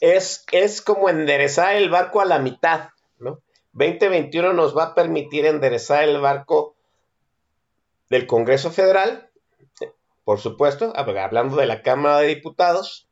Es, 0.00 0.46
es 0.52 0.80
como 0.80 1.10
enderezar 1.10 1.76
el 1.76 1.90
barco 1.90 2.22
a 2.22 2.24
la 2.24 2.38
mitad, 2.38 2.88
¿no? 3.18 3.40
2021 3.74 4.54
nos 4.54 4.74
va 4.74 4.84
a 4.84 4.94
permitir 4.94 5.44
enderezar 5.44 6.02
el 6.04 6.18
barco 6.18 6.74
del 8.08 8.26
Congreso 8.26 8.70
Federal, 8.70 9.29
por 10.24 10.40
supuesto, 10.40 10.92
hablando 10.96 11.56
de 11.56 11.66
la 11.66 11.82
Cámara 11.82 12.18
de 12.18 12.28
Diputados, 12.28 13.08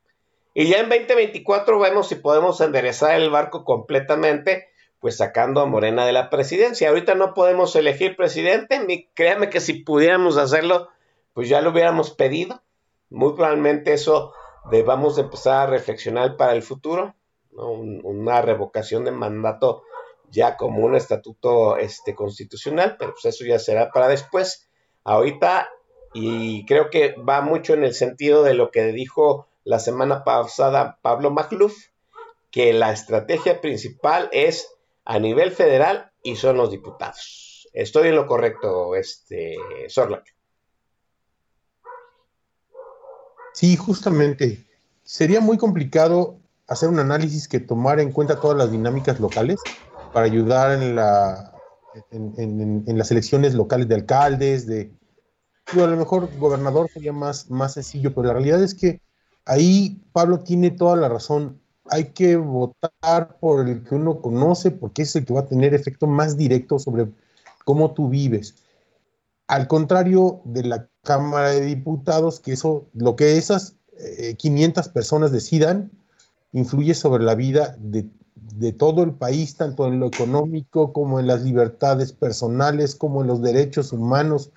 y 0.54 0.66
ya 0.66 0.78
en 0.78 0.88
2024 0.88 1.78
vemos 1.78 2.08
si 2.08 2.16
podemos 2.16 2.60
enderezar 2.60 3.14
el 3.14 3.30
barco 3.30 3.64
completamente, 3.64 4.68
pues 5.00 5.16
sacando 5.16 5.60
a 5.60 5.66
Morena 5.66 6.04
de 6.04 6.12
la 6.12 6.30
presidencia. 6.30 6.88
Ahorita 6.88 7.14
no 7.14 7.34
podemos 7.34 7.76
elegir 7.76 8.16
presidente, 8.16 9.08
créame 9.14 9.50
que 9.50 9.60
si 9.60 9.74
pudiéramos 9.74 10.36
hacerlo, 10.36 10.88
pues 11.32 11.48
ya 11.48 11.60
lo 11.60 11.70
hubiéramos 11.70 12.10
pedido. 12.10 12.62
Muy 13.10 13.34
probablemente 13.34 13.92
eso 13.92 14.32
debamos 14.70 15.18
empezar 15.18 15.68
a 15.68 15.70
reflexionar 15.70 16.36
para 16.36 16.52
el 16.54 16.62
futuro, 16.62 17.14
una 17.52 18.42
revocación 18.42 19.04
de 19.04 19.12
mandato 19.12 19.82
ya 20.30 20.56
como 20.56 20.84
un 20.84 20.94
estatuto 20.94 21.76
este, 21.76 22.14
constitucional, 22.14 22.96
pero 22.98 23.12
pues 23.12 23.24
eso 23.26 23.44
ya 23.44 23.58
será 23.58 23.90
para 23.90 24.08
después. 24.08 24.68
Ahorita, 25.04 25.68
y 26.14 26.64
creo 26.66 26.90
que 26.90 27.14
va 27.16 27.40
mucho 27.40 27.74
en 27.74 27.84
el 27.84 27.94
sentido 27.94 28.42
de 28.42 28.54
lo 28.54 28.70
que 28.70 28.92
dijo 28.92 29.46
la 29.64 29.78
semana 29.78 30.24
pasada 30.24 30.98
Pablo 31.02 31.30
Magluf, 31.30 31.76
que 32.50 32.72
la 32.72 32.92
estrategia 32.92 33.60
principal 33.60 34.28
es 34.32 34.68
a 35.04 35.18
nivel 35.18 35.52
federal 35.52 36.10
y 36.22 36.36
son 36.36 36.56
los 36.56 36.70
diputados. 36.70 37.68
Estoy 37.72 38.08
en 38.08 38.16
lo 38.16 38.26
correcto, 38.26 38.94
este 38.94 39.56
Sorlac. 39.88 40.34
Sí, 43.52 43.76
justamente. 43.76 44.64
Sería 45.02 45.40
muy 45.40 45.58
complicado 45.58 46.38
hacer 46.66 46.88
un 46.88 46.98
análisis 46.98 47.48
que 47.48 47.60
tomara 47.60 48.02
en 48.02 48.12
cuenta 48.12 48.40
todas 48.40 48.56
las 48.56 48.70
dinámicas 48.70 49.18
locales 49.20 49.58
para 50.12 50.26
ayudar 50.26 50.80
en, 50.80 50.94
la, 50.94 51.52
en, 52.10 52.98
las 52.98 53.10
elecciones 53.10 53.54
locales 53.54 53.88
de 53.88 53.94
alcaldes, 53.94 54.66
de... 54.66 54.92
a 55.72 55.86
lo 55.86 55.96
mejor 55.96 56.28
gobernador 56.38 56.88
sería 56.92 57.12
más, 57.12 57.50
más 57.50 57.74
sencillo, 57.74 58.14
pero 58.14 58.28
la 58.28 58.34
realidad 58.34 58.62
es 58.62 58.74
que 58.74 59.00
ahí 59.44 60.02
Pablo 60.12 60.40
tiene 60.40 60.70
toda 60.70 60.96
la 60.96 61.08
razón. 61.08 61.60
Hay 61.90 62.12
que 62.12 62.36
votar 62.36 63.38
por 63.40 63.68
el 63.68 63.82
que 63.84 63.94
uno 63.94 64.20
conoce 64.20 64.70
porque 64.70 65.02
es 65.02 65.14
el 65.16 65.24
que 65.24 65.34
va 65.34 65.40
a 65.40 65.46
tener 65.46 65.74
efecto 65.74 66.06
más 66.06 66.36
directo 66.36 66.78
sobre 66.78 67.08
cómo 67.64 67.92
tú 67.92 68.08
vives. 68.08 68.56
Al 69.46 69.66
contrario 69.66 70.42
de 70.44 70.64
la 70.64 70.88
Cámara 71.02 71.50
de 71.50 71.62
Diputados, 71.62 72.40
que 72.40 72.52
eso, 72.52 72.86
lo 72.92 73.16
que 73.16 73.38
esas 73.38 73.76
500 74.36 74.86
eh, 74.86 74.90
personas 74.90 75.32
decidan, 75.32 75.90
influye 76.52 76.94
sobre 76.94 77.24
la 77.24 77.34
vida 77.34 77.76
de, 77.78 78.08
de, 78.34 78.72
todo 78.72 79.02
el 79.02 79.12
país, 79.12 79.56
tanto 79.56 79.86
en 79.86 80.00
lo 80.00 80.06
económico 80.06 80.92
como 80.92 81.18
en 81.20 81.26
las 81.26 81.42
libertades 81.42 82.12
personales, 82.12 82.94
como 82.94 83.22
en 83.22 83.28
los 83.28 83.42
derechos 83.42 83.92
humanos, 83.92 84.50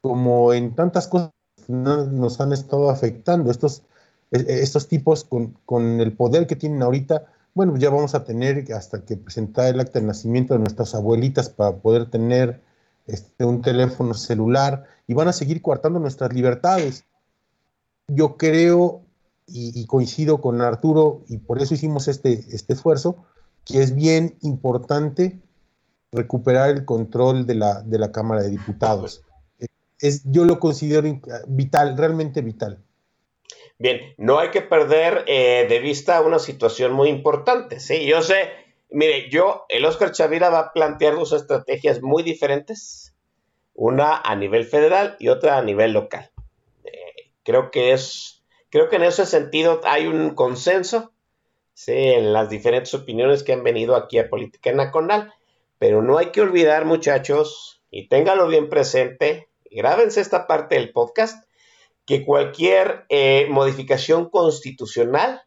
como 0.00 0.52
en 0.52 0.74
tantas 0.74 1.08
cosas 1.08 1.30
nos 1.68 2.40
han 2.40 2.52
estado 2.52 2.90
afectando. 2.90 3.50
Estos, 3.50 3.82
e, 4.30 4.38
e, 4.38 4.62
estos 4.62 4.88
tipos 4.88 5.24
con, 5.24 5.56
con 5.64 6.00
el 6.00 6.12
poder 6.12 6.46
que 6.46 6.56
tienen 6.56 6.82
ahorita, 6.82 7.26
bueno, 7.54 7.76
ya 7.76 7.90
vamos 7.90 8.14
a 8.14 8.24
tener 8.24 8.72
hasta 8.72 9.04
que 9.04 9.16
presentar 9.16 9.66
el 9.74 9.80
acta 9.80 10.00
de 10.00 10.06
nacimiento 10.06 10.54
de 10.54 10.60
nuestras 10.60 10.94
abuelitas 10.94 11.50
para 11.50 11.76
poder 11.76 12.10
tener 12.10 12.62
este, 13.06 13.44
un 13.44 13.60
teléfono 13.62 14.14
celular 14.14 14.84
y 15.06 15.14
van 15.14 15.28
a 15.28 15.32
seguir 15.32 15.62
coartando 15.62 15.98
nuestras 15.98 16.32
libertades. 16.32 17.04
Yo 18.08 18.36
creo 18.36 19.02
y, 19.46 19.84
coincido 19.86 20.40
con 20.40 20.60
Arturo 20.60 21.22
y 21.26 21.38
por 21.38 21.60
eso 21.60 21.74
hicimos 21.74 22.06
este, 22.06 22.44
este 22.50 22.74
esfuerzo, 22.74 23.16
que 23.64 23.82
es 23.82 23.94
bien 23.94 24.36
importante 24.42 25.40
recuperar 26.12 26.70
el 26.70 26.84
control 26.84 27.46
de 27.46 27.56
la, 27.56 27.82
de 27.82 27.98
la 27.98 28.12
Cámara 28.12 28.42
de 28.42 28.50
Diputados. 28.50 29.24
Es, 30.00 30.22
yo 30.24 30.44
lo 30.44 30.58
considero 30.58 31.20
vital, 31.46 31.96
realmente 31.96 32.40
vital. 32.40 32.82
Bien, 33.78 34.14
no 34.18 34.38
hay 34.38 34.50
que 34.50 34.60
perder 34.60 35.24
eh, 35.26 35.66
de 35.68 35.78
vista 35.78 36.20
una 36.20 36.38
situación 36.38 36.92
muy 36.92 37.08
importante. 37.08 37.80
Sí, 37.80 38.06
yo 38.06 38.20
sé, 38.22 38.50
mire, 38.90 39.30
yo, 39.30 39.64
el 39.68 39.84
Oscar 39.86 40.12
Chavira 40.12 40.50
va 40.50 40.58
a 40.58 40.72
plantear 40.72 41.14
dos 41.14 41.32
estrategias 41.32 42.02
muy 42.02 42.22
diferentes, 42.22 43.14
una 43.74 44.16
a 44.16 44.36
nivel 44.36 44.64
federal 44.64 45.16
y 45.18 45.28
otra 45.28 45.56
a 45.56 45.62
nivel 45.62 45.92
local. 45.92 46.30
Eh, 46.84 47.32
creo 47.42 47.70
que 47.70 47.92
es, 47.92 48.42
creo 48.68 48.90
que 48.90 48.96
en 48.96 49.04
ese 49.04 49.24
sentido 49.24 49.80
hay 49.84 50.06
un 50.06 50.34
consenso, 50.34 51.12
sí, 51.72 51.92
en 51.94 52.34
las 52.34 52.50
diferentes 52.50 52.92
opiniones 52.92 53.42
que 53.42 53.54
han 53.54 53.64
venido 53.64 53.96
aquí 53.96 54.18
a 54.18 54.28
Política 54.28 54.72
Nacional, 54.72 55.32
pero 55.78 56.02
no 56.02 56.18
hay 56.18 56.32
que 56.32 56.42
olvidar, 56.42 56.84
muchachos, 56.84 57.82
y 57.90 58.08
ténganlo 58.08 58.46
bien 58.46 58.68
presente, 58.68 59.48
grábense 59.70 60.20
esta 60.20 60.46
parte 60.46 60.74
del 60.74 60.92
podcast, 60.92 61.44
que 62.06 62.24
cualquier 62.24 63.06
eh, 63.08 63.46
modificación 63.50 64.28
constitucional 64.28 65.42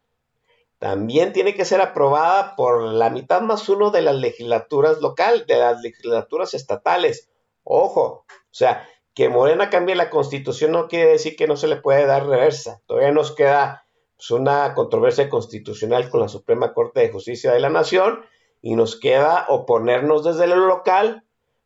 también 0.80 1.32
tiene 1.32 1.54
que 1.54 1.66
ser 1.66 1.82
aprobada 1.82 2.56
por 2.56 2.84
la 2.84 3.10
mitad 3.10 3.42
más 3.42 3.70
uno 3.70 3.90
de 3.90 4.02
las 4.02 4.16
legislaturas 4.16 5.00
local, 5.00 5.46
de 5.48 5.58
las 5.58 5.82
legislaturas 5.82 6.54
estatales. 6.54 7.30
Ojo, 7.64 8.26
o 8.28 8.52
sea, 8.52 8.88
que 9.14 9.30
Morena 9.30 9.70
cambie 9.70 9.96
la 9.96 10.10
constitución 10.10 10.72
no 10.72 10.88
quiere 10.88 11.12
decir 11.12 11.36
que 11.36 11.48
no 11.48 11.56
se 11.56 11.68
le 11.68 11.78
puede 11.78 12.06
dar 12.06 12.26
reversa. 12.26 12.82
Todavía 12.86 13.12
nos 13.12 13.34
queda 13.34 13.86
pues, 14.18 14.32
una 14.32 14.74
controversia 14.74 15.30
constitucional 15.30 16.10
con 16.10 16.22
la 16.22 16.28
Suprema 16.28 16.74
Corte 16.74 17.02
de 17.02 17.12
Justicia 17.12 17.54
de 17.54 17.60
la 17.60 17.70
Nación 17.70 18.26
y 18.62 18.76
nos 18.76 19.00
queda 19.00 19.46
oponernos 19.50 20.24
desde 20.24 20.48
lo 20.48 20.56
local 20.56 21.24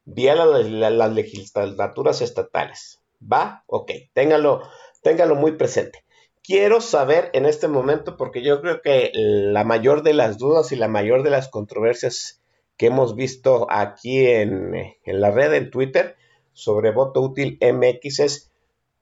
vía 0.07 0.33
las 0.35 1.13
legislaturas 1.13 2.21
estatales. 2.21 2.99
¿Va? 3.21 3.63
Ok, 3.67 3.91
téngalo, 4.13 4.63
téngalo 5.03 5.35
muy 5.35 5.51
presente 5.53 6.03
quiero 6.47 6.79
saber 6.79 7.29
en 7.33 7.45
este 7.45 7.67
momento, 7.67 8.15
porque 8.15 8.41
yo 8.41 8.61
creo 8.61 8.81
que 8.81 9.11
la 9.13 9.65
mayor 9.65 10.01
de 10.01 10.13
las 10.13 10.37
dudas 10.37 10.71
y 10.71 10.77
la 10.77 10.87
mayor 10.87 11.21
de 11.21 11.29
las 11.29 11.49
controversias 11.49 12.41
que 12.77 12.87
hemos 12.87 13.15
visto 13.15 13.67
aquí 13.69 14.25
en, 14.25 14.71
la 15.05 15.31
red, 15.31 15.53
en 15.53 15.69
Twitter, 15.69 16.15
sobre 16.53 16.91
voto 16.91 17.21
útil 17.21 17.59
MX 17.61 18.19
es 18.19 18.51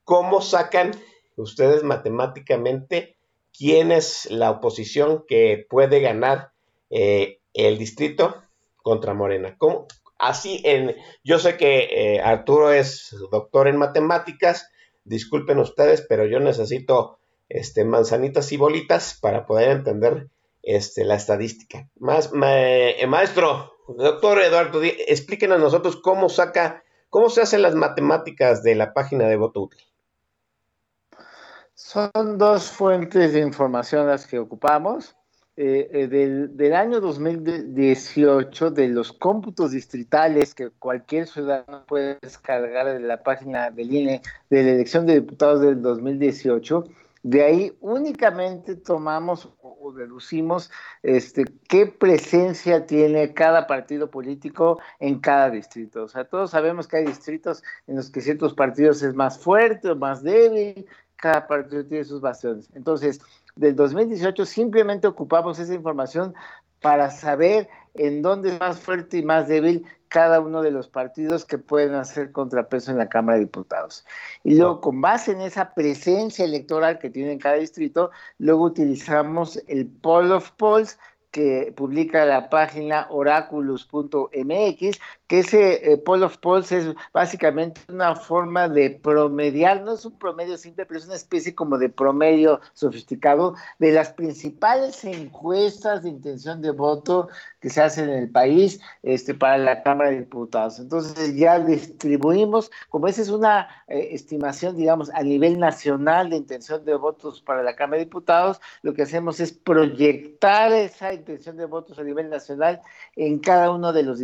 cómo 0.03 0.41
sacan 0.41 0.91
ustedes 1.37 1.83
matemáticamente 1.83 3.15
quién 3.55 3.91
es 3.91 4.29
la 4.31 4.49
oposición 4.49 5.23
que 5.27 5.65
puede 5.69 6.01
ganar 6.01 6.51
eh, 6.89 7.39
el 7.53 7.77
distrito 7.77 8.43
contra 8.81 9.13
Morena. 9.13 9.55
¿Cómo? 9.57 9.87
Así, 10.17 10.61
en, 10.63 10.95
yo 11.23 11.39
sé 11.39 11.57
que 11.57 11.87
eh, 11.91 12.21
Arturo 12.21 12.71
es 12.71 13.15
doctor 13.31 13.67
en 13.67 13.77
matemáticas, 13.77 14.69
disculpen 15.03 15.59
ustedes, 15.59 16.05
pero 16.07 16.25
yo 16.25 16.39
necesito 16.39 17.19
este, 17.49 17.85
manzanitas 17.85 18.51
y 18.51 18.57
bolitas 18.57 19.17
para 19.21 19.45
poder 19.45 19.69
entender 19.71 20.29
este, 20.63 21.03
la 21.03 21.15
estadística. 21.15 21.87
Más, 21.99 22.31
eh, 22.43 23.05
maestro, 23.07 23.73
doctor 23.87 24.41
Eduardo, 24.41 24.81
explíquenos 24.83 25.59
nosotros 25.59 25.97
cómo 25.97 26.29
saca, 26.29 26.83
cómo 27.09 27.29
se 27.29 27.41
hacen 27.41 27.61
las 27.61 27.75
matemáticas 27.75 28.63
de 28.63 28.75
la 28.75 28.93
página 28.93 29.27
de 29.27 29.35
voto 29.35 29.61
útil. 29.61 29.83
Son 31.73 32.37
dos 32.37 32.71
fuentes 32.71 33.33
de 33.33 33.41
información 33.41 34.07
las 34.07 34.25
que 34.25 34.39
ocupamos. 34.39 35.15
Eh, 35.57 35.89
eh, 35.93 36.07
del, 36.07 36.57
del, 36.57 36.73
año 36.73 36.99
2018, 36.99 38.71
de 38.71 38.89
los 38.89 39.13
cómputos 39.13 39.71
distritales 39.71 40.53
que 40.53 40.69
cualquier 40.69 41.27
ciudadano 41.27 41.85
puede 41.85 42.17
descargar 42.21 42.87
de 42.87 42.99
la 42.99 43.23
página 43.23 43.71
del 43.71 43.93
INE 43.93 44.21
de 44.49 44.63
la 44.63 44.71
elección 44.71 45.05
de 45.05 45.21
diputados 45.21 45.61
del 45.61 45.81
2018, 45.81 46.83
de 47.23 47.43
ahí 47.43 47.77
únicamente 47.79 48.75
tomamos 48.75 49.49
o 49.61 49.93
deducimos 49.93 50.71
este, 51.01 51.45
qué 51.69 51.85
presencia 51.85 52.85
tiene 52.85 53.33
cada 53.33 53.65
partido 53.65 54.11
político 54.11 54.79
en 54.99 55.19
cada 55.19 55.49
distrito. 55.49 56.03
O 56.03 56.07
sea, 56.09 56.25
todos 56.25 56.51
sabemos 56.51 56.85
que 56.85 56.97
hay 56.97 57.05
distritos 57.05 57.63
en 57.87 57.95
los 57.95 58.09
que 58.09 58.19
ciertos 58.19 58.53
partidos 58.53 59.01
es 59.03 59.15
más 59.15 59.39
fuerte 59.39 59.89
o 59.89 59.95
más 59.95 60.21
débil, 60.21 60.85
cada 61.15 61.47
partido 61.47 61.85
tiene 61.85 62.03
sus 62.03 62.19
bastiones. 62.19 62.69
Entonces, 62.75 63.21
del 63.55 63.75
2018 63.75 64.45
simplemente 64.45 65.07
ocupamos 65.07 65.59
esa 65.59 65.73
información 65.73 66.33
para 66.81 67.09
saber 67.09 67.69
en 67.93 68.21
dónde 68.21 68.53
es 68.53 68.59
más 68.59 68.79
fuerte 68.79 69.17
y 69.17 69.23
más 69.23 69.47
débil 69.47 69.85
cada 70.07 70.39
uno 70.39 70.61
de 70.61 70.71
los 70.71 70.87
partidos 70.87 71.45
que 71.45 71.57
pueden 71.57 71.93
hacer 71.95 72.31
contrapeso 72.31 72.91
en 72.91 72.97
la 72.97 73.09
Cámara 73.09 73.37
de 73.37 73.45
Diputados. 73.45 74.05
Y 74.43 74.55
luego, 74.55 74.81
con 74.81 75.01
base 75.01 75.31
en 75.31 75.41
esa 75.41 75.73
presencia 75.73 76.45
electoral 76.45 76.99
que 76.99 77.09
tiene 77.09 77.31
en 77.33 77.39
cada 77.39 77.55
distrito, 77.55 78.11
luego 78.37 78.65
utilizamos 78.65 79.61
el 79.67 79.87
poll 79.87 80.31
of 80.31 80.51
polls 80.51 80.99
que 81.31 81.73
publica 81.75 82.23
la 82.23 82.49
página 82.49 83.07
oraculus.mx, 83.09 84.99
que 85.27 85.39
ese 85.39 85.91
eh, 85.91 85.97
poll 85.97 86.23
of 86.23 86.37
polls 86.37 86.71
es 86.71 86.93
básicamente 87.13 87.81
una 87.89 88.15
forma 88.15 88.69
de 88.69 88.91
promediar, 88.91 89.81
no 89.81 89.93
es 89.93 90.05
un 90.05 90.17
promedio 90.17 90.57
simple, 90.57 90.85
pero 90.85 90.99
es 90.99 91.05
una 91.05 91.15
especie 91.15 91.55
como 91.55 91.77
de 91.77 91.89
promedio 91.89 92.59
sofisticado 92.73 93.55
de 93.79 93.91
las 93.91 94.09
principales 94.13 95.03
encuestas 95.03 96.03
de 96.03 96.09
intención 96.09 96.61
de 96.61 96.71
voto 96.71 97.27
que 97.59 97.69
se 97.69 97.81
hacen 97.81 98.09
en 98.09 98.19
el 98.19 98.29
país 98.29 98.79
este, 99.01 99.33
para 99.33 99.57
la 99.57 99.81
Cámara 99.81 100.11
de 100.11 100.19
Diputados. 100.19 100.79
Entonces 100.79 101.35
ya 101.35 101.59
distribuimos, 101.59 102.69
como 102.89 103.07
esa 103.07 103.21
es 103.21 103.29
una 103.29 103.67
eh, 103.87 104.09
estimación, 104.11 104.75
digamos, 104.75 105.09
a 105.09 105.23
nivel 105.23 105.59
nacional 105.59 106.29
de 106.29 106.37
intención 106.37 106.85
de 106.85 106.95
votos 106.95 107.41
para 107.41 107.63
la 107.63 107.75
Cámara 107.75 107.97
de 107.97 108.05
Diputados, 108.05 108.61
lo 108.83 108.93
que 108.93 109.01
hacemos 109.01 109.39
es 109.39 109.51
proyectar 109.51 110.71
esa 110.73 111.13
intención 111.13 111.57
de 111.57 111.65
votos 111.65 111.97
a 111.97 112.03
nivel 112.03 112.29
nacional 112.29 112.81
en 113.15 113.39
cada 113.39 113.71
uno 113.71 113.93
de 113.93 114.03
los, 114.03 114.19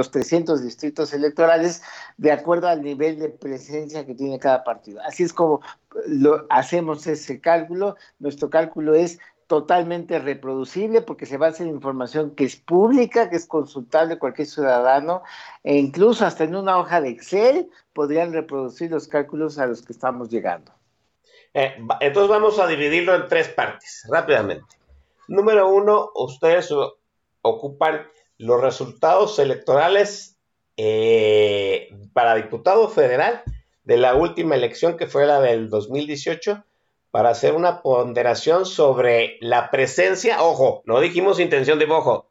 los 0.00 0.10
300 0.10 0.62
distritos 0.62 1.12
electorales 1.12 1.82
de 2.16 2.32
acuerdo 2.32 2.68
al 2.68 2.80
nivel 2.82 3.18
de 3.18 3.28
presencia 3.28 4.06
que 4.06 4.14
tiene 4.14 4.38
cada 4.38 4.64
partido. 4.64 4.98
Así 5.02 5.24
es 5.24 5.34
como 5.34 5.60
lo, 6.06 6.46
hacemos 6.48 7.06
ese 7.06 7.38
cálculo. 7.38 7.96
Nuestro 8.18 8.48
cálculo 8.48 8.94
es 8.94 9.18
totalmente 9.46 10.18
reproducible 10.18 11.02
porque 11.02 11.26
se 11.26 11.36
basa 11.36 11.62
en 11.62 11.68
información 11.68 12.34
que 12.34 12.44
es 12.44 12.56
pública, 12.56 13.28
que 13.28 13.36
es 13.36 13.46
consultable 13.46 14.18
cualquier 14.18 14.48
ciudadano 14.48 15.22
e 15.62 15.76
incluso 15.76 16.24
hasta 16.24 16.44
en 16.44 16.56
una 16.56 16.78
hoja 16.78 17.02
de 17.02 17.10
Excel 17.10 17.68
podrían 17.92 18.32
reproducir 18.32 18.90
los 18.90 19.06
cálculos 19.06 19.58
a 19.58 19.66
los 19.66 19.82
que 19.82 19.92
estamos 19.92 20.30
llegando. 20.30 20.72
Eh, 21.52 21.74
entonces 22.00 22.30
vamos 22.30 22.58
a 22.58 22.66
dividirlo 22.66 23.14
en 23.14 23.26
tres 23.28 23.48
partes, 23.48 24.06
rápidamente. 24.08 24.76
Número 25.28 25.68
uno, 25.68 26.10
ustedes 26.14 26.72
ocupan 27.42 28.06
los 28.40 28.60
resultados 28.60 29.38
electorales 29.38 30.38
eh, 30.78 31.94
para 32.14 32.36
diputado 32.36 32.88
federal 32.88 33.42
de 33.84 33.98
la 33.98 34.14
última 34.14 34.54
elección 34.54 34.96
que 34.96 35.06
fue 35.06 35.26
la 35.26 35.40
del 35.40 35.68
2018 35.68 36.64
para 37.10 37.28
hacer 37.28 37.54
una 37.54 37.82
ponderación 37.82 38.64
sobre 38.64 39.36
la 39.40 39.70
presencia, 39.70 40.42
ojo, 40.42 40.82
no 40.86 41.00
dijimos 41.00 41.38
intención 41.38 41.78
de 41.78 41.84
ojo, 41.84 42.30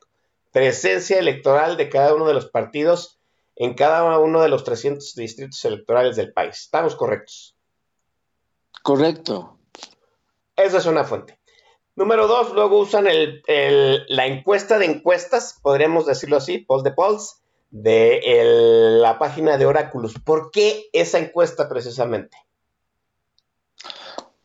presencia 0.52 1.20
electoral 1.20 1.78
de 1.78 1.90
cada 1.90 2.16
uno 2.16 2.28
de 2.28 2.34
los 2.34 2.48
partidos 2.48 3.20
en 3.56 3.76
cada 3.76 4.18
uno 4.18 4.42
de 4.42 4.50
los 4.50 4.64
300 4.64 5.14
distritos 5.14 5.64
electorales 5.66 6.16
del 6.16 6.34
país. 6.34 6.62
¿Estamos 6.62 6.96
correctos? 6.96 7.56
Correcto. 8.82 9.60
Esa 10.56 10.78
es 10.80 10.86
una 10.88 11.04
fuente. 11.04 11.39
Número 12.00 12.28
dos, 12.28 12.54
luego 12.54 12.80
usan 12.80 13.08
la 13.10 14.26
encuesta 14.26 14.80
de 14.80 14.86
encuestas, 14.86 15.60
podríamos 15.62 16.06
decirlo 16.06 16.38
así, 16.38 16.60
poll 16.60 16.82
de 16.82 16.92
polls, 16.92 17.44
de 17.72 18.22
la 19.02 19.20
página 19.20 19.58
de 19.58 19.66
Oráculos. 19.66 20.14
¿Por 20.18 20.50
qué 20.50 20.86
esa 20.94 21.20
encuesta 21.20 21.68
precisamente? 21.68 22.38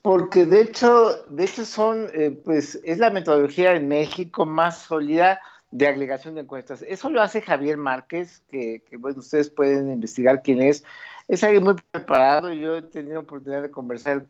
Porque 0.03 0.47
de 0.47 0.63
hecho, 0.63 1.25
de 1.29 1.45
hecho 1.45 1.65
son, 1.65 2.11
eh, 2.13 2.33
pues 2.45 2.81
es 2.83 2.99
la 2.99 3.11
metodología 3.11 3.77
en 3.77 3.87
México 3.87 4.45
más 4.45 4.83
sólida 4.83 5.41
de 5.71 5.87
agregación 5.87 6.35
de 6.35 6.41
encuestas. 6.41 6.83
Eso 6.83 7.09
lo 7.09 7.23
hace 7.23 7.41
Javier 7.41 7.77
Márquez, 7.77 8.43
que, 8.51 8.83
bueno, 8.99 9.21
ustedes 9.21 9.49
pueden 9.49 9.93
investigar 9.93 10.43
quién 10.43 10.61
es. 10.61 10.83
Es 11.27 11.43
alguien 11.43 11.65
muy 11.65 11.75
preparado, 11.91 12.53
yo 12.53 12.77
he 12.77 12.83
tenido 12.83 13.21
oportunidad 13.21 13.63
de 13.63 13.71
conversar 13.71 14.27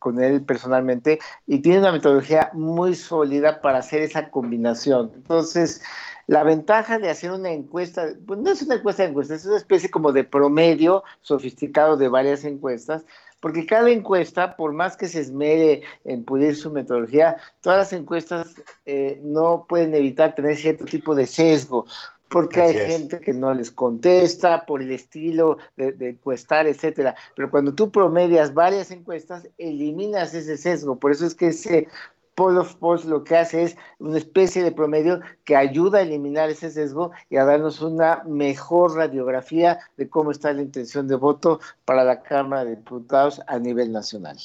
con 0.00 0.22
él 0.22 0.42
personalmente 0.42 1.20
y 1.46 1.60
tiene 1.60 1.78
una 1.78 1.92
metodología 1.92 2.50
muy 2.52 2.96
sólida 2.96 3.60
para 3.60 3.78
hacer 3.78 4.02
esa 4.02 4.28
combinación. 4.30 5.12
Entonces, 5.14 5.82
la 6.26 6.42
ventaja 6.42 6.98
de 6.98 7.08
hacer 7.08 7.30
una 7.30 7.52
encuesta, 7.52 8.08
pues 8.26 8.40
no 8.40 8.50
es 8.50 8.60
una 8.62 8.74
encuesta 8.74 9.04
de 9.04 9.10
encuestas, 9.10 9.40
es 9.40 9.46
una 9.46 9.56
especie 9.56 9.90
como 9.90 10.10
de 10.10 10.24
promedio 10.24 11.04
sofisticado 11.20 11.96
de 11.96 12.08
varias 12.08 12.44
encuestas, 12.44 13.04
porque 13.40 13.64
cada 13.64 13.90
encuesta, 13.90 14.56
por 14.56 14.72
más 14.72 14.96
que 14.96 15.06
se 15.06 15.20
esmere 15.20 15.82
en 16.04 16.24
pulir 16.24 16.56
su 16.56 16.72
metodología, 16.72 17.36
todas 17.60 17.78
las 17.78 17.92
encuestas 17.92 18.56
eh, 18.86 19.20
no 19.22 19.66
pueden 19.68 19.94
evitar 19.94 20.34
tener 20.34 20.56
cierto 20.56 20.84
tipo 20.84 21.14
de 21.14 21.26
sesgo, 21.26 21.86
porque 22.28 22.60
hay 22.60 22.74
gente 22.74 23.20
que 23.20 23.32
no 23.32 23.54
les 23.54 23.70
contesta 23.70 24.66
por 24.66 24.82
el 24.82 24.90
estilo 24.90 25.58
de, 25.76 25.92
de, 25.92 26.10
encuestar, 26.10 26.66
etcétera. 26.66 27.14
Pero 27.34 27.50
cuando 27.50 27.74
tú 27.74 27.90
promedias 27.90 28.54
varias 28.54 28.90
encuestas, 28.90 29.48
eliminas 29.58 30.34
ese 30.34 30.56
sesgo. 30.56 30.98
Por 30.98 31.12
eso 31.12 31.26
es 31.26 31.34
que 31.34 31.48
ese 31.48 31.88
Poll 32.36 32.58
of 32.58 32.74
Polls 32.76 33.06
lo 33.06 33.24
que 33.24 33.34
hace 33.34 33.62
es 33.62 33.76
una 33.98 34.18
especie 34.18 34.62
de 34.62 34.70
promedio 34.70 35.20
que 35.44 35.56
ayuda 35.56 35.98
a 35.98 36.02
eliminar 36.02 36.50
ese 36.50 36.70
sesgo 36.70 37.10
y 37.30 37.38
a 37.38 37.46
darnos 37.46 37.80
una 37.80 38.22
mejor 38.26 38.94
radiografía 38.94 39.78
de 39.96 40.08
cómo 40.10 40.30
está 40.30 40.52
la 40.52 40.60
intención 40.60 41.08
de 41.08 41.16
voto 41.16 41.60
para 41.86 42.04
la 42.04 42.22
Cámara 42.22 42.66
de 42.66 42.76
Diputados 42.76 43.40
a 43.46 43.58
nivel 43.58 43.90
nacional. 43.90 44.36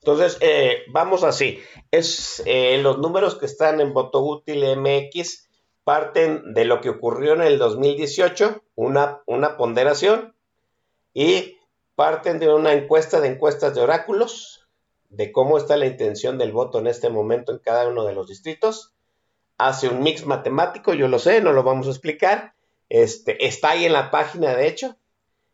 Entonces, 0.00 0.36
eh, 0.42 0.82
vamos 0.92 1.24
así. 1.24 1.60
Es 1.90 2.42
eh, 2.44 2.78
los 2.82 2.98
números 2.98 3.36
que 3.36 3.46
están 3.46 3.80
en 3.80 3.94
voto 3.94 4.22
útil 4.22 4.62
MX 4.76 5.43
parten 5.84 6.54
de 6.54 6.64
lo 6.64 6.80
que 6.80 6.88
ocurrió 6.88 7.34
en 7.34 7.42
el 7.42 7.58
2018, 7.58 8.62
una, 8.74 9.22
una 9.26 9.56
ponderación, 9.56 10.34
y 11.12 11.58
parten 11.94 12.38
de 12.38 12.52
una 12.52 12.72
encuesta 12.72 13.20
de 13.20 13.28
encuestas 13.28 13.74
de 13.74 13.82
oráculos, 13.82 14.66
de 15.10 15.30
cómo 15.30 15.58
está 15.58 15.76
la 15.76 15.86
intención 15.86 16.38
del 16.38 16.52
voto 16.52 16.80
en 16.80 16.88
este 16.88 17.08
momento 17.08 17.52
en 17.52 17.58
cada 17.58 17.86
uno 17.86 18.04
de 18.04 18.14
los 18.14 18.28
distritos. 18.28 18.94
Hace 19.58 19.88
un 19.88 20.02
mix 20.02 20.26
matemático, 20.26 20.94
yo 20.94 21.06
lo 21.06 21.20
sé, 21.20 21.40
no 21.40 21.52
lo 21.52 21.62
vamos 21.62 21.86
a 21.86 21.90
explicar. 21.90 22.54
Este, 22.88 23.46
está 23.46 23.70
ahí 23.70 23.84
en 23.84 23.92
la 23.92 24.10
página, 24.10 24.56
de 24.56 24.66
hecho, 24.66 24.96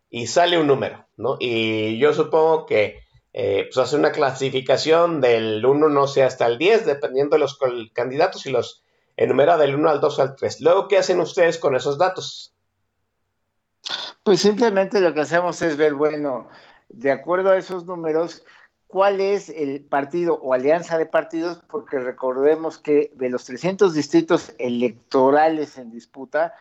y 0.08 0.28
sale 0.28 0.58
un 0.58 0.66
número, 0.66 1.06
¿no? 1.16 1.36
Y 1.38 1.98
yo 1.98 2.14
supongo 2.14 2.64
que 2.64 3.00
eh, 3.32 3.68
pues 3.72 3.78
hace 3.78 3.96
una 3.96 4.12
clasificación 4.12 5.20
del 5.20 5.64
1, 5.64 5.88
no 5.88 6.06
sé, 6.06 6.22
hasta 6.22 6.46
el 6.46 6.56
10, 6.56 6.86
dependiendo 6.86 7.36
de 7.36 7.40
los 7.40 7.58
candidatos 7.92 8.46
y 8.46 8.50
los 8.50 8.82
enumera 9.20 9.58
del 9.58 9.74
1 9.74 9.90
al 9.90 10.00
2 10.00 10.18
al 10.18 10.34
3. 10.34 10.62
Luego, 10.62 10.88
¿qué 10.88 10.96
hacen 10.96 11.20
ustedes 11.20 11.58
con 11.58 11.76
esos 11.76 11.98
datos? 11.98 12.54
Pues 14.22 14.40
simplemente 14.40 14.98
lo 14.98 15.12
que 15.12 15.20
hacemos 15.20 15.60
es 15.60 15.76
ver, 15.76 15.94
bueno, 15.94 16.48
de 16.88 17.12
acuerdo 17.12 17.50
a 17.50 17.58
esos 17.58 17.84
números, 17.84 18.42
cuál 18.86 19.20
es 19.20 19.50
el 19.50 19.84
partido 19.84 20.40
o 20.40 20.54
alianza 20.54 20.96
de 20.96 21.04
partidos, 21.04 21.62
porque 21.68 21.98
recordemos 21.98 22.78
que 22.78 23.12
de 23.14 23.28
los 23.28 23.44
300 23.44 23.92
distritos 23.92 24.54
electorales 24.58 25.76
en 25.76 25.90
disputa, 25.90 26.54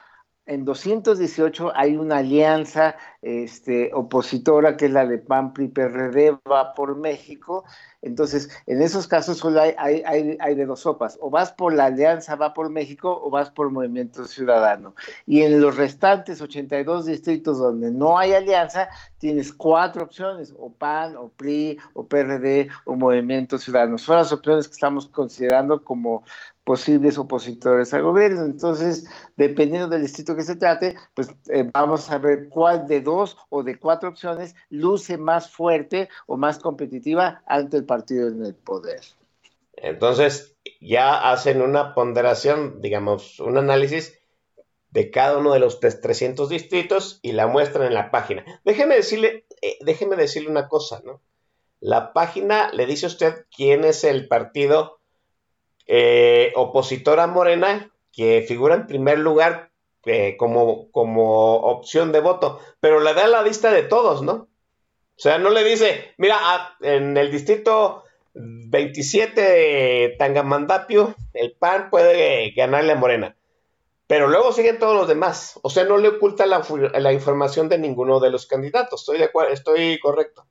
en 0.46 0.66
218 0.66 1.72
hay 1.74 1.96
una 1.96 2.18
alianza 2.18 2.98
este, 3.22 3.92
opositora 3.94 4.78
que 4.78 4.86
es 4.86 4.92
la 4.92 5.06
de 5.06 5.18
PAN, 5.18 5.54
PRI, 5.54 5.68
PRD, 5.68 6.38
va 6.50 6.74
por 6.74 6.96
México. 6.96 7.66
Entonces, 8.02 8.50
en 8.66 8.82
esos 8.82 9.08
casos 9.08 9.40
solo 9.40 9.60
hay, 9.60 9.74
hay, 9.78 10.38
hay, 10.40 10.56
de 10.56 10.66
dos 10.66 10.82
sopas. 10.82 11.18
O 11.22 11.30
vas 11.30 11.52
por 11.52 11.74
la 11.74 11.86
alianza, 11.86 12.36
va 12.36 12.54
por 12.54 12.70
México, 12.70 13.20
o 13.22 13.30
vas 13.30 13.50
por 13.50 13.72
Movimiento 13.72 14.26
Ciudadano. 14.26 14.96
Y 15.26 15.42
en 15.42 15.60
los 15.60 15.76
restantes 15.76 16.42
82 16.42 17.06
distritos 17.06 17.60
donde 17.60 17.92
no 17.92 18.18
hay 18.18 18.34
alianza, 18.34 18.88
tienes 19.18 19.52
cuatro 19.52 20.04
opciones, 20.04 20.54
o 20.58 20.72
PAN, 20.72 21.18
o 21.18 21.30
PRI, 21.30 21.78
o 21.94 22.08
PRD, 22.08 22.70
o 22.86 22.96
Movimiento 22.96 23.58
Ciudadano. 23.58 23.98
Son 23.98 24.16
las 24.16 24.32
opciones 24.32 24.68
que 24.68 24.74
estamos 24.74 25.08
considerando 25.08 25.84
como 25.84 26.24
posibles 26.70 27.18
opositores 27.18 27.96
al 27.96 28.04
gobierno. 28.04 28.46
Entonces, 28.46 29.08
dependiendo 29.38 29.88
del 29.88 30.04
distrito 30.04 30.36
que 30.36 30.44
se 30.44 30.56
trate, 30.56 30.96
pues 31.16 31.34
eh, 31.48 31.68
vamos 31.74 32.12
a 32.12 32.20
ver 32.20 32.48
cuál 32.48 32.88
de 32.88 33.02
dos 33.10 33.38
o 33.50 33.64
de 33.64 33.80
cuatro 33.80 34.10
opciones 34.10 34.56
luce 34.70 35.18
más 35.18 35.50
fuerte 35.50 36.10
o 36.28 36.38
más 36.38 36.60
competitiva 36.60 37.42
ante 37.48 37.78
el 37.78 37.86
partido 37.86 38.28
en 38.28 38.46
el 38.46 38.56
poder. 38.56 39.02
Entonces, 39.74 40.56
ya 40.80 41.32
hacen 41.32 41.62
una 41.62 41.94
ponderación, 41.94 42.82
digamos, 42.82 43.40
un 43.40 43.58
análisis 43.58 44.20
de 44.92 45.12
cada 45.12 45.38
uno 45.38 45.54
de 45.54 45.60
los 45.60 45.80
300 45.80 46.50
distritos 46.50 47.20
y 47.22 47.32
la 47.34 47.48
muestran 47.48 47.88
en 47.88 47.94
la 47.94 48.12
página. 48.12 48.44
Déjeme 48.66 48.96
decirle, 48.96 49.46
eh, 49.62 49.78
déjeme 49.82 50.16
decirle 50.16 50.50
una 50.50 50.68
cosa, 50.68 51.02
¿no? 51.06 51.22
La 51.80 52.12
página 52.12 52.72
le 52.74 52.86
dice 52.86 53.06
a 53.06 53.10
usted 53.10 53.46
quién 53.56 53.86
es 53.86 54.04
el 54.04 54.28
partido 54.28 55.00
eh, 55.88 56.52
opositora 56.56 57.28
Morena, 57.28 57.92
que 58.12 58.44
figura 58.48 58.76
en 58.76 58.88
primer 58.88 59.20
lugar 59.20 59.69
eh, 60.06 60.38
como, 60.38 60.90
como 60.92 61.56
opción 61.56 62.12
de 62.12 62.22
voto, 62.22 62.60
pero 62.80 63.00
le 63.00 63.14
da 63.14 63.28
la 63.28 63.44
lista 63.44 63.72
de 63.72 63.84
todos, 63.84 64.22
¿no? 64.22 64.34
O 64.34 65.22
sea, 65.22 65.38
no 65.38 65.50
le 65.50 65.64
dice, 65.64 66.14
mira, 66.18 66.38
en 66.82 67.18
el 67.18 67.30
distrito 67.30 68.04
27 68.34 69.42
de 69.42 70.16
Tangamandapio, 70.18 71.16
el 71.34 71.52
PAN 71.54 71.90
puede 71.90 72.52
ganarle 72.52 72.94
a 72.94 72.96
Morena. 72.96 73.36
Pero 74.08 74.28
luego 74.28 74.54
siguen 74.54 74.80
todos 74.80 74.96
los 74.96 75.08
demás. 75.08 75.60
O 75.62 75.70
sea, 75.70 75.84
no 75.84 75.98
le 75.98 76.08
oculta 76.08 76.46
la, 76.46 76.66
la 76.94 77.14
información 77.14 77.70
de 77.70 77.78
ninguno 77.78 78.20
de 78.20 78.32
los 78.32 78.48
candidatos. 78.48 79.02
Estoy 79.02 79.20
de 79.20 79.26
acuerdo, 79.26 79.54
estoy 79.54 80.00
correcto. 80.00 80.48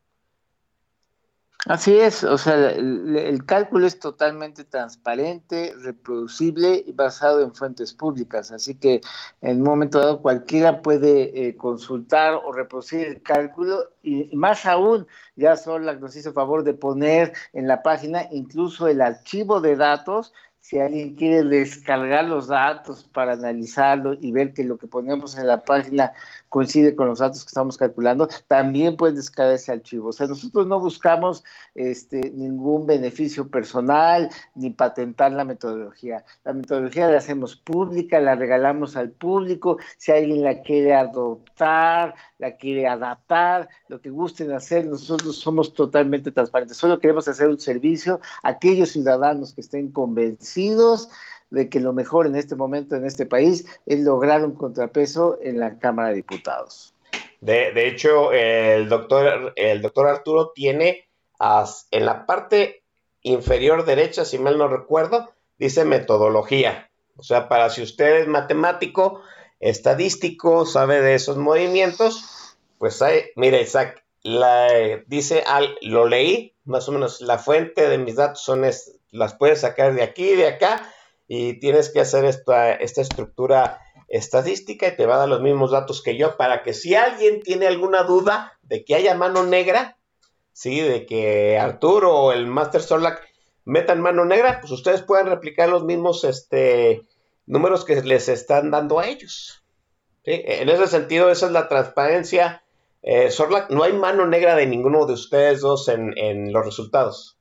Así 1.66 1.98
es, 1.98 2.22
o 2.22 2.38
sea, 2.38 2.70
el, 2.70 3.44
cálculo 3.44 3.88
es 3.88 3.98
totalmente 3.98 4.64
transparente, 4.64 5.74
reproducible 5.80 6.84
y 6.86 6.92
basado 6.92 7.42
en 7.42 7.52
fuentes 7.52 7.92
públicas, 7.92 8.52
así 8.52 8.76
que 8.76 9.00
en 9.40 9.58
un 9.58 9.64
momento 9.64 9.98
dado 9.98 10.22
cualquiera 10.22 10.82
puede 10.82 11.48
eh, 11.48 11.56
consultar 11.56 12.34
o 12.34 12.52
reproducir 12.52 13.08
el 13.08 13.22
cálculo 13.22 13.90
y, 14.02 14.34
más 14.36 14.66
aún, 14.66 15.08
ya 15.34 15.56
solo 15.56 15.92
nos 15.94 16.14
hizo 16.14 16.32
favor 16.32 16.62
de 16.62 16.74
poner 16.74 17.32
en 17.52 17.66
la 17.66 17.82
página 17.82 18.28
incluso 18.30 18.86
el 18.86 19.00
archivo 19.00 19.60
de 19.60 19.74
datos 19.74 20.32
si 20.60 20.78
alguien 20.78 21.14
quiere 21.14 21.44
descargar 21.44 22.26
los 22.26 22.48
datos 22.48 23.04
para 23.04 23.32
analizarlo 23.32 24.14
y 24.20 24.32
ver 24.32 24.52
que 24.52 24.64
lo 24.64 24.76
que 24.76 24.86
ponemos 24.86 25.38
en 25.38 25.46
la 25.46 25.62
página 25.62 26.12
coincide 26.48 26.94
con 26.94 27.08
los 27.08 27.18
datos 27.18 27.44
que 27.44 27.48
estamos 27.48 27.76
calculando, 27.76 28.28
también 28.46 28.96
pueden 28.96 29.16
descargar 29.16 29.54
ese 29.54 29.72
archivo. 29.72 30.08
O 30.08 30.12
sea, 30.12 30.26
nosotros 30.26 30.66
no 30.66 30.80
buscamos 30.80 31.44
este, 31.74 32.30
ningún 32.30 32.86
beneficio 32.86 33.48
personal 33.48 34.30
ni 34.54 34.70
patentar 34.70 35.32
la 35.32 35.44
metodología. 35.44 36.24
La 36.44 36.52
metodología 36.52 37.08
la 37.08 37.18
hacemos 37.18 37.56
pública, 37.56 38.20
la 38.20 38.34
regalamos 38.34 38.96
al 38.96 39.10
público. 39.10 39.78
Si 39.96 40.12
alguien 40.12 40.42
la 40.42 40.62
quiere 40.62 40.94
adoptar, 40.94 42.14
la 42.38 42.56
quiere 42.56 42.86
adaptar, 42.86 43.68
lo 43.88 44.00
que 44.00 44.10
gusten 44.10 44.52
hacer, 44.52 44.86
nosotros 44.86 45.36
somos 45.36 45.74
totalmente 45.74 46.30
transparentes. 46.30 46.76
Solo 46.76 46.98
queremos 46.98 47.28
hacer 47.28 47.48
un 47.48 47.58
servicio 47.58 48.20
a 48.42 48.50
aquellos 48.50 48.90
ciudadanos 48.90 49.52
que 49.52 49.60
estén 49.60 49.90
convencidos 49.90 51.08
de 51.50 51.68
que 51.68 51.80
lo 51.80 51.92
mejor 51.92 52.26
en 52.26 52.36
este 52.36 52.56
momento 52.56 52.96
en 52.96 53.06
este 53.06 53.26
país 53.26 53.66
es 53.86 54.00
lograr 54.00 54.44
un 54.44 54.54
contrapeso 54.54 55.38
en 55.42 55.58
la 55.58 55.78
Cámara 55.78 56.08
de 56.10 56.16
Diputados. 56.16 56.94
De, 57.40 57.86
hecho, 57.86 58.32
el 58.32 58.88
doctor, 58.88 59.52
el 59.56 59.80
doctor 59.80 60.08
Arturo 60.08 60.50
tiene 60.54 61.08
en 61.90 62.04
la 62.04 62.26
parte 62.26 62.82
inferior 63.22 63.84
derecha, 63.84 64.24
si 64.24 64.38
mal 64.38 64.58
no 64.58 64.68
recuerdo, 64.68 65.30
dice 65.58 65.84
metodología. 65.84 66.90
O 67.16 67.22
sea, 67.22 67.48
para 67.48 67.70
si 67.70 67.82
usted 67.82 68.20
es 68.20 68.28
matemático, 68.28 69.22
estadístico, 69.60 70.66
sabe 70.66 71.00
de 71.00 71.14
esos 71.14 71.36
movimientos, 71.36 72.56
pues 72.78 73.02
hay, 73.02 73.22
mire, 73.36 73.60
Isaac, 73.62 74.04
la, 74.22 74.68
dice, 75.06 75.44
al, 75.46 75.76
lo 75.82 76.06
leí, 76.06 76.54
más 76.64 76.88
o 76.88 76.92
menos, 76.92 77.20
la 77.20 77.38
fuente 77.38 77.88
de 77.88 77.98
mis 77.98 78.16
datos 78.16 78.42
son, 78.42 78.64
las 79.10 79.34
puedes 79.34 79.60
sacar 79.60 79.94
de 79.94 80.02
aquí 80.02 80.34
de 80.34 80.48
acá, 80.48 80.92
y 81.28 81.60
tienes 81.60 81.90
que 81.90 82.00
hacer 82.00 82.24
esta, 82.24 82.72
esta 82.72 83.02
estructura 83.02 83.80
estadística 84.08 84.88
y 84.88 84.96
te 84.96 85.06
va 85.06 85.16
a 85.16 85.18
dar 85.18 85.28
los 85.28 85.42
mismos 85.42 85.70
datos 85.70 86.02
que 86.02 86.16
yo 86.16 86.36
para 86.38 86.62
que 86.62 86.72
si 86.72 86.94
alguien 86.94 87.42
tiene 87.42 87.66
alguna 87.66 88.02
duda 88.02 88.58
de 88.62 88.84
que 88.84 88.94
haya 88.94 89.14
mano 89.14 89.44
negra, 89.44 89.98
sí, 90.52 90.80
de 90.80 91.04
que 91.04 91.58
Arturo 91.58 92.16
o 92.16 92.32
el 92.32 92.46
Master 92.46 92.82
Solak 92.82 93.22
metan 93.66 94.00
mano 94.00 94.24
negra, 94.24 94.60
pues 94.60 94.72
ustedes 94.72 95.02
pueden 95.02 95.26
replicar 95.26 95.68
los 95.68 95.84
mismos 95.84 96.24
este, 96.24 97.02
números 97.46 97.84
que 97.84 98.00
les 98.00 98.30
están 98.30 98.70
dando 98.70 98.98
a 98.98 99.06
ellos. 99.06 99.62
En 100.24 100.68
ese 100.68 100.86
sentido, 100.86 101.30
esa 101.30 101.46
es 101.46 101.52
la 101.52 101.68
transparencia. 101.68 102.62
Eh, 103.02 103.30
no 103.70 103.82
hay 103.82 103.92
mano 103.92 104.26
negra 104.26 104.56
de 104.56 104.66
ninguno 104.66 105.06
de 105.06 105.12
ustedes 105.14 105.60
dos 105.60 105.88
en, 105.88 106.52
los 106.52 106.64
resultados. 106.64 107.38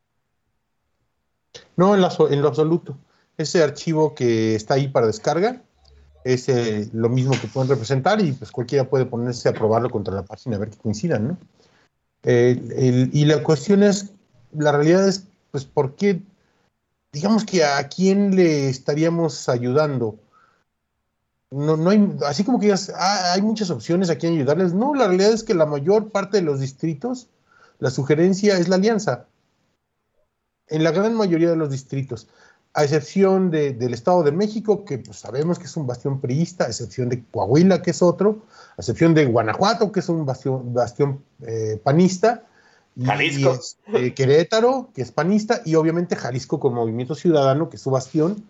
No, 1.76 1.96
en, 1.96 2.04
en, 2.34 2.42
lo 2.42 2.48
absoluto. 2.48 2.98
Ese 3.38 3.64
archivo 3.64 4.16
que 4.16 4.56
está 4.56 4.76
ahí 4.76 4.88
para 4.88 5.08
descarga 5.08 5.62
es 6.24 6.50
eh, 6.50 6.90
lo 6.94 7.10
mismo 7.10 7.34
que 7.40 7.48
pueden 7.48 7.70
representar 7.70 8.20
y 8.20 8.32
pues 8.34 8.52
cualquiera 8.52 8.90
puede 8.90 9.06
ponerse 9.06 9.48
a 9.48 9.54
probarlo 9.54 9.90
contra 9.90 10.14
la 10.14 10.26
página 10.26 10.58
a 10.58 10.60
ver 10.60 10.70
que 10.70 10.78
coincidan, 10.78 11.28
¿no? 11.28 11.38
y 12.24 13.24
la 13.24 13.42
cuestión 13.42 13.84
es, 13.84 14.12
la 14.52 14.74
realidad 14.74 15.08
es, 15.08 15.24
pues, 15.52 15.64
¿por 15.64 15.96
qué? 15.96 16.22
Digamos 17.14 17.46
que 17.46 17.64
a 17.64 17.88
quién 17.88 18.36
le 18.36 18.68
estaríamos 18.68 19.48
ayudando 19.48 20.20
no, 21.50 21.78
no 21.78 21.90
hay, 21.90 22.18
así 22.26 22.44
como 22.44 22.60
que 22.60 22.74
ah, 22.74 23.34
hay 23.34 23.42
muchas 23.42 23.70
opciones 23.70 24.10
a 24.10 24.18
quién 24.18 24.34
ayudarles. 24.34 24.74
No, 24.74 24.94
la 24.94 25.08
realidad 25.08 25.32
es 25.32 25.44
que 25.44 25.54
la 25.54 25.66
mayor 25.66 26.12
parte 26.12 26.38
de 26.38 26.44
los 26.44 26.60
distritos, 26.60 27.30
la 27.80 27.90
sugerencia 27.90 28.58
es 28.58 28.68
la 28.68 28.76
alianza. 28.76 29.28
En 30.68 30.84
la 30.84 30.92
gran 30.92 31.16
mayoría 31.16 31.50
de 31.50 31.56
los 31.56 31.70
distritos, 31.70 32.28
a 32.78 32.84
excepción 32.84 33.50
del 33.50 33.92
Estado 33.96 34.22
de 34.22 34.32
México, 34.32 34.86
que 34.86 35.00
pues, 35.00 35.18
sabemos 35.18 35.58
que 35.58 35.66
es 35.66 35.76
un 35.76 35.88
bastión 35.88 36.22
priista, 36.22 36.66
a 36.66 36.68
excepción 36.68 37.10
de 37.10 37.24
Coahuila, 37.24 37.82
que 37.82 37.90
es 37.90 38.04
otro, 38.04 38.44
a 38.78 38.82
excepción 38.82 39.16
de 39.16 39.26
Guanajuato, 39.26 39.92
que 39.92 40.00
es 40.00 40.10
un 40.10 40.28
bastión, 40.28 40.76
bastión 40.76 41.24
eh, 41.42 41.82
panista, 41.84 42.44
Jalisco. 43.04 43.54
Este, 43.54 44.14
Querétaro, 44.14 44.92
que 44.94 45.02
es 45.02 45.12
panista, 45.12 45.64
y 45.66 45.74
obviamente 45.74 46.16
Jalisco 46.16 46.60
con 46.60 46.76
Movimiento 46.76 47.16
Ciudadano, 47.16 47.68
que 47.68 47.78
es 47.78 47.82
su 47.82 47.90
bastión. 47.90 48.48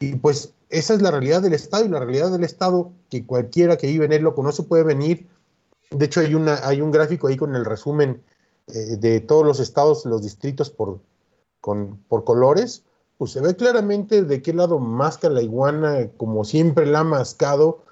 Y 0.00 0.16
pues 0.16 0.52
esa 0.68 0.94
es 0.94 1.00
la 1.00 1.12
realidad 1.12 1.40
del 1.40 1.52
Estado 1.52 1.84
y 1.84 1.90
la 1.90 2.00
realidad 2.00 2.32
del 2.32 2.42
Estado 2.42 2.90
que 3.08 3.24
cualquiera 3.24 3.76
que 3.76 3.86
vive 3.86 4.06
en 4.06 4.12
él 4.12 4.22
lo 4.22 4.34
conoce 4.34 4.64
puede 4.64 4.82
venir. 4.82 5.28
De 5.92 6.06
hecho, 6.06 6.18
hay, 6.18 6.34
una, 6.34 6.58
hay 6.66 6.80
un 6.80 6.90
gráfico 6.90 7.28
ahí 7.28 7.36
con 7.36 7.54
el 7.54 7.64
resumen 7.64 8.20
eh, 8.66 8.96
de 8.96 9.20
todos 9.20 9.46
los 9.46 9.60
estados, 9.60 10.04
los 10.06 10.22
distritos 10.22 10.70
por, 10.70 10.98
con, 11.60 11.98
por 12.08 12.24
colores. 12.24 12.82
Pues 13.20 13.32
se 13.32 13.42
ve 13.42 13.54
claramente 13.54 14.24
de 14.24 14.40
qué 14.40 14.54
lado 14.54 14.78
masca 14.78 15.28
la 15.28 15.42
iguana, 15.42 16.08
como 16.16 16.42
siempre 16.42 16.86
la 16.86 17.00
ha 17.00 17.04
mascado, 17.04 17.82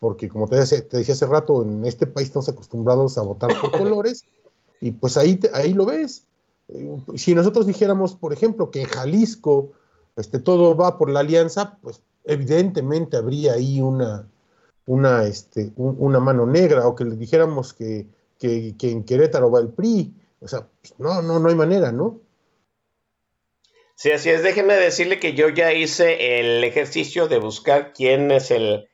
porque 0.00 0.30
como 0.30 0.48
te 0.48 0.56
decía, 0.56 0.88
te 0.88 0.96
decía 0.96 1.12
hace 1.12 1.26
rato, 1.26 1.62
en 1.62 1.84
este 1.84 2.06
país 2.06 2.28
estamos 2.28 2.48
acostumbrados 2.48 3.18
a 3.18 3.22
votar 3.22 3.50
por 3.60 3.70
colores, 3.78 4.24
y 4.80 4.92
pues 4.92 5.18
ahí, 5.18 5.38
ahí 5.52 5.74
lo 5.74 5.84
ves. 5.84 6.24
Eh, 6.68 7.02
si 7.16 7.34
nosotros 7.34 7.66
dijéramos, 7.66 8.14
por 8.14 8.32
ejemplo, 8.32 8.70
que 8.70 8.86
Jalisco 8.86 9.72
este, 10.16 10.38
todo 10.38 10.74
va 10.74 10.96
por 10.96 11.10
la 11.10 11.20
alianza, 11.20 11.76
pues 11.82 12.00
evidentemente 12.24 13.18
habría 13.18 13.52
ahí 13.52 13.82
una, 13.82 14.26
una, 14.86 15.24
este, 15.24 15.70
una 15.76 16.18
mano 16.18 16.46
negra, 16.46 16.88
o 16.88 16.94
que 16.94 17.04
le 17.04 17.16
dijéramos 17.16 17.74
que, 17.74 18.06
que, 18.38 18.74
en 18.80 19.04
Querétaro 19.04 19.50
va 19.50 19.60
el 19.60 19.68
PRI. 19.68 20.14
O 20.40 20.48
sea, 20.48 20.66
pues, 20.80 20.94
no, 20.98 21.20
no, 21.20 21.38
no 21.38 21.50
hay 21.50 21.56
manera, 21.56 21.92
¿no? 21.92 22.20
Sí, 24.00 24.12
así 24.12 24.30
es. 24.30 24.44
Déjeme 24.44 24.74
decirle 24.74 25.18
que 25.18 25.34
yo 25.34 25.48
ya 25.48 25.72
hice 25.72 26.38
el 26.38 26.62
ejercicio 26.62 27.26
de 27.26 27.38
buscar 27.38 27.92
quién 27.92 28.30
es 28.30 28.52
el 28.52 28.88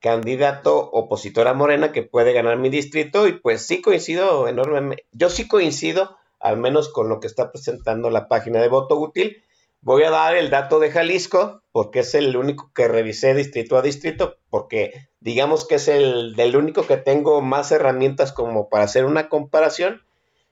candidato 0.00 0.78
opositor 0.92 1.46
a 1.46 1.52
Morena 1.52 1.92
que 1.92 2.02
puede 2.02 2.32
ganar 2.32 2.56
mi 2.56 2.70
distrito 2.70 3.28
y 3.28 3.34
pues 3.34 3.66
sí 3.66 3.82
coincido 3.82 4.48
enormemente. 4.48 5.04
Yo 5.12 5.28
sí 5.28 5.46
coincido, 5.46 6.16
al 6.40 6.56
menos 6.56 6.88
con 6.88 7.10
lo 7.10 7.20
que 7.20 7.26
está 7.26 7.52
presentando 7.52 8.08
la 8.08 8.28
página 8.28 8.62
de 8.62 8.68
voto 8.68 8.98
útil, 8.98 9.42
Voy 9.82 10.02
a 10.02 10.10
dar 10.10 10.34
el 10.34 10.50
dato 10.50 10.80
de 10.80 10.90
Jalisco, 10.90 11.62
porque 11.70 12.00
es 12.00 12.14
el 12.16 12.36
único 12.36 12.72
que 12.74 12.88
revisé 12.88 13.34
distrito 13.34 13.76
a 13.76 13.82
distrito, 13.82 14.36
porque 14.50 15.10
digamos 15.20 15.64
que 15.64 15.76
es 15.76 15.86
el 15.86 16.34
del 16.34 16.56
único 16.56 16.88
que 16.88 16.96
tengo 16.96 17.40
más 17.40 17.70
herramientas 17.70 18.32
como 18.32 18.68
para 18.68 18.82
hacer 18.82 19.04
una 19.04 19.28
comparación. 19.28 20.02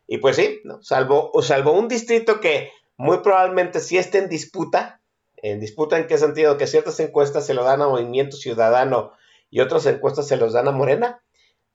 Y 0.06 0.18
pues 0.18 0.36
sí, 0.36 0.60
salvo, 0.82 1.32
salvo 1.42 1.72
un 1.72 1.88
distrito 1.88 2.38
que 2.38 2.70
muy 2.96 3.18
probablemente 3.18 3.80
sí 3.80 3.98
esté 3.98 4.18
en 4.18 4.28
disputa. 4.28 5.00
¿En 5.36 5.60
disputa 5.60 5.98
en 5.98 6.06
qué 6.06 6.16
sentido? 6.16 6.56
Que 6.56 6.66
ciertas 6.66 6.98
encuestas 7.00 7.46
se 7.46 7.54
lo 7.54 7.64
dan 7.64 7.82
a 7.82 7.88
Movimiento 7.88 8.36
Ciudadano 8.36 9.12
y 9.50 9.60
otras 9.60 9.86
encuestas 9.86 10.26
se 10.26 10.36
los 10.36 10.52
dan 10.52 10.68
a 10.68 10.72
Morena. 10.72 11.22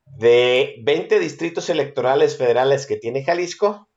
De 0.06 0.76
20 0.84 1.20
distritos 1.20 1.70
electorales 1.70 2.36
federales 2.36 2.88
que 2.88 2.98
tiene 2.98 3.24
Jalisco, 3.24 3.90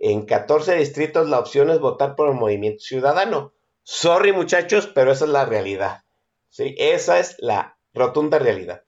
en 0.00 0.26
14 0.26 0.76
distritos 0.76 1.28
la 1.30 1.38
opción 1.38 1.70
es 1.70 1.80
votar 1.80 2.14
por 2.14 2.28
el 2.28 2.34
movimiento 2.34 2.80
ciudadano. 2.80 3.54
Sorry 3.84 4.32
muchachos, 4.32 4.86
pero 4.86 5.12
esa 5.12 5.24
es 5.24 5.30
la 5.30 5.46
realidad. 5.46 6.02
¿sí? 6.50 6.74
Esa 6.76 7.18
es 7.18 7.36
la 7.38 7.78
rotunda 7.94 8.38
realidad. 8.38 8.84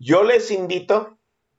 Yo 0.00 0.24
les 0.24 0.50
invito, 0.50 1.18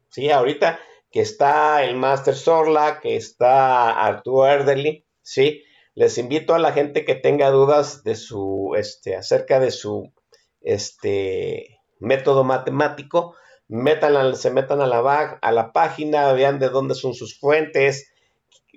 ¿sí? 0.09 0.29
ahorita 0.31 0.79
que 1.11 1.21
está 1.21 1.83
el 1.83 1.95
Master 1.95 2.35
Sorla, 2.35 2.99
que 2.99 3.15
está 3.15 4.05
Arturo 4.05 4.47
Erderly, 4.47 5.05
¿sí? 5.29 5.63
les 5.93 6.17
invito 6.17 6.55
a 6.55 6.59
la 6.59 6.71
gente 6.71 7.05
que 7.05 7.13
tenga 7.13 7.51
dudas 7.51 8.03
de 8.03 8.15
su, 8.15 8.73
este, 8.77 9.15
acerca 9.15 9.59
de 9.59 9.69
su 9.69 10.13
este, 10.61 11.79
método 11.99 12.43
matemático, 12.43 13.35
metan 13.67 14.35
se 14.35 14.49
metan 14.49 14.81
a 14.81 14.87
la, 14.87 15.39
a 15.41 15.51
la 15.51 15.73
página, 15.73 16.31
vean 16.33 16.57
de 16.57 16.69
dónde 16.69 16.95
son 16.95 17.13
sus 17.13 17.37
fuentes, 17.37 18.11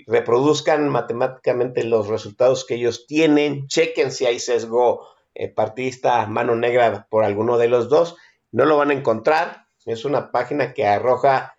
reproduzcan 0.06 0.88
matemáticamente 0.88 1.84
los 1.84 2.08
resultados 2.08 2.66
que 2.66 2.74
ellos 2.74 3.06
tienen, 3.06 3.66
chequen 3.68 4.10
si 4.10 4.26
hay 4.26 4.38
sesgo 4.38 5.06
eh, 5.34 5.48
partidista, 5.48 6.26
mano 6.26 6.56
negra 6.56 7.06
por 7.08 7.24
alguno 7.24 7.56
de 7.56 7.68
los 7.68 7.88
dos, 7.88 8.16
no 8.50 8.64
lo 8.64 8.76
van 8.76 8.90
a 8.90 8.94
encontrar, 8.94 9.66
es 9.86 10.04
una 10.04 10.32
página 10.32 10.74
que 10.74 10.86
arroja 10.86 11.56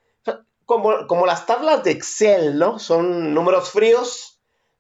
como, 0.66 1.08
como 1.08 1.26
las 1.26 1.46
tablas 1.46 1.84
de 1.84 1.92
Excel, 1.92 2.58
¿no? 2.58 2.80
Son 2.80 3.34
números 3.34 3.70
fríos, 3.70 4.33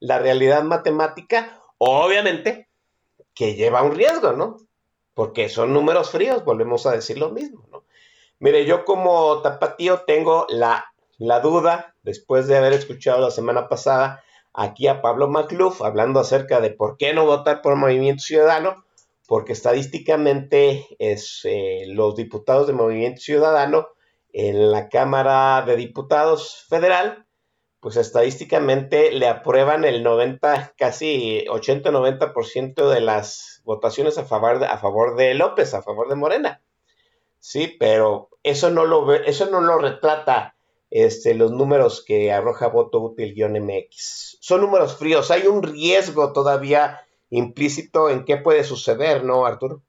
la 0.03 0.19
realidad 0.19 0.63
matemática, 0.63 1.59
obviamente 1.77 2.69
que 3.33 3.55
lleva 3.55 3.81
un 3.81 3.95
riesgo, 3.95 4.33
¿no? 4.33 4.57
Porque 5.13 5.49
son 5.49 5.73
números 5.73 6.11
fríos, 6.11 6.43
volvemos 6.45 6.85
a 6.85 6.91
decir 6.91 7.17
lo 7.17 7.29
mismo, 7.29 7.65
¿no? 7.71 7.83
Mire, 8.39 8.65
yo 8.65 8.85
como 8.85 9.41
tapatío 9.41 10.01
tengo 10.05 10.45
la 10.49 10.93
la 11.17 11.39
duda, 11.39 11.95
después 12.03 12.47
de 12.47 12.57
haber 12.57 12.73
escuchado 12.73 13.21
la 13.21 13.31
semana 13.31 13.69
pasada 13.69 14.23
aquí 14.53 14.87
a 14.87 15.01
Pablo 15.01 15.29
Macluf 15.29 15.81
hablando 15.81 16.19
acerca 16.19 16.59
de 16.59 16.71
por 16.71 16.97
qué 16.97 17.13
no 17.13 17.25
votar 17.25 17.61
por 17.61 17.75
Movimiento 17.75 18.23
Ciudadano, 18.23 18.83
porque 19.27 19.53
estadísticamente 19.53 20.85
es, 20.99 21.41
eh, 21.45 21.85
los 21.87 22.15
diputados 22.15 22.67
de 22.67 22.73
Movimiento 22.73 23.21
Ciudadano 23.21 23.87
en 24.31 24.71
la 24.71 24.89
Cámara 24.89 25.63
de 25.65 25.75
Diputados 25.75 26.65
Federal, 26.67 27.25
pues 27.83 27.97
estadísticamente 27.97 29.11
le 29.11 29.27
aprueban 29.27 29.83
el 29.83 30.03
90, 30.03 30.73
casi 30.77 31.43
80-90% 31.49 32.89
de 32.89 33.01
las 33.01 33.61
votaciones 33.65 34.17
a 34.17 34.23
favor, 34.23 34.59
de, 34.59 34.67
a 34.67 34.77
favor 34.77 35.17
de 35.17 35.33
López, 35.33 35.73
a 35.73 35.81
favor 35.81 36.07
de 36.07 36.15
Morena. 36.15 36.61
Sí, 37.39 37.75
pero 37.77 38.29
eso 38.41 38.69
no 38.69 38.85
lo, 38.85 39.13
eso 39.13 39.47
no 39.47 39.59
lo 39.59 39.79
retrata 39.79 40.55
este, 40.89 41.33
los 41.33 41.51
números 41.51 42.05
que 42.07 42.31
arroja 42.31 42.67
voto 42.67 43.01
útil-MX. 43.01 44.37
Son 44.39 44.61
números 44.61 44.95
fríos, 44.95 45.29
hay 45.29 45.47
un 45.47 45.61
riesgo 45.61 46.31
todavía 46.31 47.01
implícito 47.31 48.09
en 48.09 48.23
qué 48.23 48.37
puede 48.37 48.63
suceder, 48.63 49.25
¿no, 49.25 49.45
Arturo? 49.45 49.81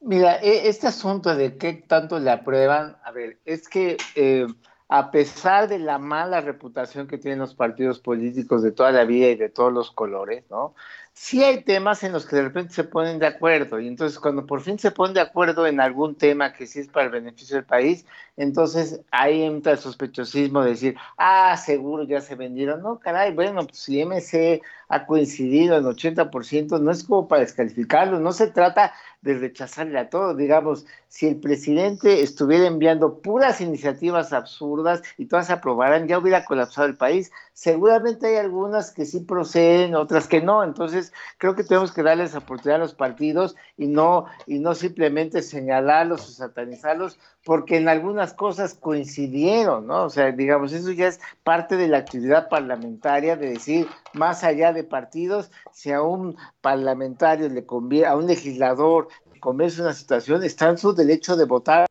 Mira, 0.00 0.36
e, 0.36 0.70
este 0.70 0.86
asunto 0.86 1.36
de 1.36 1.58
qué 1.58 1.74
tanto 1.74 2.18
le 2.18 2.30
aprueban, 2.30 2.96
a 3.04 3.12
ver, 3.12 3.40
es 3.44 3.68
que 3.68 3.98
eh, 4.14 4.46
a 4.94 5.10
pesar 5.10 5.68
de 5.68 5.78
la 5.78 5.96
mala 5.96 6.42
reputación 6.42 7.08
que 7.08 7.16
tienen 7.16 7.38
los 7.38 7.54
partidos 7.54 7.98
políticos 7.98 8.62
de 8.62 8.72
toda 8.72 8.92
la 8.92 9.04
vida 9.04 9.28
y 9.28 9.36
de 9.36 9.48
todos 9.48 9.72
los 9.72 9.90
colores, 9.90 10.44
¿no? 10.50 10.74
sí 11.14 11.42
hay 11.44 11.62
temas 11.62 12.02
en 12.02 12.12
los 12.12 12.26
que 12.26 12.36
de 12.36 12.42
repente 12.42 12.72
se 12.72 12.84
ponen 12.84 13.18
de 13.18 13.26
acuerdo 13.26 13.78
y 13.80 13.86
entonces 13.86 14.18
cuando 14.18 14.46
por 14.46 14.62
fin 14.62 14.78
se 14.78 14.90
ponen 14.90 15.14
de 15.14 15.20
acuerdo 15.20 15.66
en 15.66 15.80
algún 15.80 16.14
tema 16.14 16.52
que 16.52 16.66
sí 16.66 16.80
es 16.80 16.88
para 16.88 17.06
el 17.06 17.12
beneficio 17.12 17.56
del 17.56 17.64
país, 17.64 18.06
entonces 18.36 19.00
ahí 19.10 19.42
entra 19.42 19.72
el 19.72 19.78
sospechosismo 19.78 20.62
de 20.62 20.70
decir, 20.70 20.96
ah, 21.18 21.56
seguro 21.56 22.04
ya 22.04 22.20
se 22.20 22.34
vendieron. 22.34 22.82
No, 22.82 22.98
caray, 22.98 23.32
bueno, 23.34 23.66
pues 23.66 23.78
si 23.78 24.00
MC 24.04 24.62
ha 24.92 25.06
coincidido 25.06 25.78
en 25.78 25.84
80%, 25.84 26.78
no 26.78 26.90
es 26.90 27.04
como 27.04 27.26
para 27.26 27.40
descalificarlo, 27.40 28.20
no 28.20 28.30
se 28.32 28.48
trata 28.48 28.92
de 29.22 29.38
rechazarle 29.38 29.98
a 29.98 30.10
todo. 30.10 30.34
Digamos, 30.34 30.84
si 31.08 31.28
el 31.28 31.36
presidente 31.36 32.20
estuviera 32.20 32.66
enviando 32.66 33.22
puras 33.22 33.62
iniciativas 33.62 34.34
absurdas 34.34 35.02
y 35.16 35.26
todas 35.26 35.46
se 35.46 35.54
aprobaran, 35.54 36.08
ya 36.08 36.18
hubiera 36.18 36.44
colapsado 36.44 36.86
el 36.86 36.98
país. 36.98 37.32
Seguramente 37.54 38.26
hay 38.26 38.36
algunas 38.36 38.90
que 38.90 39.06
sí 39.06 39.20
proceden, 39.20 39.94
otras 39.94 40.28
que 40.28 40.42
no. 40.42 40.62
Entonces, 40.62 41.14
creo 41.38 41.54
que 41.54 41.64
tenemos 41.64 41.92
que 41.92 42.02
darles 42.02 42.34
oportunidad 42.34 42.76
a 42.76 42.84
los 42.84 42.94
partidos 42.94 43.56
y 43.78 43.86
no, 43.86 44.26
y 44.46 44.58
no 44.58 44.74
simplemente 44.74 45.40
señalarlos 45.40 46.28
o 46.28 46.32
satanizarlos, 46.32 47.18
porque 47.44 47.76
en 47.76 47.88
algunas 47.88 48.32
cosas 48.34 48.74
coincidieron, 48.74 49.86
¿no? 49.86 50.04
O 50.04 50.10
sea, 50.10 50.30
digamos, 50.32 50.72
eso 50.72 50.92
ya 50.92 51.08
es 51.08 51.20
parte 51.42 51.76
de 51.76 51.88
la 51.88 51.98
actividad 51.98 52.48
parlamentaria, 52.48 53.36
de 53.36 53.50
decir, 53.50 53.88
más 54.12 54.44
allá 54.44 54.72
de 54.72 54.84
partidos, 54.84 55.50
si 55.72 55.90
a 55.90 56.02
un 56.02 56.36
parlamentario 56.60 57.48
le 57.48 57.66
conviene, 57.66 58.06
a 58.06 58.16
un 58.16 58.26
legislador 58.26 59.08
convence 59.40 59.82
una 59.82 59.92
situación, 59.92 60.44
está 60.44 60.68
en 60.68 60.78
su 60.78 60.94
derecho 60.94 61.36
de 61.36 61.44
votar 61.44 61.86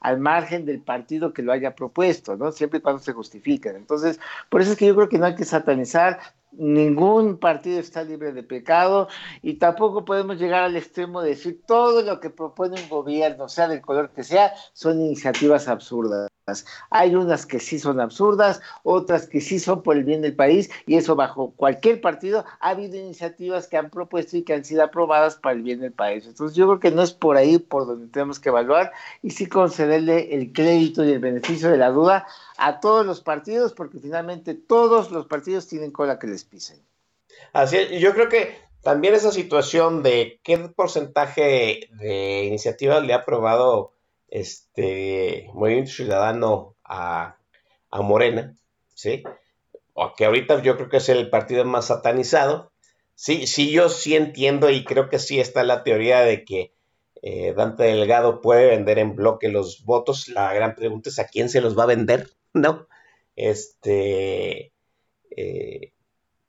al 0.00 0.18
margen 0.18 0.64
del 0.64 0.80
partido 0.80 1.32
que 1.32 1.42
lo 1.42 1.52
haya 1.52 1.74
propuesto, 1.74 2.36
¿no? 2.36 2.52
Siempre 2.52 2.78
y 2.78 2.82
cuando 2.82 3.02
se 3.02 3.12
justifiquen. 3.12 3.76
Entonces, 3.76 4.20
por 4.48 4.60
eso 4.60 4.72
es 4.72 4.78
que 4.78 4.86
yo 4.86 4.94
creo 4.94 5.08
que 5.08 5.18
no 5.18 5.26
hay 5.26 5.34
que 5.34 5.44
satanizar 5.44 6.18
ningún 6.52 7.38
partido 7.38 7.80
está 7.80 8.02
libre 8.02 8.32
de 8.32 8.42
pecado 8.42 9.08
y 9.42 9.54
tampoco 9.54 10.04
podemos 10.04 10.38
llegar 10.38 10.62
al 10.62 10.76
extremo 10.76 11.20
de 11.20 11.30
decir 11.30 11.62
todo 11.66 12.02
lo 12.02 12.20
que 12.20 12.30
propone 12.30 12.80
un 12.80 12.88
gobierno, 12.88 13.48
sea 13.48 13.68
del 13.68 13.80
color 13.80 14.10
que 14.10 14.24
sea, 14.24 14.52
son 14.72 15.00
iniciativas 15.00 15.68
absurdas. 15.68 16.28
Hay 16.90 17.16
unas 17.16 17.44
que 17.44 17.58
sí 17.58 17.80
son 17.80 17.98
absurdas, 17.98 18.60
otras 18.84 19.26
que 19.26 19.40
sí 19.40 19.58
son 19.58 19.82
por 19.82 19.96
el 19.96 20.04
bien 20.04 20.22
del 20.22 20.36
país 20.36 20.70
y 20.86 20.94
eso 20.94 21.16
bajo 21.16 21.52
cualquier 21.56 22.00
partido 22.00 22.44
ha 22.60 22.68
habido 22.68 22.96
iniciativas 22.96 23.66
que 23.66 23.76
han 23.76 23.90
propuesto 23.90 24.36
y 24.36 24.42
que 24.42 24.54
han 24.54 24.64
sido 24.64 24.84
aprobadas 24.84 25.34
para 25.34 25.56
el 25.56 25.62
bien 25.62 25.80
del 25.80 25.92
país. 25.92 26.24
Entonces 26.24 26.56
yo 26.56 26.66
creo 26.68 26.78
que 26.78 26.92
no 26.92 27.02
es 27.02 27.12
por 27.12 27.36
ahí 27.36 27.58
por 27.58 27.84
donde 27.84 28.06
tenemos 28.06 28.38
que 28.38 28.50
evaluar 28.50 28.92
y 29.22 29.30
sí 29.30 29.46
concederle 29.46 30.36
el 30.36 30.52
crédito 30.52 31.04
y 31.04 31.10
el 31.10 31.18
beneficio 31.18 31.68
de 31.68 31.78
la 31.78 31.90
duda 31.90 32.28
a 32.58 32.78
todos 32.78 33.04
los 33.04 33.20
partidos 33.22 33.72
porque 33.72 33.98
finalmente 33.98 34.54
todos 34.54 35.10
los 35.10 35.26
partidos 35.26 35.66
tienen 35.66 35.90
cola 35.90 36.20
que 36.20 36.28
les 36.28 36.44
pisen. 36.44 36.80
Así 37.52 37.76
es, 37.76 38.00
yo 38.00 38.14
creo 38.14 38.28
que 38.28 38.56
también 38.82 39.14
esa 39.14 39.32
situación 39.32 40.04
de 40.04 40.38
qué 40.44 40.58
porcentaje 40.58 41.88
de 41.90 42.44
iniciativas 42.44 43.04
le 43.04 43.14
ha 43.14 43.16
aprobado 43.16 43.95
este 44.28 45.48
Movimiento 45.54 45.92
Ciudadano 45.92 46.76
a, 46.84 47.38
Morena, 47.92 48.54
¿sí? 48.94 49.22
O 49.94 50.12
que 50.14 50.26
ahorita 50.26 50.62
yo 50.62 50.76
creo 50.76 50.90
que 50.90 50.98
es 50.98 51.08
el 51.08 51.30
partido 51.30 51.64
más 51.64 51.86
satanizado. 51.86 52.72
Sí, 53.14 53.46
sí, 53.46 53.70
yo 53.70 53.88
sí 53.88 54.14
entiendo 54.14 54.68
y 54.68 54.84
creo 54.84 55.08
que 55.08 55.18
sí 55.18 55.40
está 55.40 55.64
la 55.64 55.82
teoría 55.82 56.20
de 56.20 56.44
que 56.44 56.74
eh, 57.22 57.54
Dante 57.54 57.84
Delgado 57.84 58.42
puede 58.42 58.68
vender 58.68 58.98
en 58.98 59.16
bloque 59.16 59.48
los 59.48 59.84
votos. 59.84 60.28
La 60.28 60.52
gran 60.52 60.74
pregunta 60.74 61.08
es 61.08 61.18
a 61.18 61.26
quién 61.26 61.48
se 61.48 61.62
los 61.62 61.78
va 61.78 61.84
a 61.84 61.86
vender, 61.86 62.28
¿no? 62.52 62.86
Este, 63.34 64.72
eh, 65.30 65.92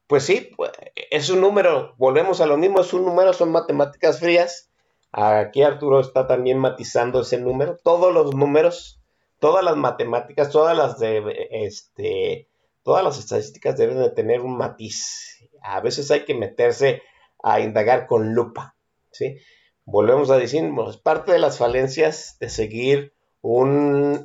pues 0.07 0.23
sí, 0.23 0.51
pues, 0.55 0.71
es 1.11 1.29
un 1.29 1.41
número, 1.41 1.95
volvemos 1.97 2.39
a 2.41 2.45
lo 2.45 2.57
mismo, 2.57 2.81
es 2.81 2.93
un 2.93 3.05
número, 3.05 3.33
son 3.33 3.51
matemáticas 3.51 4.19
frías. 4.19 4.69
Aquí 5.11 5.63
Arturo 5.63 5.99
está 5.99 6.27
también 6.27 6.59
matizando 6.59 7.21
ese 7.21 7.39
número. 7.39 7.77
Todos 7.83 8.13
los 8.13 8.35
números, 8.35 8.99
todas 9.39 9.63
las 9.63 9.75
matemáticas, 9.75 10.51
todas 10.51 10.77
las 10.77 10.99
de 10.99 11.47
este, 11.51 12.47
todas 12.83 13.03
las 13.03 13.17
estadísticas 13.17 13.77
deben 13.77 13.97
de 13.99 14.11
tener 14.11 14.41
un 14.41 14.57
matiz. 14.57 15.49
A 15.61 15.81
veces 15.81 16.11
hay 16.11 16.25
que 16.25 16.33
meterse 16.33 17.01
a 17.43 17.59
indagar 17.59 18.07
con 18.07 18.33
lupa, 18.33 18.75
¿sí? 19.11 19.37
Volvemos 19.85 20.29
a 20.29 20.37
decir, 20.37 20.69
es 20.89 20.97
parte 20.97 21.31
de 21.31 21.39
las 21.39 21.57
falencias 21.57 22.37
de 22.39 22.49
seguir 22.49 23.13
un, 23.41 24.21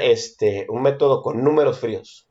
este, 0.00 0.66
un 0.68 0.82
método 0.82 1.22
con 1.22 1.42
números 1.44 1.78
fríos, 1.78 2.28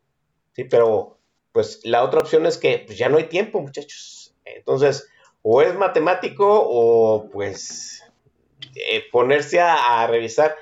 ¿sí? 0.53 0.65
Pero, 0.65 1.19
pues, 1.51 1.79
la 1.83 2.03
otra 2.03 2.19
opción 2.19 2.45
es 2.45 2.57
que 2.57 2.83
pues, 2.85 2.97
ya 2.97 3.09
no 3.09 3.17
hay 3.17 3.25
tiempo, 3.25 3.61
muchachos. 3.61 4.35
Entonces, 4.43 5.07
o 5.43 5.61
es 5.61 5.75
matemático 5.75 6.47
o, 6.49 7.29
pues, 7.29 8.01
eh, 8.75 9.03
ponerse 9.11 9.59
a, 9.59 10.07
revisar 10.07 10.55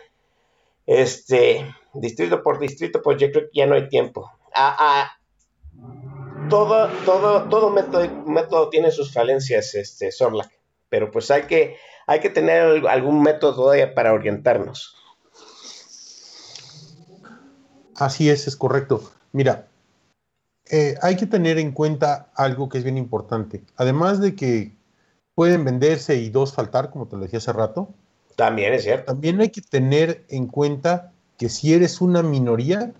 este 0.86 1.74
distrito 1.94 2.44
por 2.44 2.60
distrito, 2.60 3.02
pues 3.02 3.18
yo 3.18 3.32
creo 3.32 3.44
que 3.46 3.60
ya 3.60 3.68
no 3.68 3.76
hay 3.76 3.88
tiempo. 3.88 4.30
A, 4.54 5.18
todo, 6.50 6.90
todo, 7.06 7.48
todo 7.48 7.70
método, 7.70 8.10
método, 8.26 8.70
tiene 8.70 8.92
sus 8.92 9.14
falencias, 9.14 9.74
este, 9.76 10.12
Sorlac, 10.12 10.52
pero 10.90 11.10
pues 11.12 11.32
hay 11.32 11.44
que, 11.44 11.78
hay 12.08 12.20
que 12.20 12.30
tener 12.30 12.86
algún 12.88 13.22
método 13.22 13.72
para 13.96 14.12
orientarnos. 14.12 14.98
Así 17.96 18.30
es, 18.30 18.48
es 18.48 18.56
correcto. 18.56 19.12
Mira, 19.32 19.68
eh, 20.74 20.96
hay 21.02 21.18
que 21.18 21.28
tener 21.28 21.60
en 21.60 21.74
cuenta 21.74 22.32
algo 22.34 22.70
que 22.70 22.78
es 22.78 22.86
bien 22.86 22.98
importante. 22.98 23.62
Además 23.76 24.22
de 24.22 24.36
que 24.36 24.74
pueden 25.36 25.66
venderse 25.66 26.16
y 26.16 26.30
dos 26.30 26.54
faltar, 26.54 26.92
como 26.92 27.08
te 27.08 27.18
lo 27.18 27.24
decía 27.24 27.40
hace 27.40 27.52
rato. 27.52 27.90
También 28.38 28.74
es 28.74 28.84
cierto. 28.84 29.12
También 29.12 29.42
hay 29.42 29.50
que 29.50 29.62
tener 29.62 30.24
en 30.30 30.48
cuenta 30.48 31.12
que 31.38 31.50
si 31.50 31.74
eres 31.74 32.00
una 32.00 32.24
minoría, 32.24 32.94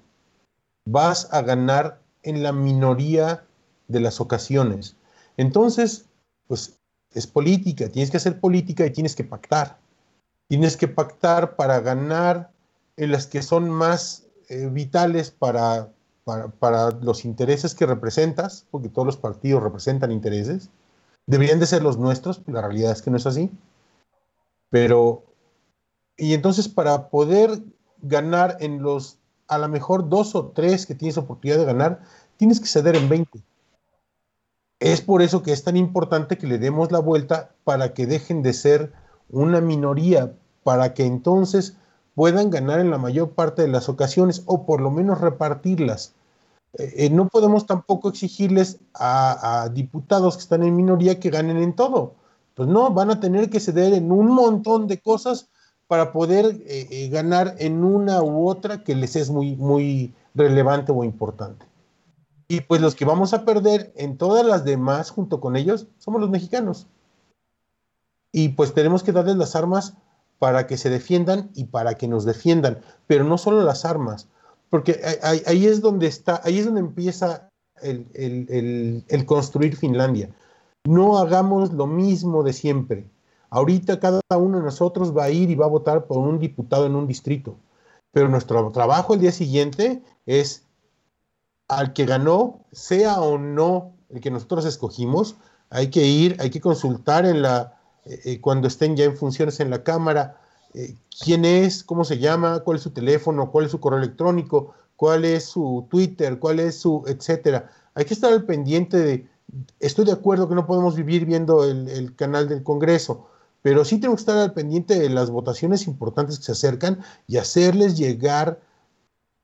vas 0.84 1.30
a 1.32 1.42
ganar 1.44 2.02
en 2.24 2.44
la 2.44 2.52
minoría 2.52 3.46
de 3.88 4.02
las 4.02 4.20
ocasiones. 4.20 4.98
Entonces, 5.38 6.08
pues 6.48 6.78
es 7.14 7.26
política, 7.26 7.88
tienes 7.88 8.12
que 8.12 8.18
hacer 8.18 8.38
política 8.40 8.86
y 8.86 8.92
tienes 8.92 9.16
que 9.16 9.24
pactar. 9.24 9.78
Tienes 10.50 10.76
que 10.76 10.90
pactar 10.90 11.56
para 11.56 11.80
ganar 11.80 12.52
en 12.98 13.14
las 13.14 13.28
que 13.28 13.42
son 13.42 13.70
más 13.70 14.28
eh, 14.50 14.68
vitales 14.70 15.32
para, 15.32 15.90
para, 16.24 16.92
los 17.02 17.26
intereses 17.26 17.76
que 17.76 17.86
representas, 17.86 18.66
porque 18.72 18.90
todos 18.90 19.06
los 19.06 19.18
partidos 19.18 19.64
representan 19.64 20.12
intereses 20.12 20.70
deberían 21.28 21.60
de 21.60 21.68
ser 21.68 21.84
los 21.84 21.98
nuestros, 21.98 22.42
la 22.48 22.62
realidad 22.62 22.92
es 22.92 23.02
que 23.02 23.12
no 23.12 23.18
es 23.18 23.26
así. 23.26 23.52
Pero, 24.70 25.24
y 26.18 26.34
entonces 26.34 26.68
para 26.68 27.10
poder 27.10 27.62
ganar 28.02 28.58
en 28.60 28.82
los, 28.82 29.20
a 29.48 29.58
lo 29.58 29.70
mejor 29.70 30.10
dos 30.10 30.36
o 30.36 30.48
tres 30.48 30.86
que 30.86 30.96
tienes 30.96 31.18
oportunidad 31.18 31.60
de 31.60 31.66
ganar, 31.66 32.02
tienes 32.38 32.60
que 32.60 32.68
ceder 32.68 32.96
en 32.96 33.10
20. 33.10 33.44
Es 34.80 35.02
por 35.02 35.22
eso 35.22 35.44
que 35.44 35.52
es 35.52 35.64
tan 35.64 35.78
importante 35.78 36.38
que 36.38 36.48
le 36.48 36.58
demos 36.58 36.92
la 36.92 37.00
vuelta 37.00 37.52
para 37.64 37.94
que 37.94 38.08
dejen 38.08 38.42
de 38.42 38.54
ser 38.54 38.94
una 39.30 39.62
minoría, 39.62 40.34
para 40.64 40.94
que 40.94 41.06
entonces 41.06 41.78
puedan 42.22 42.52
ganar 42.52 42.80
en 42.80 42.92
la 42.92 43.00
mayor 43.00 43.32
parte 43.32 43.64
de 43.64 43.68
las 43.68 43.90
ocasiones 43.90 44.44
o 44.46 44.68
por 44.68 44.80
lo 44.80 44.92
menos 44.92 45.22
repartirlas. 45.22 46.14
Eh, 46.78 47.10
no 47.10 47.28
podemos 47.28 47.66
tampoco 47.66 48.10
exigirles 48.10 48.78
a, 48.94 49.68
diputados 49.74 50.36
que 50.36 50.44
están 50.44 50.62
en 50.62 50.76
minoría 50.76 51.20
que 51.20 51.32
ganen 51.32 51.58
en 51.58 51.74
todo. 51.74 52.14
Pues 52.54 52.70
no, 52.70 52.92
van 52.92 53.10
a 53.10 53.20
tener 53.20 53.50
que 53.50 53.60
ceder 53.60 53.94
en 53.94 54.12
un 54.12 54.28
montón 54.28 54.86
de 54.86 55.00
cosas 55.00 55.50
para 55.88 56.14
poder 56.14 56.46
eh, 56.68 56.88
eh, 56.92 57.10
ganar 57.10 57.56
en 57.58 57.84
una 57.84 58.22
u 58.22 58.48
otra 58.48 58.84
que 58.84 58.94
les 58.94 59.16
es 59.16 59.32
muy, 59.32 59.56
muy 59.56 60.14
relevante 60.36 60.92
o 60.92 61.04
importante. 61.04 61.66
Y 62.48 62.62
pues 62.62 62.82
los 62.82 62.94
que 62.94 63.04
vamos 63.04 63.34
a 63.34 63.46
perder 63.46 63.94
en 63.96 64.20
todas 64.20 64.46
las 64.46 64.64
demás 64.64 65.10
junto 65.10 65.42
con 65.42 65.56
ellos 65.56 65.88
somos 65.98 66.22
los 66.22 66.30
mexicanos. 66.30 66.86
Y 68.32 68.50
pues 68.50 68.76
tenemos 68.76 69.02
que 69.02 69.12
darles 69.12 69.38
las 69.38 69.56
armas 69.56 69.96
para 70.42 70.66
que 70.66 70.76
se 70.76 70.90
defiendan 70.90 71.52
y 71.54 71.66
para 71.66 71.94
que 71.94 72.08
nos 72.08 72.26
defiendan, 72.26 72.80
pero 73.06 73.24
no 73.24 73.38
solo 73.38 73.62
las 73.62 73.86
armas, 73.86 74.28
porque 74.72 75.00
ahí, 75.22 75.68
es 75.68 75.82
donde 75.82 76.08
está, 76.08 76.42
ahí 76.44 76.58
es 76.58 76.66
donde 76.66 76.80
empieza 76.80 77.48
el, 77.84 79.06
construir 79.28 79.76
Finlandia. 79.76 80.32
No 80.84 81.20
hagamos 81.20 81.72
lo 81.74 81.86
mismo 81.86 82.42
de 82.42 82.54
siempre. 82.54 83.06
Ahorita 83.52 84.00
cada 84.00 84.20
uno 84.36 84.58
de 84.58 84.64
nosotros 84.64 85.16
va 85.16 85.26
a 85.26 85.30
ir 85.30 85.52
y 85.52 85.56
va 85.56 85.66
a 85.66 85.76
votar 85.78 86.06
por 86.06 86.18
un 86.18 86.40
diputado 86.40 86.88
en 86.88 86.96
un 86.96 87.06
distrito, 87.06 87.56
pero 88.12 88.28
nuestro 88.28 88.72
trabajo 88.72 89.14
el 89.14 89.20
día 89.20 89.32
siguiente 89.32 90.02
es 90.26 90.66
al 91.68 91.94
que 91.94 92.08
ganó, 92.08 92.62
sea 92.72 93.22
o 93.22 93.38
no 93.38 93.94
el 94.10 94.22
que 94.22 94.32
nosotros 94.32 94.66
escogimos, 94.66 95.36
hay 95.70 95.92
que 95.92 96.04
ir, 96.08 96.36
hay 96.40 96.50
que 96.50 96.62
consultar 96.62 97.28
en 97.28 97.44
la, 97.44 97.78
eh, 98.06 98.20
eh, 98.26 98.42
cuando 98.42 98.68
estén 98.68 98.96
ya 98.96 99.06
en 99.06 99.16
funciones 99.16 99.60
en 99.60 99.70
la 99.70 99.84
Cámara, 99.84 100.42
eh, 100.74 100.96
quién 101.24 101.46
es, 101.46 101.84
cómo 101.84 102.04
se 102.04 102.18
llama, 102.18 102.62
cuál 102.62 102.78
es 102.78 102.84
su 102.84 102.92
teléfono, 102.92 103.52
cuál 103.52 103.66
es 103.66 103.72
su 103.72 103.80
correo 103.80 104.00
electrónico, 104.00 104.74
cuál 104.96 105.26
es 105.26 105.46
su 105.46 105.88
Twitter, 105.90 106.40
cuál 106.40 106.60
es 106.60 106.80
su, 106.80 107.04
etcétera. 107.08 107.70
Hay 107.94 108.06
que 108.06 108.14
estar 108.14 108.32
al 108.32 108.46
pendiente 108.46 108.98
de, 108.98 109.28
estoy 109.80 110.06
de 110.06 110.14
acuerdo 110.14 110.48
que 110.48 110.56
no 110.56 110.66
podemos 110.66 110.96
vivir 110.96 111.26
viendo 111.26 111.66
el, 111.66 112.16
canal 112.16 112.48
del 112.48 112.64
Congreso, 112.64 113.28
pero 113.62 113.86
sí 113.86 113.98
tenemos 113.98 114.20
que 114.20 114.22
estar 114.22 114.38
al 114.38 114.54
pendiente 114.54 114.98
de 114.98 115.10
las 115.10 115.30
votaciones 115.30 115.88
importantes 115.88 116.40
que 116.40 116.46
se 116.46 116.52
acercan 116.54 117.02
y 117.28 117.38
hacerles 117.38 117.98
llegar 117.98 118.60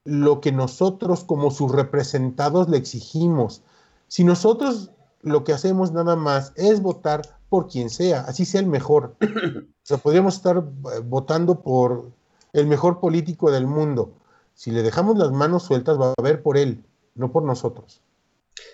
lo 0.05 0.39
que 0.39 0.51
nosotros 0.51 1.23
como 1.23 1.51
sus 1.51 1.71
representados 1.71 2.69
le 2.69 2.77
exigimos. 2.77 3.61
Si 4.07 4.23
nosotros 4.23 4.91
lo 5.21 5.43
que 5.43 5.53
hacemos 5.53 5.91
nada 5.91 6.15
más 6.15 6.53
es 6.55 6.81
votar 6.81 7.36
por 7.49 7.67
quien 7.67 7.89
sea, 7.89 8.21
así 8.21 8.45
sea 8.45 8.61
el 8.61 8.67
mejor. 8.67 9.15
O 9.87 9.87
sea, 9.87 9.99
podríamos 9.99 10.35
estar 10.35 10.57
eh, 10.57 10.99
votando 11.01 11.61
por 11.61 12.11
el 12.51 12.67
mejor 12.67 12.99
político 12.99 13.51
del 13.51 13.67
mundo. 13.67 14.11
Si 14.53 14.69
le 14.71 14.83
dejamos 14.83 15.17
las 15.17 15.31
manos 15.31 15.63
sueltas, 15.63 15.97
va 15.97 16.09
a 16.09 16.21
ver 16.21 16.41
por 16.41 16.57
él, 16.57 16.83
no 17.15 17.31
por 17.31 17.43
nosotros. 17.43 18.01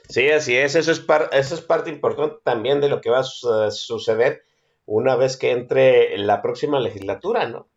Sí, 0.09 0.31
así 0.31 0.55
es. 0.55 0.73
Eso 0.73 0.91
es, 0.91 1.05
eso 1.31 1.55
es 1.55 1.61
parte 1.61 1.91
importante 1.91 2.37
también 2.43 2.81
de 2.81 2.89
lo 2.89 2.99
que 2.99 3.11
va 3.11 3.19
a 3.19 3.69
suceder 3.69 4.41
una 4.85 5.15
vez 5.15 5.37
que 5.37 5.51
entre 5.51 6.17
la 6.17 6.41
próxima 6.41 6.79
legislatura, 6.79 7.47
¿no? 7.47 7.67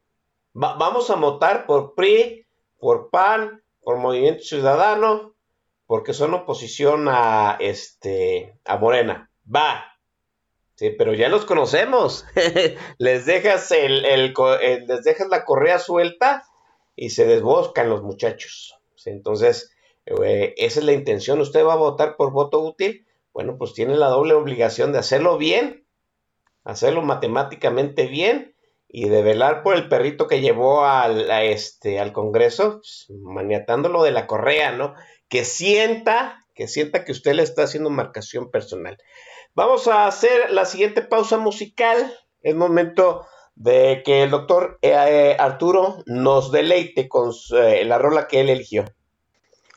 vamos 0.54 1.10
a 1.10 1.16
votar 1.16 1.66
por 1.66 1.94
PRI, 1.94 2.46
por 2.78 3.10
PAN, 3.10 3.62
por 3.82 3.98
Movimiento 3.98 4.42
Ciudadano, 4.42 5.34
porque 5.86 6.14
son 6.14 6.32
oposición 6.32 7.08
a, 7.08 7.58
este, 7.60 8.58
a 8.64 8.78
Morena. 8.78 9.30
Va, 9.54 9.84
Sí, 10.76 10.90
pero 10.90 11.14
ya 11.14 11.28
los 11.28 11.46
conocemos. 11.46 12.26
les 12.98 13.26
dejas 13.26 13.70
el, 13.72 14.04
el, 14.04 14.34
les 14.86 15.04
dejas 15.04 15.28
la 15.28 15.44
correa 15.44 15.78
suelta 15.78 16.44
y 16.94 17.10
se 17.10 17.26
desboscan 17.26 17.88
los 17.88 18.02
muchachos. 18.02 18.78
Entonces, 19.06 19.70
eh, 20.04 20.54
esa 20.56 20.80
es 20.80 20.84
la 20.84 20.92
intención. 20.92 21.40
¿Usted 21.40 21.64
va 21.64 21.74
a 21.74 21.76
votar 21.76 22.16
por 22.16 22.30
voto 22.30 22.60
útil? 22.60 23.06
Bueno, 23.32 23.56
pues 23.58 23.72
tiene 23.72 23.96
la 23.96 24.08
doble 24.08 24.34
obligación 24.34 24.92
de 24.92 24.98
hacerlo 24.98 25.38
bien, 25.38 25.86
hacerlo 26.64 27.02
matemáticamente 27.02 28.06
bien 28.06 28.54
y 28.88 29.08
de 29.08 29.22
velar 29.22 29.62
por 29.62 29.76
el 29.76 29.88
perrito 29.88 30.26
que 30.26 30.40
llevó 30.40 30.84
al, 30.84 31.30
este, 31.30 32.00
al 32.00 32.12
Congreso, 32.12 32.80
pues, 32.80 33.06
maniatándolo 33.10 34.02
de 34.02 34.12
la 34.12 34.26
correa, 34.26 34.72
¿no? 34.72 34.94
Que 35.28 35.44
sienta, 35.44 36.46
que 36.54 36.68
sienta 36.68 37.04
que 37.04 37.12
usted 37.12 37.34
le 37.34 37.42
está 37.42 37.64
haciendo 37.64 37.90
marcación 37.90 38.50
personal. 38.50 38.96
Vamos 39.56 39.88
a 39.88 40.06
hacer 40.06 40.50
la 40.50 40.66
siguiente 40.66 41.00
pausa 41.00 41.38
musical. 41.38 42.12
Es 42.42 42.54
momento 42.54 43.26
de 43.54 44.02
que 44.04 44.24
el 44.24 44.30
doctor 44.30 44.78
eh, 44.82 44.92
eh, 44.92 45.36
Arturo 45.38 46.02
nos 46.04 46.52
deleite 46.52 47.08
con 47.08 47.32
eh, 47.56 47.82
la 47.86 47.96
rola 47.96 48.28
que 48.28 48.40
él 48.40 48.50
eligió. 48.50 48.84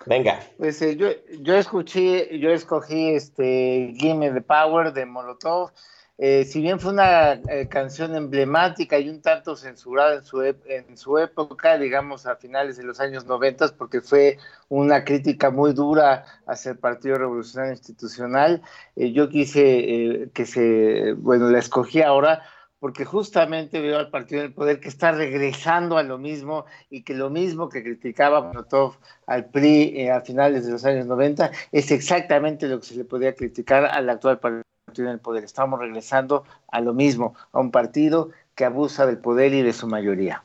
Venga. 0.05 0.41
Pues 0.57 0.81
yo, 0.97 1.07
yo 1.39 1.55
escuché, 1.55 2.39
yo 2.39 2.51
escogí 2.51 3.11
este 3.11 3.93
Gimme 3.97 4.31
the 4.31 4.41
Power 4.41 4.91
de 4.91 5.05
Molotov. 5.05 5.71
Si 6.19 6.61
bien 6.61 6.79
fue 6.79 6.91
una 6.91 7.39
canción 7.69 8.13
emblemática 8.13 8.99
y 8.99 9.07
un 9.07 9.21
tanto 9.21 9.55
censurada 9.55 10.21
en 10.65 10.97
su, 10.97 11.17
época, 11.17 11.77
digamos 11.77 12.25
a 12.25 12.35
finales 12.35 12.75
de 12.75 12.83
los 12.83 12.99
años 12.99 13.25
90, 13.25 13.75
porque 13.77 14.01
fue 14.01 14.37
una 14.67 15.05
crítica 15.05 15.49
muy 15.49 15.73
dura 15.73 16.25
hacia 16.45 16.71
el 16.71 16.77
Partido 16.77 17.17
Revolucionario 17.17 17.73
Institucional, 17.73 18.61
yo 18.95 19.29
quise 19.29 20.29
que 20.33 20.45
se, 20.45 21.13
bueno, 21.13 21.49
la 21.49 21.59
escogí 21.59 22.01
ahora 22.01 22.43
porque 22.79 23.05
justamente 23.05 23.81
veo 23.81 23.97
al 23.97 24.09
Partido 24.09 24.41
del 24.41 24.53
Poder 24.53 24.79
que 24.79 24.87
está 24.87 25.11
regresando 25.11 25.97
a 25.97 26.03
lo 26.03 26.17
mismo 26.17 26.65
y 26.89 27.03
que 27.03 27.13
lo 27.13 27.29
mismo 27.29 27.69
que 27.69 27.83
criticaba 27.83 28.41
Molotov 28.41 28.95
al 29.27 29.45
PRI 29.45 29.93
eh, 29.95 30.11
a 30.11 30.21
finales 30.21 30.65
de 30.65 30.71
los 30.71 30.85
años 30.85 31.05
90 31.05 31.51
es 31.71 31.91
exactamente 31.91 32.67
lo 32.67 32.79
que 32.79 32.87
se 32.87 32.95
le 32.95 33.03
podía 33.03 33.35
criticar 33.35 33.85
al 33.85 34.09
actual 34.09 34.39
Partido 34.39 34.63
del 34.93 35.19
Poder. 35.19 35.43
Estamos 35.43 35.79
regresando 35.79 36.43
a 36.67 36.81
lo 36.81 36.93
mismo, 36.93 37.35
a 37.51 37.59
un 37.59 37.71
partido 37.71 38.29
que 38.55 38.65
abusa 38.65 39.05
del 39.05 39.17
poder 39.17 39.53
y 39.53 39.61
de 39.61 39.73
su 39.73 39.87
mayoría. 39.87 40.43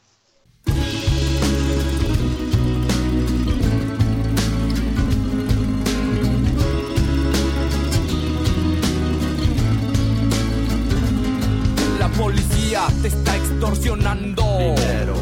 te 13.03 13.09
está 13.09 13.37
extorsionando. 13.37 14.45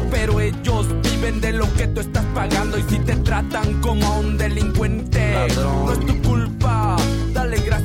Pero 0.09 0.39
ellos 0.39 0.87
viven 1.03 1.39
de 1.39 1.53
lo 1.53 1.71
que 1.73 1.87
tú 1.87 2.01
estás 2.01 2.25
pagando. 2.33 2.77
Y 2.77 2.83
si 2.83 2.99
te 2.99 3.15
tratan 3.17 3.81
como 3.81 4.05
a 4.05 4.19
un 4.19 4.37
delincuente, 4.37 5.47
no 5.55 5.91
es 5.91 5.99
tu 5.99 6.21
culpa. 6.21 6.82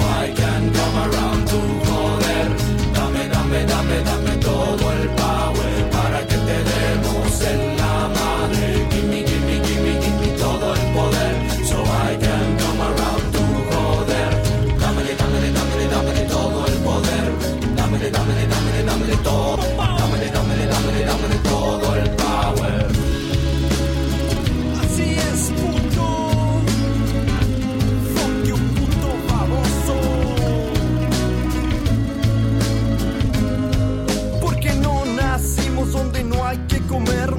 I 0.00 0.32
can 0.34 0.72
come 0.72 0.96
around 1.06 1.48
to 1.48 1.60
joder. 1.86 2.46
Dame, 2.94 3.28
dame, 3.32 3.66
dame, 3.66 4.04
dame 4.04 4.36
todo 4.40 4.92
el 4.92 5.08
power 5.16 5.27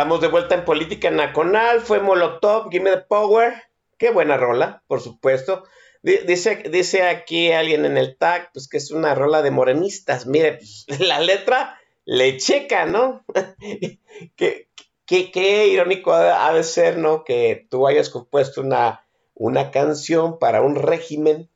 Estamos 0.00 0.22
de 0.22 0.28
vuelta 0.28 0.54
en 0.54 0.64
Política 0.64 1.10
Nacional. 1.10 1.82
Fue 1.82 2.00
Molotov, 2.00 2.70
Give 2.70 2.82
Me 2.82 2.90
the 2.90 3.02
Power. 3.06 3.52
Qué 3.98 4.10
buena 4.10 4.38
rola, 4.38 4.82
por 4.86 5.02
supuesto. 5.02 5.64
Dice, 6.02 6.62
dice 6.70 7.02
aquí 7.02 7.52
alguien 7.52 7.84
en 7.84 7.98
el 7.98 8.16
tag, 8.16 8.50
pues 8.54 8.66
que 8.66 8.78
es 8.78 8.92
una 8.92 9.14
rola 9.14 9.42
de 9.42 9.50
morenistas. 9.50 10.24
Mire, 10.24 10.54
pues, 10.54 10.86
la 11.00 11.20
letra 11.20 11.78
le 12.06 12.38
checa, 12.38 12.86
¿no? 12.86 13.26
qué, 14.36 14.70
qué, 15.04 15.30
qué, 15.30 15.68
irónico 15.68 16.14
ha 16.14 16.50
de 16.54 16.64
ser, 16.64 16.96
¿no? 16.96 17.22
Que 17.22 17.66
tú 17.68 17.86
hayas 17.86 18.08
compuesto 18.08 18.62
una, 18.62 19.06
una 19.34 19.70
canción 19.70 20.38
para 20.38 20.62
un 20.62 20.76
régimen, 20.76 21.50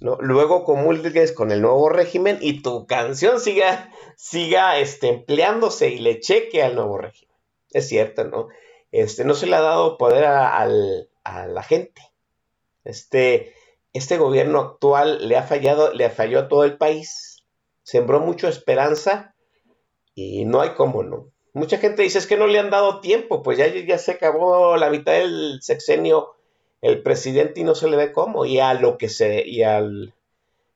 ¿no? 0.00 0.16
Luego 0.20 0.64
comulgues 0.64 1.30
con 1.30 1.52
el 1.52 1.62
nuevo 1.62 1.88
régimen 1.88 2.38
y 2.40 2.62
tu 2.62 2.88
canción 2.88 3.38
siga, 3.38 3.92
siga 4.16 4.80
este, 4.80 5.06
empleándose 5.06 5.90
y 5.90 6.00
le 6.00 6.18
cheque 6.18 6.64
al 6.64 6.74
nuevo 6.74 6.98
régimen. 6.98 7.27
Es 7.72 7.88
cierto, 7.88 8.24
¿no? 8.24 8.48
Este, 8.92 9.24
no 9.24 9.34
se 9.34 9.46
le 9.46 9.56
ha 9.56 9.60
dado 9.60 9.98
poder 9.98 10.24
a, 10.24 10.62
a 10.62 11.46
la 11.46 11.62
gente. 11.62 12.02
Este, 12.84 13.52
este 13.92 14.16
gobierno 14.16 14.60
actual 14.60 15.28
le 15.28 15.36
ha 15.36 15.42
fallado, 15.42 15.92
le 15.92 16.08
falló 16.10 16.40
a 16.40 16.48
todo 16.48 16.64
el 16.64 16.76
país, 16.76 17.44
sembró 17.82 18.20
mucha 18.20 18.48
esperanza 18.48 19.34
y 20.14 20.44
no 20.44 20.60
hay 20.60 20.70
cómo, 20.70 21.02
¿no? 21.02 21.30
Mucha 21.54 21.78
gente 21.78 22.02
dice 22.02 22.18
es 22.18 22.26
que 22.26 22.36
no 22.36 22.46
le 22.46 22.58
han 22.58 22.70
dado 22.70 23.00
tiempo, 23.00 23.42
pues 23.42 23.58
ya, 23.58 23.66
ya 23.66 23.98
se 23.98 24.12
acabó 24.12 24.76
la 24.76 24.90
mitad 24.90 25.12
del 25.12 25.58
sexenio 25.60 26.34
el 26.80 27.02
presidente 27.02 27.60
y 27.60 27.64
no 27.64 27.74
se 27.74 27.88
le 27.88 27.96
ve 27.96 28.12
cómo, 28.12 28.44
y 28.44 28.60
a 28.60 28.74
lo 28.74 28.98
que 28.98 29.08
se, 29.08 29.46
y 29.46 29.62
al, 29.62 30.14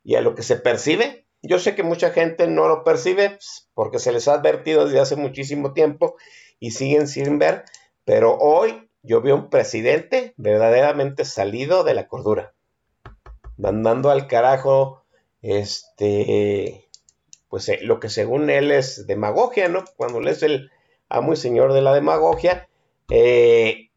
y 0.03 0.17
a 0.17 0.21
lo 0.21 0.35
que 0.35 0.43
se 0.43 0.57
percibe. 0.57 1.25
Yo 1.43 1.59
sé 1.59 1.75
que 1.75 1.83
mucha 1.83 2.11
gente 2.11 2.47
no 2.47 2.69
lo 2.69 2.85
percibe 2.85 3.31
pues, 3.31 3.69
porque 3.75 3.99
se 3.99 4.13
les 4.13 4.29
ha 4.29 4.35
advertido 4.35 4.85
desde 4.85 5.01
hace 5.01 5.17
muchísimo 5.17 5.73
tiempo 5.73 6.17
y 6.63 6.71
siguen 6.71 7.09
sin 7.09 7.41
ver, 7.41 7.65
pero 8.05 8.39
hoy 8.39 8.89
yo 9.03 9.21
vi 9.21 9.33
un 9.33 9.51
presidente 9.51 10.33
verdaderamente 10.37 11.25
salido 11.25 11.83
de 11.83 11.93
la 11.93 12.07
cordura, 12.07 12.55
mandando 13.57 14.11
al 14.11 14.29
carajo, 14.29 15.03
este, 15.43 16.89
pues 17.49 17.69
eh, 17.69 17.81
lo 17.83 17.99
que 17.99 18.09
según 18.09 18.49
él 18.49 18.71
es 18.71 19.09
demagogia, 19.09 19.67
¿no? 19.69 19.83
Cuando 19.97 20.21
él 20.21 20.29
es 20.29 20.45
el 20.45 20.71
amo 21.09 21.33
y 21.33 21.37
señor 21.37 21.73
de 21.73 21.83
la 21.83 21.93
demagogia, 21.95 22.69
eh, 23.11 23.91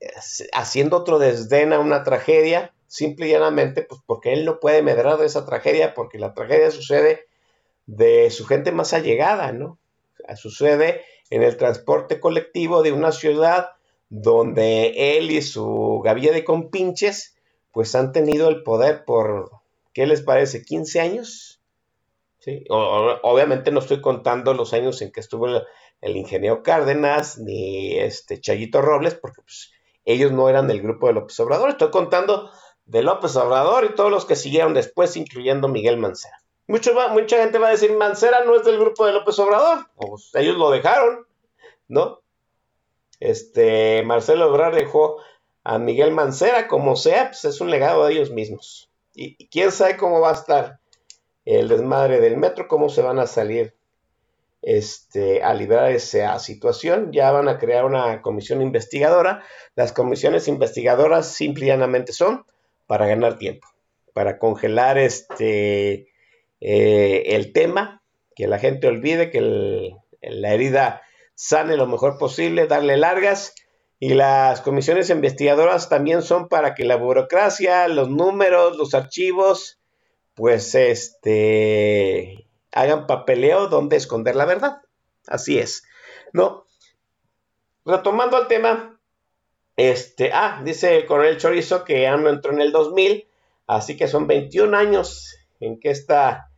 haciendo 0.51 0.97
otro 0.97 1.19
desdén 1.19 1.71
a 1.71 1.77
una 1.77 2.03
tragedia, 2.03 2.73
simple 2.87 3.27
y 3.27 3.31
llanamente, 3.31 3.83
pues 3.83 4.01
porque 4.07 4.33
él 4.33 4.43
no 4.43 4.59
puede 4.59 4.81
medrar 4.81 5.19
de 5.19 5.27
esa 5.27 5.45
tragedia, 5.45 5.93
porque 5.93 6.17
la 6.17 6.33
tragedia 6.33 6.71
sucede 6.71 7.27
de 7.85 8.31
su 8.31 8.47
gente 8.47 8.71
más 8.71 8.93
allegada, 8.93 9.51
¿no? 9.51 9.77
Sucede 10.35 11.03
en 11.29 11.43
el 11.43 11.57
transporte 11.57 12.19
colectivo 12.19 12.83
de 12.83 12.91
una 12.91 13.11
ciudad 13.11 13.71
donde 14.09 15.17
él 15.17 15.31
y 15.31 15.41
su 15.41 16.01
gavilla 16.03 16.31
de 16.31 16.43
compinches, 16.43 17.35
pues 17.71 17.95
han 17.95 18.11
tenido 18.11 18.49
el 18.49 18.63
poder 18.63 19.03
por, 19.05 19.51
¿qué 19.93 20.05
les 20.05 20.21
parece? 20.21 20.63
¿15 20.63 20.99
años? 20.99 21.61
¿Sí? 22.39 22.63
obviamente 22.69 23.71
no 23.71 23.79
estoy 23.79 24.01
contando 24.01 24.53
los 24.53 24.71
años 24.73 25.01
en 25.01 25.11
que 25.11 25.19
estuvo 25.19 25.47
el, 25.47 26.15
ingeniero 26.15 26.61
Cárdenas 26.61 27.39
ni 27.39 27.97
este 27.97 28.39
Chayito 28.39 28.83
Robles, 28.83 29.15
porque 29.15 29.41
pues, 29.41 29.71
ellos 30.05 30.31
no 30.31 30.47
eran 30.47 30.67
del 30.67 30.83
grupo 30.83 31.07
de 31.07 31.13
López 31.13 31.39
Obrador. 31.39 31.71
Estoy 31.71 31.89
contando 31.89 32.51
de 32.85 33.01
López 33.01 33.35
Obrador 33.35 33.85
y 33.85 33.95
todos 33.95 34.11
los 34.11 34.25
que 34.25 34.35
siguieron 34.35 34.75
después, 34.75 35.17
incluyendo 35.17 35.67
Miguel 35.67 35.97
Mancera. 35.97 36.37
Mucho, 36.67 36.93
mucha 37.11 37.37
gente 37.37 37.59
va 37.59 37.67
a 37.67 37.71
decir, 37.71 37.95
Mancera 37.95 38.43
no 38.43 38.55
es 38.55 38.65
del 38.65 38.79
grupo 38.79 39.05
de 39.05 39.13
López 39.13 39.37
Obrador. 39.39 39.85
Pues 39.95 40.31
ellos 40.33 40.57
lo 40.57 40.71
dejaron, 40.71 41.27
¿no? 41.87 42.21
Este, 43.19 44.03
Marcelo 44.03 44.47
Ebrard 44.47 44.75
dejó 44.75 45.17
a 45.63 45.77
Miguel 45.77 46.11
Mancera, 46.11 46.67
como 46.67 46.95
sea, 46.95 47.29
pues 47.29 47.45
es 47.45 47.61
un 47.61 47.69
legado 47.69 48.05
de 48.05 48.13
ellos 48.13 48.31
mismos. 48.31 48.89
Y, 49.13 49.47
quién 49.47 49.71
sabe 49.71 49.97
cómo 49.97 50.19
va 50.19 50.31
a 50.31 50.35
estar 50.35 50.79
el 51.45 51.67
desmadre 51.67 52.19
del 52.19 52.37
metro, 52.37 52.67
cómo 52.67 52.89
se 52.89 53.01
van 53.01 53.19
a 53.19 53.27
salir 53.27 53.75
este, 54.61 55.43
a 55.43 55.53
liberar 55.53 55.91
esa 55.91 56.37
situación. 56.39 57.11
Ya 57.11 57.31
van 57.31 57.47
a 57.47 57.59
crear 57.59 57.85
una 57.85 58.21
comisión 58.21 58.61
investigadora. 58.61 59.43
Las 59.75 59.93
comisiones 59.93 60.47
investigadoras 60.47 61.31
simplemente 61.31 62.11
son 62.11 62.45
para 62.87 63.07
ganar 63.07 63.37
tiempo, 63.37 63.67
para 64.13 64.37
congelar 64.39 64.97
este, 64.97 66.07
eh, 66.67 67.35
el 67.35 67.53
tema, 67.53 68.01
que 68.35 68.47
la 68.47 68.57
gente 68.57 68.87
olvide 68.87 69.29
que 69.29 69.93
la 70.19 70.51
herida 70.51 71.03
sane 71.35 71.77
lo 71.77 71.85
mejor 71.85 72.17
posible, 72.17 72.65
darle 72.65 72.97
largas. 72.97 73.53
Y 73.99 74.15
las 74.15 74.61
comisiones 74.61 75.11
investigadoras 75.11 75.89
también 75.89 76.23
son 76.23 76.49
para 76.49 76.73
que 76.73 76.83
la 76.83 76.95
burocracia, 76.95 77.87
los 77.87 78.09
números, 78.09 78.77
los 78.77 78.95
archivos, 78.95 79.79
pues 80.33 80.73
este, 80.73 82.47
hagan 82.71 83.05
papeleo 83.05 83.67
donde 83.67 83.97
esconder 83.97 84.35
la 84.35 84.45
verdad. 84.45 84.81
Así 85.27 85.59
es. 85.59 85.83
No. 86.33 86.65
Retomando 87.85 88.37
al 88.37 88.47
tema, 88.47 88.99
este, 89.75 90.31
ah, 90.33 90.63
dice 90.65 90.97
el 90.97 91.05
coronel 91.05 91.37
Chorizo 91.37 91.83
que 91.83 92.07
AMLO 92.07 92.31
entró 92.31 92.53
en 92.53 92.61
el 92.61 92.71
2000, 92.71 93.27
así 93.67 93.95
que 93.95 94.07
son 94.07 94.25
21 94.25 94.75
años 94.75 95.37
en 95.59 95.79
que 95.79 95.91
esta 95.91 96.49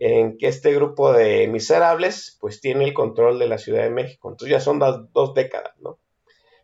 en 0.00 0.38
que 0.38 0.48
este 0.48 0.74
grupo 0.74 1.12
de 1.12 1.48
miserables 1.48 2.36
pues 2.40 2.60
tiene 2.60 2.84
el 2.84 2.94
control 2.94 3.38
de 3.38 3.48
la 3.48 3.58
Ciudad 3.58 3.82
de 3.82 3.90
México. 3.90 4.30
Entonces 4.30 4.50
ya 4.50 4.60
son 4.60 4.78
las 4.78 5.12
dos 5.12 5.34
décadas, 5.34 5.72
¿no? 5.80 5.98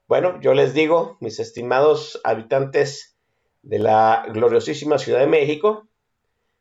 Bueno, 0.07 0.41
yo 0.41 0.53
les 0.55 0.75
digo, 0.75 1.17
mis 1.21 1.41
estimados 1.41 2.21
habitantes 2.25 3.17
de 3.63 3.79
la 3.79 4.27
gloriosísima 4.33 4.99
Ciudad 4.99 5.21
de 5.21 5.27
México, 5.27 5.89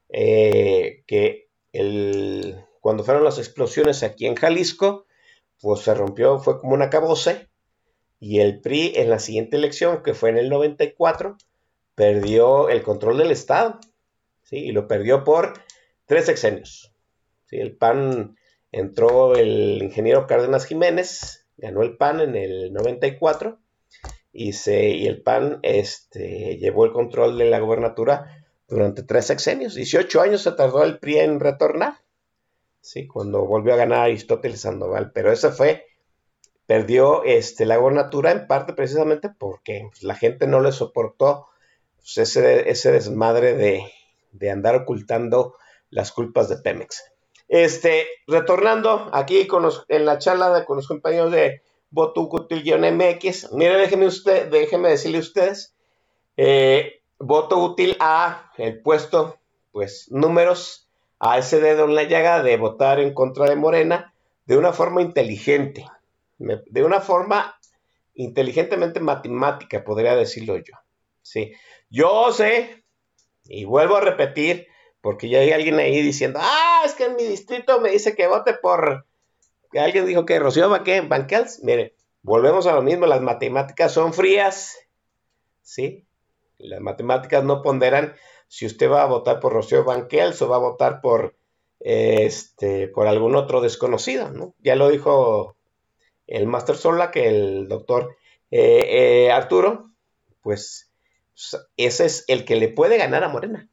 eh, 0.09 1.03
que 1.07 1.49
el, 1.73 2.63
cuando 2.79 3.03
fueron 3.03 3.23
las 3.23 3.39
explosiones 3.39 4.03
aquí 4.03 4.25
en 4.25 4.35
Jalisco, 4.35 5.05
pues 5.59 5.81
se 5.81 5.93
rompió, 5.93 6.39
fue 6.39 6.59
como 6.59 6.73
una 6.73 6.89
cabose, 6.89 7.49
y 8.19 8.39
el 8.39 8.61
PRI 8.61 8.93
en 8.95 9.09
la 9.09 9.19
siguiente 9.19 9.57
elección, 9.57 10.03
que 10.03 10.13
fue 10.13 10.29
en 10.29 10.37
el 10.37 10.49
94, 10.49 11.37
perdió 11.95 12.69
el 12.69 12.83
control 12.83 13.17
del 13.17 13.31
Estado, 13.31 13.79
¿sí? 14.43 14.57
Y 14.57 14.71
lo 14.71 14.87
perdió 14.87 15.23
por 15.23 15.53
tres 16.11 16.25
sexenios. 16.25 16.93
¿sí? 17.45 17.55
El 17.55 17.77
PAN 17.77 18.35
entró 18.69 19.33
el 19.33 19.81
ingeniero 19.81 20.27
Cárdenas 20.27 20.65
Jiménez, 20.65 21.47
ganó 21.55 21.83
el 21.83 21.95
PAN 21.95 22.19
en 22.19 22.35
el 22.35 22.73
94 22.73 23.57
y, 24.33 24.51
se, 24.51 24.89
y 24.89 25.07
el 25.07 25.21
PAN 25.21 25.59
este, 25.63 26.57
llevó 26.57 26.83
el 26.83 26.91
control 26.91 27.37
de 27.37 27.45
la 27.45 27.59
gobernatura 27.59 28.45
durante 28.67 29.03
tres 29.03 29.27
sexenios. 29.27 29.73
18 29.73 30.19
años 30.19 30.41
se 30.41 30.51
tardó 30.51 30.83
el 30.83 30.99
PRI 30.99 31.19
en 31.19 31.39
retornar, 31.39 31.93
¿sí? 32.81 33.07
cuando 33.07 33.45
volvió 33.45 33.73
a 33.73 33.77
ganar 33.77 33.99
Aristóteles 33.99 34.59
Sandoval, 34.59 35.13
pero 35.13 35.31
ese 35.31 35.49
fue, 35.51 35.85
perdió 36.65 37.23
este, 37.23 37.65
la 37.65 37.77
gobernatura 37.77 38.31
en 38.31 38.47
parte 38.47 38.73
precisamente 38.73 39.29
porque 39.29 39.89
la 40.01 40.15
gente 40.15 40.45
no 40.45 40.59
le 40.59 40.73
soportó 40.73 41.47
pues, 41.95 42.17
ese, 42.17 42.69
ese 42.69 42.91
desmadre 42.91 43.53
de, 43.53 43.85
de 44.33 44.51
andar 44.51 44.75
ocultando 44.75 45.55
las 45.91 46.11
culpas 46.11 46.49
de 46.49 46.57
Pemex. 46.57 47.03
Este, 47.47 48.07
retornando 48.27 49.09
aquí 49.13 49.47
en 49.89 50.05
la 50.05 50.17
charla 50.17 50.65
con 50.65 50.77
los 50.77 50.87
compañeros 50.87 51.31
de 51.31 51.61
voto 51.89 52.21
útil-mx, 52.21 53.51
mire, 53.51 53.77
déjenme, 53.77 54.07
usted, 54.07 54.49
déjenme 54.49 54.89
decirle 54.89 55.17
a 55.17 55.21
ustedes, 55.21 55.75
eh, 56.37 57.01
voto 57.19 57.57
útil 57.57 57.97
a 57.99 58.51
el 58.57 58.81
puesto, 58.81 59.37
pues 59.71 60.07
números, 60.09 60.89
a 61.19 61.37
ese 61.37 61.59
dedo 61.59 61.85
en 61.85 61.95
la 61.95 62.03
llaga 62.03 62.41
de 62.41 62.57
votar 62.57 62.99
en 62.99 63.13
contra 63.13 63.47
de 63.47 63.55
Morena 63.55 64.13
de 64.45 64.57
una 64.57 64.73
forma 64.73 65.01
inteligente, 65.01 65.85
de 66.39 66.83
una 66.83 67.01
forma 67.01 67.59
inteligentemente 68.15 68.99
matemática, 68.99 69.83
podría 69.83 70.15
decirlo 70.15 70.57
yo. 70.57 70.73
Sí, 71.21 71.53
yo 71.89 72.31
sé, 72.31 72.83
y 73.43 73.65
vuelvo 73.65 73.97
a 73.97 74.01
repetir, 74.01 74.67
porque 75.01 75.29
ya 75.29 75.39
hay 75.39 75.51
alguien 75.51 75.79
ahí 75.79 76.01
diciendo, 76.01 76.39
ah, 76.41 76.83
es 76.85 76.93
que 76.93 77.05
en 77.05 77.15
mi 77.15 77.23
distrito 77.23 77.81
me 77.81 77.89
dice 77.89 78.15
que 78.15 78.27
vote 78.27 78.53
por... 78.53 79.05
Alguien 79.73 80.05
dijo 80.05 80.25
que 80.25 80.39
Rocío 80.39 80.69
Banquels. 80.69 81.63
Mire, 81.63 81.95
volvemos 82.21 82.67
a 82.67 82.73
lo 82.73 82.81
mismo, 82.81 83.07
las 83.07 83.21
matemáticas 83.21 83.93
son 83.93 84.13
frías, 84.13 84.77
¿sí? 85.61 86.05
Las 86.57 86.81
matemáticas 86.81 87.43
no 87.43 87.61
ponderan 87.61 88.15
si 88.47 88.65
usted 88.65 88.89
va 88.89 89.01
a 89.01 89.07
votar 89.07 89.39
por 89.39 89.53
Rocío 89.53 89.83
Banquels 89.83 90.41
o 90.41 90.49
va 90.49 90.57
a 90.57 90.59
votar 90.59 91.01
por, 91.01 91.35
este, 91.79 92.89
por 92.89 93.07
algún 93.07 93.35
otro 93.35 93.61
desconocido, 93.61 94.29
¿no? 94.29 94.53
Ya 94.59 94.75
lo 94.75 94.89
dijo 94.89 95.55
el 96.27 96.47
Master 96.47 96.75
Sola, 96.75 97.11
que 97.11 97.27
el 97.27 97.67
doctor 97.67 98.17
eh, 98.51 99.25
eh, 99.25 99.31
Arturo, 99.31 99.89
pues 100.41 100.91
ese 101.77 102.05
es 102.05 102.25
el 102.27 102.45
que 102.45 102.57
le 102.57 102.67
puede 102.67 102.97
ganar 102.97 103.23
a 103.23 103.29
Morena, 103.29 103.69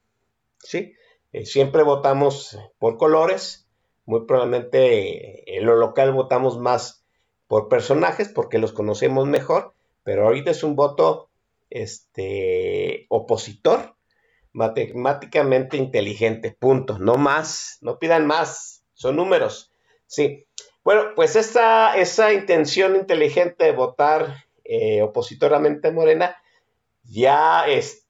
¿sí? 0.58 0.94
Eh, 1.38 1.46
siempre 1.46 1.84
votamos 1.84 2.58
por 2.78 2.96
colores, 2.96 3.68
muy 4.06 4.26
probablemente 4.26 5.56
en 5.56 5.66
lo 5.66 5.76
local 5.76 6.12
votamos 6.12 6.58
más 6.58 7.04
por 7.46 7.68
personajes 7.68 8.28
porque 8.28 8.58
los 8.58 8.72
conocemos 8.72 9.28
mejor, 9.28 9.72
pero 10.02 10.24
ahorita 10.24 10.50
es 10.50 10.64
un 10.64 10.74
voto 10.74 11.30
este, 11.70 13.06
opositor, 13.08 13.94
matemáticamente 14.52 15.76
inteligente, 15.76 16.56
punto, 16.58 16.98
no 16.98 17.14
más, 17.14 17.78
no 17.82 18.00
pidan 18.00 18.26
más, 18.26 18.82
son 18.94 19.14
números, 19.14 19.72
sí. 20.06 20.44
Bueno, 20.82 21.12
pues 21.14 21.36
esa, 21.36 21.96
esa 21.96 22.32
intención 22.32 22.96
inteligente 22.96 23.66
de 23.66 23.72
votar 23.72 24.44
eh, 24.64 25.02
opositoramente 25.02 25.86
a 25.86 25.92
Morena 25.92 26.36
ya 27.04 27.68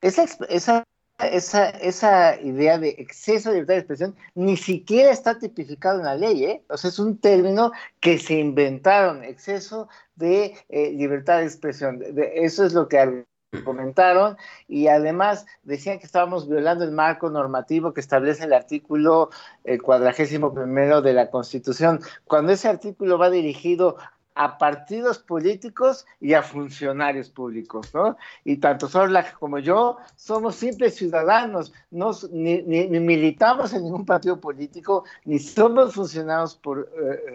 Esa, 0.01 0.25
esa, 0.47 0.85
esa, 1.19 1.69
esa 1.69 2.39
idea 2.41 2.77
de 2.77 2.89
exceso 2.97 3.49
de 3.49 3.55
libertad 3.55 3.73
de 3.73 3.79
expresión 3.79 4.15
ni 4.35 4.57
siquiera 4.57 5.11
está 5.11 5.37
tipificado 5.37 5.99
en 5.99 6.05
la 6.05 6.15
ley, 6.15 6.45
¿eh? 6.45 6.63
O 6.69 6.77
sea, 6.77 6.89
es 6.89 6.99
un 6.99 7.17
término 7.17 7.71
que 7.99 8.17
se 8.17 8.35
inventaron, 8.35 9.23
exceso 9.23 9.89
de 10.15 10.55
eh, 10.69 10.91
libertad 10.91 11.39
de 11.39 11.45
expresión. 11.45 12.01
Eso 12.35 12.65
es 12.65 12.73
lo 12.73 12.87
que 12.87 13.25
comentaron 13.63 14.37
y 14.67 14.87
además 14.87 15.45
decían 15.63 15.97
que 15.99 16.05
estábamos 16.05 16.47
violando 16.47 16.83
el 16.83 16.91
marco 16.91 17.29
normativo 17.29 17.93
que 17.93 18.01
establece 18.01 18.43
el 18.43 18.53
artículo 18.53 19.31
el 19.63 19.81
cuadragésimo 19.81 20.53
primero 20.53 21.01
de 21.01 21.13
la 21.13 21.31
Constitución, 21.31 21.99
cuando 22.25 22.51
ese 22.53 22.67
artículo 22.67 23.17
va 23.17 23.29
dirigido 23.29 23.97
a 24.39 24.57
partidos 24.57 25.19
políticos 25.19 26.05
y 26.21 26.33
a 26.33 26.41
funcionarios 26.41 27.29
públicos, 27.29 27.93
¿no? 27.93 28.15
Y 28.45 28.55
tanto 28.55 28.87
Sorla 28.87 29.33
como 29.37 29.59
yo 29.59 29.97
somos 30.15 30.55
simples 30.55 30.95
ciudadanos, 30.95 31.73
no, 31.91 32.11
ni, 32.31 32.61
militamos 32.61 33.73
en 33.73 33.83
ningún 33.83 34.05
partido 34.05 34.39
político, 34.39 35.03
ni 35.25 35.39
somos 35.39 35.93
funcionarios 35.93 36.57
uh, 36.65 36.85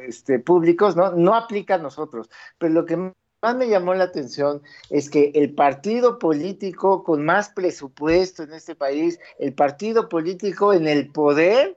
este, 0.09 0.39
públicos, 0.39 0.97
¿no? 0.97 1.11
No 1.11 1.35
aplica 1.35 1.75
a 1.75 1.79
nosotros. 1.79 2.31
Pero 2.57 2.73
lo 2.73 2.87
que 2.87 2.97
más 2.97 3.55
me 3.55 3.69
llamó 3.69 3.93
la 3.93 4.05
atención 4.05 4.63
es 4.89 5.11
que 5.11 5.31
el 5.35 5.55
partido 5.55 6.19
político 6.19 7.05
con 7.05 7.23
más 7.23 7.51
presupuesto 7.51 8.45
en 8.45 8.55
este 8.55 8.75
país, 8.75 9.21
el 9.39 9.53
partido 9.53 10.09
político 10.09 10.73
en 10.73 10.89
el 10.89 11.13
poder, 11.13 11.77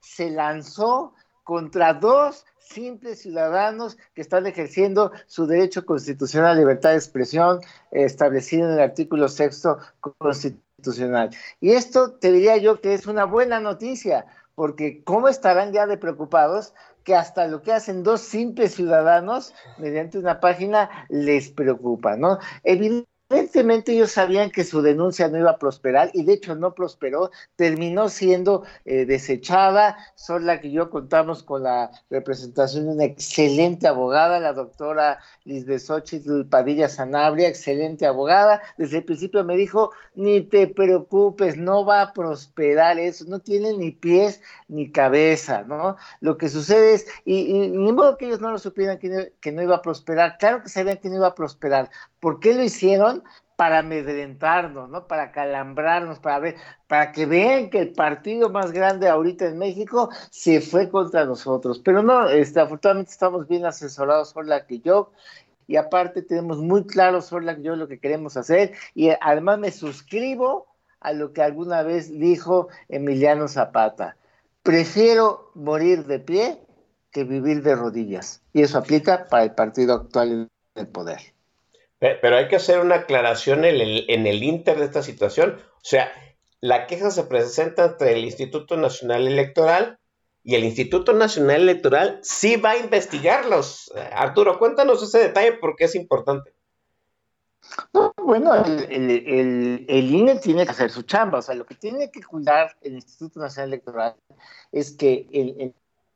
se 0.00 0.30
lanzó 0.30 1.14
contra 1.42 1.94
dos 1.94 2.44
simples 2.72 3.20
ciudadanos 3.20 3.96
que 4.14 4.22
están 4.22 4.46
ejerciendo 4.46 5.12
su 5.26 5.46
derecho 5.46 5.84
constitucional 5.84 6.52
a 6.52 6.54
libertad 6.54 6.90
de 6.90 6.96
expresión 6.96 7.60
establecido 7.90 8.66
en 8.66 8.74
el 8.74 8.80
artículo 8.80 9.28
sexto 9.28 9.78
constitucional. 10.18 11.30
Y 11.60 11.72
esto 11.72 12.12
te 12.12 12.32
diría 12.32 12.56
yo 12.56 12.80
que 12.80 12.94
es 12.94 13.06
una 13.06 13.24
buena 13.24 13.60
noticia, 13.60 14.26
porque 14.54 15.02
¿cómo 15.04 15.28
estarán 15.28 15.72
ya 15.72 15.86
de 15.86 15.96
preocupados 15.96 16.74
que 17.04 17.14
hasta 17.14 17.46
lo 17.48 17.62
que 17.62 17.72
hacen 17.72 18.02
dos 18.02 18.20
simples 18.20 18.74
ciudadanos 18.74 19.54
mediante 19.78 20.18
una 20.18 20.40
página 20.40 20.88
les 21.08 21.50
preocupa, 21.50 22.16
¿no? 22.16 22.38
Evidentemente 22.62 23.11
Evidentemente 23.32 23.92
ellos 23.92 24.12
sabían 24.12 24.50
que 24.50 24.62
su 24.62 24.82
denuncia 24.82 25.26
no 25.26 25.38
iba 25.38 25.52
a 25.52 25.58
prosperar 25.58 26.10
y 26.12 26.22
de 26.22 26.34
hecho 26.34 26.54
no 26.54 26.74
prosperó, 26.74 27.30
terminó 27.56 28.10
siendo 28.10 28.64
eh, 28.84 29.06
desechada, 29.06 29.96
son 30.16 30.44
la 30.44 30.60
que 30.60 30.70
yo 30.70 30.90
contamos 30.90 31.42
con 31.42 31.62
la 31.62 31.90
representación 32.10 32.84
de 32.84 32.92
una 32.92 33.04
excelente 33.04 33.88
abogada, 33.88 34.38
la 34.38 34.52
doctora 34.52 35.18
Lisbeth 35.44 35.80
Xochitl 35.80 36.44
Padilla 36.44 36.90
Sanabria, 36.90 37.48
excelente 37.48 38.04
abogada, 38.04 38.60
desde 38.76 38.98
el 38.98 39.04
principio 39.04 39.42
me 39.44 39.56
dijo, 39.56 39.92
ni 40.14 40.42
te 40.42 40.66
preocupes, 40.66 41.56
no 41.56 41.86
va 41.86 42.02
a 42.02 42.12
prosperar 42.12 42.98
eso, 42.98 43.24
no 43.28 43.38
tiene 43.38 43.72
ni 43.72 43.92
pies 43.92 44.42
ni 44.68 44.92
cabeza, 44.92 45.62
¿no? 45.62 45.96
Lo 46.20 46.36
que 46.36 46.50
sucede 46.50 46.92
es, 46.94 47.06
y, 47.24 47.70
ni 47.70 47.92
modo 47.92 48.18
que 48.18 48.26
ellos 48.26 48.42
no 48.42 48.50
lo 48.50 48.58
supieran 48.58 48.98
que 48.98 49.32
que 49.40 49.52
no 49.52 49.62
iba 49.62 49.76
a 49.76 49.82
prosperar, 49.82 50.36
claro 50.38 50.62
que 50.62 50.68
sabían 50.68 50.98
que 50.98 51.08
no 51.08 51.16
iba 51.16 51.28
a 51.28 51.34
prosperar, 51.34 51.90
¿por 52.22 52.38
qué 52.38 52.54
lo 52.54 52.62
hicieron? 52.62 53.24
para 53.56 53.78
amedrentarnos, 53.78 54.88
¿no? 54.88 55.06
Para 55.06 55.30
calambrarnos, 55.30 56.18
para 56.18 56.40
ver, 56.40 56.56
para 56.88 57.12
que 57.12 57.26
vean 57.26 57.70
que 57.70 57.78
el 57.78 57.92
partido 57.92 58.50
más 58.50 58.72
grande 58.72 59.08
ahorita 59.08 59.46
en 59.46 59.58
México 59.58 60.10
se 60.30 60.60
fue 60.60 60.88
contra 60.88 61.26
nosotros. 61.26 61.78
Pero 61.78 62.02
no, 62.02 62.28
este, 62.28 62.58
afortunadamente 62.58 63.12
estamos 63.12 63.46
bien 63.46 63.64
asesorados 63.64 64.32
por 64.32 64.48
la 64.48 64.66
que 64.66 64.80
yo, 64.80 65.12
y 65.68 65.76
aparte 65.76 66.22
tenemos 66.22 66.58
muy 66.58 66.86
claro 66.86 67.22
sobre 67.22 67.62
yo 67.62 67.76
lo 67.76 67.86
que 67.86 68.00
queremos 68.00 68.36
hacer, 68.36 68.72
y 68.96 69.10
además 69.20 69.60
me 69.60 69.70
suscribo 69.70 70.66
a 70.98 71.12
lo 71.12 71.32
que 71.32 71.42
alguna 71.42 71.84
vez 71.84 72.10
dijo 72.18 72.66
Emiliano 72.88 73.46
Zapata. 73.46 74.16
Prefiero 74.64 75.52
morir 75.54 76.06
de 76.06 76.18
pie 76.18 76.58
que 77.12 77.22
vivir 77.22 77.62
de 77.62 77.76
rodillas. 77.76 78.42
Y 78.52 78.62
eso 78.62 78.78
aplica 78.78 79.26
para 79.28 79.44
el 79.44 79.52
partido 79.52 79.94
actual 79.94 80.32
en 80.32 80.48
el 80.74 80.88
poder. 80.88 81.20
Pero 82.02 82.36
hay 82.36 82.48
que 82.48 82.56
hacer 82.56 82.80
una 82.80 82.96
aclaración 82.96 83.64
en 83.64 83.80
el, 83.80 84.04
en 84.08 84.26
el 84.26 84.42
inter 84.42 84.76
de 84.76 84.86
esta 84.86 85.04
situación. 85.04 85.60
O 85.76 85.84
sea, 85.84 86.12
la 86.60 86.88
queja 86.88 87.12
se 87.12 87.22
presenta 87.22 87.84
entre 87.84 88.14
el 88.14 88.24
Instituto 88.24 88.76
Nacional 88.76 89.28
Electoral 89.28 90.00
y 90.42 90.56
el 90.56 90.64
Instituto 90.64 91.12
Nacional 91.12 91.62
Electoral 91.62 92.18
sí 92.22 92.56
va 92.56 92.70
a 92.70 92.78
investigarlos. 92.78 93.92
Arturo, 94.12 94.58
cuéntanos 94.58 95.00
ese 95.00 95.20
detalle 95.20 95.52
porque 95.52 95.84
es 95.84 95.94
importante. 95.94 96.52
No, 97.94 98.12
bueno, 98.16 98.52
el, 98.56 98.90
el, 98.90 99.86
el, 99.88 100.10
INE 100.10 100.40
tiene 100.40 100.64
que 100.64 100.72
hacer 100.72 100.90
su 100.90 101.02
chamba, 101.02 101.38
o 101.38 101.42
sea, 101.42 101.54
lo 101.54 101.64
que 101.64 101.76
tiene 101.76 102.10
que 102.10 102.20
cuidar 102.20 102.76
el 102.80 102.94
Instituto 102.94 103.38
Nacional 103.38 103.68
Electoral 103.68 104.16
es 104.72 104.90
que 104.96 105.28
el, 105.32 105.72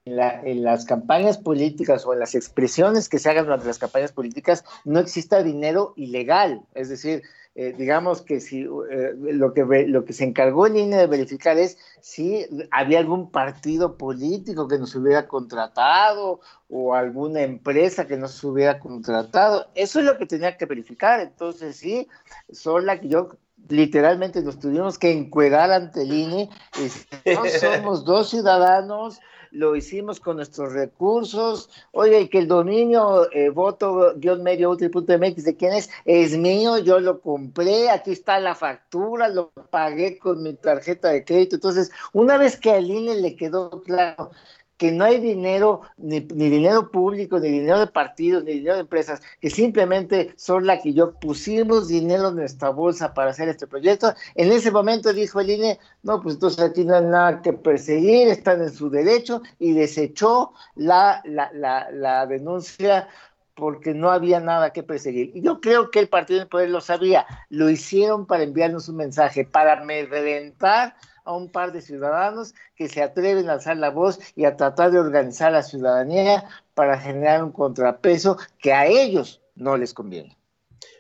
en, 0.07 0.17
la, 0.17 0.41
en, 0.43 0.63
las 0.63 0.85
campañas 0.85 1.37
políticas 1.37 2.07
o 2.07 2.13
en 2.13 2.21
las 2.21 2.35
expresiones 2.35 3.09
que 3.09 3.19
se 3.19 3.29
hagan 3.29 3.45
durante 3.45 3.67
las 3.67 3.79
campañas 3.79 4.13
políticas 4.13 4.65
no 4.85 5.01
exista 5.01 5.43
dinero 5.43 5.93
ilegal. 5.97 6.63
Es 6.75 6.89
decir, 6.89 7.23
eh, 7.57 7.75
digamos 7.77 8.23
que 8.23 8.41
si 8.41 8.63
eh, 8.63 9.15
lo, 9.19 9.53
que 9.53 9.65
lo 9.89 10.05
que 10.05 10.13
se 10.13 10.25
encargó 10.25 10.67
el 10.67 10.77
INE 10.77 10.97
de 10.97 11.07
verificar 11.07 11.59
es 11.59 11.79
si 12.01 12.47
había 12.71 12.99
algún 12.99 13.31
partido 13.31 13.97
político 13.97 14.69
que 14.69 14.79
nos 14.79 14.95
hubiera 14.95 15.27
contratado 15.27 16.41
o 16.69 16.95
alguna 16.95 17.43
empresa 17.43 18.07
que 18.07 18.17
nos 18.17 18.45
hubiera 18.45 18.79
contratado. 18.79 19.69
Eso 19.75 19.99
es 19.99 20.05
lo 20.05 20.19
que 20.19 20.27
tenía 20.27 20.57
que 20.57 20.67
verificar. 20.67 21.21
Entonces, 21.21 21.77
sí, 21.77 22.07
son 22.53 22.87
la 22.87 23.01
que 23.01 23.09
yo 23.09 23.31
literalmente 23.69 24.43
nos 24.43 24.61
tuvimos 24.61 24.99
que 24.99 25.11
encuadrar 25.11 25.73
ante 25.73 26.03
el 26.03 26.13
INE. 26.13 26.51
Y 26.79 27.31
no 27.35 27.45
somos 27.47 28.05
dos 28.05 28.31
ciudadanos 28.31 29.19
lo 29.51 29.77
hicimos 29.77 30.21
con 30.21 30.37
nuestros 30.37 30.73
recursos. 30.73 31.71
Oye, 31.93 32.29
que 32.29 32.39
el 32.39 32.49
dominio 32.49 33.31
eh, 33.33 33.51
voto-medio 33.51 34.71
útil.mx 34.71 35.45
de 35.45 35.57
quién 35.57 35.73
es, 35.73 35.91
es 36.05 36.37
mío, 36.37 36.79
yo 36.79 37.01
lo 37.01 37.21
compré, 37.21 37.91
aquí 37.91 38.13
está 38.13 38.39
la 38.39 38.55
factura, 38.55 39.29
lo 39.29 39.51
pagué 39.71 40.19
con 40.19 40.43
mi 40.43 40.55
tarjeta 40.55 41.09
de 41.11 41.25
crédito. 41.25 41.57
Entonces, 41.57 41.91
una 42.13 42.39
vez 42.39 42.59
que 42.59 42.71
al 42.71 42.91
INE 42.91 43.17
le 43.17 43.37
quedó 43.37 43.83
claro 43.83 44.31
que 44.77 44.93
no 44.93 45.05
hay 45.05 45.21
dinero, 45.21 45.83
ni, 45.97 46.21
ni, 46.21 46.51
dinero 46.51 46.91
público, 46.91 47.39
ni 47.39 47.49
dinero 47.49 47.81
de 47.81 47.87
partidos, 47.87 48.45
ni 48.45 48.53
dinero 48.55 48.75
de 48.75 48.81
empresas, 48.83 49.23
que 49.41 49.51
simplemente 49.51 50.35
son 50.37 50.67
la 50.67 50.81
que 50.81 50.93
yo 50.93 51.15
pusimos 51.15 51.89
dinero 51.89 52.29
en 52.29 52.37
nuestra 52.37 52.71
bolsa 52.71 53.15
para 53.15 53.31
hacer 53.31 53.49
este 53.49 53.67
proyecto. 53.67 54.15
En 54.35 54.53
ese 54.53 54.71
momento 54.71 55.13
dijo 55.13 55.41
el 55.41 55.51
INE, 55.51 55.79
no, 56.03 56.21
pues 56.21 56.35
entonces 56.35 56.61
aquí 56.61 56.85
no 56.85 56.95
hay 56.95 57.05
nada 57.05 57.43
que 57.43 57.53
perseguir, 57.53 58.29
están 58.29 58.61
en 58.61 58.73
su 58.73 58.91
derecho, 58.91 59.43
y 59.59 59.73
desechó 59.73 60.53
la, 60.75 61.23
la, 61.25 61.51
la, 61.53 61.91
la 61.91 62.27
denuncia 62.27 63.09
porque 63.55 63.95
no 63.95 64.11
había 64.11 64.39
nada 64.39 64.71
que 64.71 64.83
perseguir. 64.83 65.33
Y 65.35 65.41
yo 65.41 65.63
creo 65.63 65.91
que 65.91 65.99
el 65.99 66.09
Partido 66.09 66.41
del 66.41 66.49
Poder 66.49 66.69
lo 66.69 66.83
sabía, 66.83 67.27
lo 67.49 67.71
hicieron 67.71 68.27
para 68.27 68.43
enviarnos 68.43 68.91
un 68.91 68.97
mensaje, 68.97 69.47
para 69.47 69.81
amedrentar 69.81 70.95
a 71.27 71.35
un 71.35 71.51
par 71.51 71.73
de 71.73 71.83
ciudadanos 71.83 72.55
que 72.75 72.89
se 72.89 73.03
atreven 73.03 73.51
a 73.51 73.55
alzar 73.55 73.77
la 73.77 73.91
voz 73.91 74.19
y 74.35 74.47
a 74.47 74.57
tratar 74.57 74.91
de 74.93 74.99
organizar 74.99 75.53
la 75.53 75.63
ciudadanía 75.63 76.45
para 76.75 76.99
generar 76.99 77.45
un 77.45 77.53
contrapeso 77.53 78.39
que 78.59 78.73
a 78.73 78.87
ellos 78.87 79.43
no 79.55 79.77
les 79.77 79.93
conviene. 79.93 80.37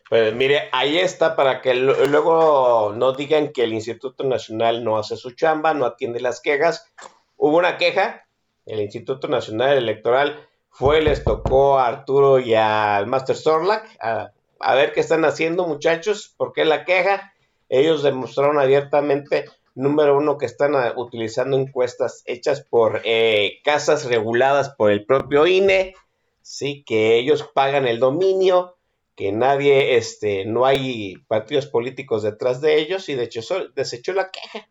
Pues 0.08 0.34
mire, 0.34 0.68
ahí 0.72 0.98
está 0.98 1.34
para 1.34 1.60
que 1.62 1.74
luego 1.74 2.92
no 2.94 3.12
digan 3.12 3.52
que 3.52 3.64
el 3.64 3.72
Instituto 3.72 4.22
Nacional 4.24 4.84
no 4.84 4.98
hace 4.98 5.16
su 5.16 5.32
chamba, 5.32 5.74
no 5.74 5.84
atiende 5.84 6.20
las 6.20 6.40
quejas. 6.40 6.92
Hubo 7.36 7.56
una 7.56 7.76
queja, 7.76 8.26
el 8.66 8.80
Instituto 8.80 9.26
Nacional 9.26 9.76
Electoral 9.76 10.46
fue, 10.70 11.00
les 11.00 11.24
tocó 11.24 11.78
a 11.78 11.88
Arturo 11.88 12.38
y 12.38 12.54
al 12.54 13.06
Master 13.06 13.34
Sorlac 13.34 13.84
a, 14.00 14.30
a 14.60 14.74
ver 14.74 14.92
qué 14.92 15.00
están 15.00 15.24
haciendo 15.24 15.66
muchachos, 15.66 16.34
por 16.36 16.52
qué 16.52 16.64
la 16.64 16.84
queja. 16.84 17.32
Ellos 17.68 18.04
demostraron 18.04 18.60
abiertamente, 18.60 19.46
número 19.76 20.16
uno, 20.16 20.38
que 20.38 20.46
están 20.46 20.74
ah, 20.74 20.94
utilizando 20.96 21.56
encuestas 21.56 22.22
hechas 22.24 22.62
por 22.62 23.02
eh, 23.04 23.60
casas 23.62 24.06
reguladas 24.06 24.70
por 24.70 24.90
el 24.90 25.04
propio 25.04 25.46
INE, 25.46 25.94
sí, 26.42 26.82
que 26.84 27.18
ellos 27.18 27.48
pagan 27.54 27.86
el 27.86 28.00
dominio, 28.00 28.76
que 29.14 29.32
nadie, 29.32 29.96
este, 29.96 30.44
no 30.46 30.66
hay 30.66 31.16
partidos 31.28 31.66
políticos 31.66 32.22
detrás 32.22 32.60
de 32.60 32.78
ellos 32.78 33.08
y 33.08 33.14
de 33.14 33.24
hecho 33.24 33.42
desechó 33.74 34.12
la 34.12 34.30
queja. 34.30 34.68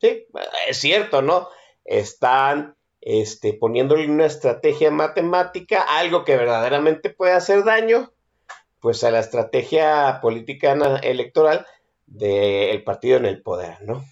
Sí, 0.00 0.26
es 0.68 0.76
cierto, 0.76 1.22
¿no? 1.22 1.48
Están 1.84 2.76
este, 3.00 3.52
poniéndole 3.52 4.08
una 4.08 4.26
estrategia 4.26 4.90
matemática, 4.90 5.82
algo 5.82 6.24
que 6.24 6.36
verdaderamente 6.36 7.10
puede 7.10 7.32
hacer 7.32 7.64
daño, 7.64 8.12
pues 8.80 9.04
a 9.04 9.10
la 9.10 9.20
estrategia 9.20 10.20
política 10.22 10.72
electoral 11.02 11.66
del 12.06 12.82
partido 12.84 13.18
en 13.18 13.26
el 13.26 13.42
poder, 13.42 13.82
¿no? 13.82 14.04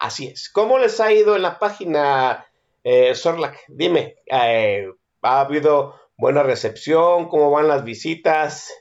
Así 0.00 0.28
es. 0.28 0.48
¿Cómo 0.48 0.78
les 0.78 0.98
ha 0.98 1.12
ido 1.12 1.36
en 1.36 1.42
la 1.42 1.58
página, 1.58 2.46
eh, 2.82 3.14
Sorlac? 3.14 3.58
Dime, 3.68 4.16
eh, 4.32 4.90
¿ha 5.20 5.40
habido 5.40 5.94
buena 6.16 6.42
recepción? 6.42 7.28
¿Cómo 7.28 7.50
van 7.50 7.68
las 7.68 7.84
visitas? 7.84 8.72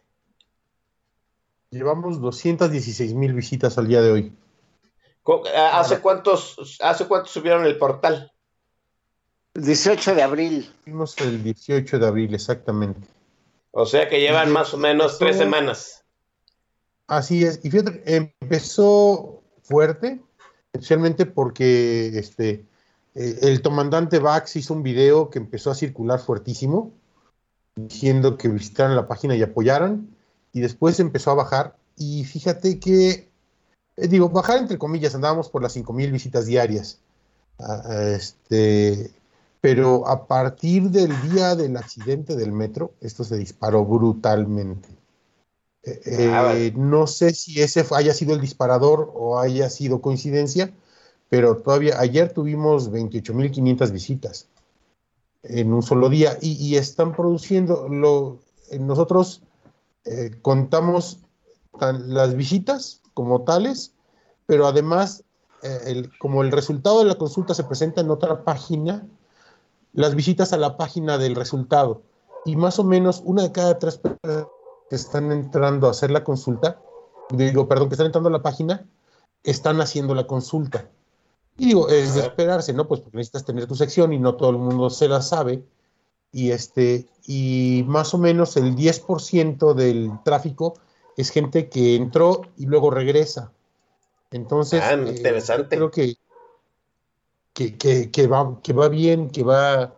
Llevamos 1.72 2.22
216 2.22 3.14
mil 3.14 3.34
visitas 3.34 3.78
al 3.78 3.90
día 3.90 4.02
de 4.02 4.12
hoy. 4.12 4.34
¿Hace 5.74 6.00
cuántos, 6.00 6.80
¿Hace 6.82 7.06
cuántos 7.06 7.32
subieron 7.32 7.66
el 7.66 7.78
portal? 7.78 8.32
18 9.56 10.16
de 10.16 10.24
abril. 10.24 10.74
Fuimos 10.86 11.20
el 11.20 11.44
18 11.44 12.00
de 12.00 12.08
abril, 12.08 12.34
exactamente. 12.34 13.08
O 13.72 13.86
sea 13.86 14.08
que 14.08 14.22
llevan 14.22 14.54
más 14.54 14.74
o 14.74 14.78
menos 14.78 15.20
tres 15.20 15.38
semanas. 15.38 16.06
Así 17.08 17.44
es. 17.44 17.60
Y 17.64 17.70
fíjate, 17.70 18.04
empezó 18.06 19.44
fuerte, 19.64 20.22
especialmente 20.80 21.26
porque 21.26 22.18
este, 22.18 22.66
eh, 23.14 23.40
el 23.42 23.62
comandante 23.62 24.20
Bax 24.20 24.56
hizo 24.56 24.74
un 24.74 24.82
video 24.82 25.30
que 25.30 25.38
empezó 25.38 25.72
a 25.72 25.76
circular 25.76 26.20
fuertísimo, 26.20 26.94
diciendo 27.76 28.38
que 28.38 28.48
visitaran 28.48 28.96
la 28.96 29.08
página 29.08 29.36
y 29.36 29.44
apoyaran, 29.44 30.08
y 30.54 30.62
después 30.62 31.00
empezó 31.02 31.32
a 31.32 31.36
bajar. 31.36 31.76
Y 31.98 32.24
fíjate 32.24 32.80
que, 32.80 33.28
eh, 33.98 34.08
digo, 34.08 34.30
bajar 34.30 34.60
entre 34.60 34.78
comillas, 34.78 35.16
andábamos 35.16 35.50
por 35.50 35.62
las 35.62 35.76
5.000 35.76 36.12
visitas 36.12 36.46
diarias. 36.46 37.00
Ah, 37.60 38.14
este, 38.16 39.12
pero 39.60 40.08
a 40.08 40.28
partir 40.28 40.92
del 40.92 41.12
día 41.30 41.56
del 41.58 41.76
accidente 41.76 42.38
del 42.38 42.54
metro, 42.54 42.94
esto 43.02 43.26
se 43.26 43.38
disparó 43.38 43.84
brutalmente. 43.84 44.88
Eh, 45.84 46.30
ah, 46.32 46.54
eh, 46.56 46.74
no 46.76 47.08
sé 47.08 47.34
si 47.34 47.62
ese 47.62 47.86
haya 47.92 48.14
sido 48.14 48.34
el 48.34 48.42
disparador 48.42 49.12
o 49.16 49.40
haya 49.40 49.70
sido 49.70 50.02
coincidencia, 50.02 50.74
pero 51.30 51.58
todavía 51.58 52.00
ayer 52.00 52.34
tuvimos 52.34 52.92
28.500 52.92 53.92
visitas 53.92 54.48
en 55.44 55.72
un 55.72 55.82
solo 55.82 56.10
día 56.10 56.38
y, 56.42 56.76
están 56.76 57.14
produciendo, 57.16 57.88
lo, 57.88 58.40
nosotros 58.78 59.42
eh, 60.04 60.32
contamos 60.42 61.20
las 61.80 62.36
visitas 62.36 63.02
como 63.14 63.44
tales, 63.44 63.94
pero 64.46 64.68
además, 64.68 65.24
como 66.20 66.42
el 66.44 66.52
resultado 66.52 67.00
de 67.00 67.06
la 67.06 67.16
consulta 67.16 67.54
se 67.54 67.64
presenta 67.64 68.02
en 68.02 68.10
otra 68.10 68.44
página, 68.44 69.08
las 69.94 70.16
visitas 70.16 70.52
a 70.52 70.58
la 70.58 70.76
página 70.76 71.18
del 71.18 71.36
resultado. 71.36 72.02
Y 72.44 72.56
más 72.56 72.80
o 72.80 72.84
menos 72.84 73.22
una 73.24 73.44
de 73.44 73.52
cada 73.52 73.80
tres 73.80 73.98
personas 73.98 74.48
que 74.90 74.96
están 74.96 75.32
entrando 75.32 75.88
a 75.88 75.92
hacer 75.92 76.12
la 76.12 76.24
consulta, 76.24 76.82
digo, 77.30 77.68
perdón, 77.68 77.90
que 77.90 77.96
están 77.96 78.08
entrando 78.08 78.30
a 78.30 78.32
la 78.32 78.42
página, 78.42 78.86
están 79.44 79.80
haciendo 79.82 80.16
la 80.16 80.28
consulta. 80.28 80.90
Y 81.58 81.68
digo, 81.68 81.90
es 81.90 82.16
de 82.16 82.22
esperarse, 82.22 82.74
¿no? 82.74 82.88
Pues 82.88 83.02
porque 83.02 83.18
necesitas 83.18 83.46
tener 83.46 83.68
tu 83.68 83.76
sección 83.76 84.14
y 84.14 84.20
no 84.20 84.36
todo 84.36 84.52
el 84.52 84.58
mundo 84.58 84.90
se 84.90 85.08
la 85.08 85.22
sabe. 85.22 85.64
Y, 86.32 86.52
este, 86.52 87.08
y 87.26 87.84
más 87.88 88.14
o 88.14 88.18
menos 88.18 88.56
el 88.56 88.76
10% 88.76 89.74
del 89.74 90.12
tráfico 90.24 90.76
es 91.18 91.32
gente 91.32 91.70
que 91.70 91.96
entró 91.96 92.42
y 92.58 92.66
luego 92.66 92.92
regresa. 92.92 93.52
Entonces, 94.32 94.82
ah, 94.84 94.94
eh, 94.94 95.16
interesante. 95.18 95.76
creo 95.76 95.92
que 95.92 96.16
que, 97.54 98.28
va, 98.28 98.60
que 98.64 98.74
va 98.74 98.88
bien, 98.88 99.30
que 99.30 99.44
va, 99.44 99.96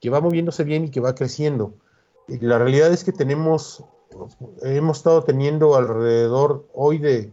que 0.00 0.10
va 0.10 0.20
moviéndose 0.20 0.64
bien 0.64 0.84
y 0.84 0.90
que 0.90 1.00
va 1.00 1.14
creciendo. 1.14 1.74
la 2.26 2.58
realidad 2.58 2.92
es 2.92 3.04
que 3.04 3.12
tenemos, 3.12 3.84
hemos 4.62 4.98
estado 4.98 5.24
teniendo 5.24 5.74
alrededor 5.76 6.66
hoy 6.72 6.98
de, 6.98 7.32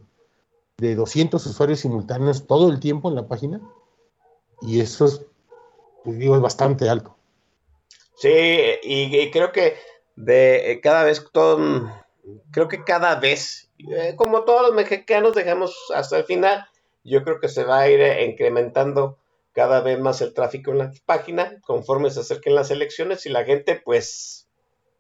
de 0.78 0.96
200 0.96 1.46
usuarios 1.46 1.80
simultáneos 1.80 2.48
todo 2.48 2.70
el 2.70 2.80
tiempo 2.80 3.10
en 3.10 3.16
la 3.16 3.28
página 3.28 3.62
y 4.62 4.80
eso 4.80 5.06
es, 5.06 5.22
digo, 6.06 6.36
es 6.36 6.42
bastante 6.42 6.90
alto. 6.90 7.16
Sí, 8.16 8.30
y, 8.84 9.32
creo 9.32 9.52
que 9.52 9.78
de 10.16 10.72
eh, 10.72 10.82
cada 10.82 11.04
vez 11.04 11.26
todo, 11.32 11.92
creo 12.52 12.68
que 12.68 12.84
cada 12.84 13.16
vez, 13.16 13.72
eh, 13.80 14.14
como 14.16 14.44
todos 14.44 14.62
los 14.62 14.74
mexicanos 14.76 15.34
dejamos 15.34 15.76
hasta 15.96 16.18
el 16.18 16.26
final, 16.26 16.68
yo 17.04 17.24
creo 17.24 17.40
que 17.40 17.50
se 17.50 17.64
va 17.64 17.80
a 17.80 17.90
ir 17.90 18.00
eh, 18.00 18.26
incrementando 18.26 19.18
cada 19.54 19.82
vez 19.82 20.00
más 20.00 20.22
el 20.22 20.34
tráfico 20.34 20.72
en 20.72 20.78
la 20.78 20.92
página 21.06 21.60
conforme 21.66 22.12
se 22.12 22.20
acerquen 22.20 22.56
las 22.56 22.70
elecciones 22.70 23.26
y 23.26 23.30
la 23.30 23.44
gente, 23.44 23.82
pues, 23.84 24.48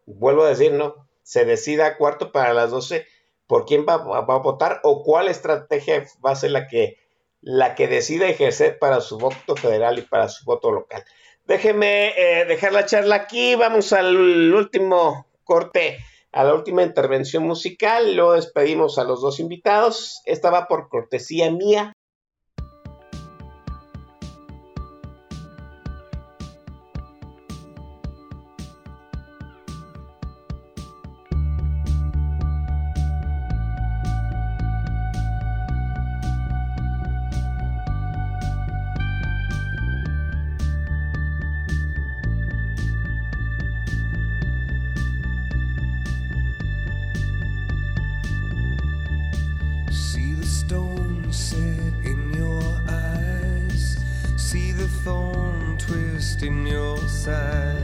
vuelvo 0.05 0.43
a 0.43 0.49
decir, 0.49 0.73
¿no? 0.73 1.07
Se 1.31 1.45
decida 1.45 1.95
cuarto 1.95 2.33
para 2.33 2.53
las 2.53 2.71
12 2.71 3.07
por 3.47 3.65
quién 3.65 3.85
va, 3.87 3.93
a 3.93 4.37
votar 4.39 4.81
o 4.83 5.01
cuál 5.01 5.29
estrategia 5.29 6.05
va 6.25 6.31
a 6.31 6.35
ser 6.35 6.51
la 6.51 6.67
que, 6.67 6.97
la 7.39 7.73
que 7.73 7.87
decida 7.87 8.27
ejercer 8.27 8.77
para 8.79 8.99
su 8.99 9.17
voto 9.17 9.55
federal 9.55 9.97
y 9.97 10.01
para 10.01 10.27
su 10.27 10.43
voto 10.43 10.71
local. 10.71 11.05
Déjeme 11.45 12.09
eh, 12.17 12.43
dejar 12.43 12.73
la 12.73 12.85
charla 12.85 13.15
aquí, 13.15 13.55
vamos 13.55 13.93
al 13.93 14.53
último 14.53 15.25
corte, 15.45 15.99
a 16.33 16.43
la 16.43 16.53
última 16.53 16.83
intervención 16.83 17.43
musical, 17.43 18.13
luego 18.13 18.33
despedimos 18.33 18.99
a 18.99 19.05
los 19.05 19.21
dos 19.21 19.39
invitados, 19.39 20.21
esta 20.25 20.49
va 20.49 20.67
por 20.67 20.89
cortesía 20.89 21.49
mía 21.49 21.93
side. 57.21 57.80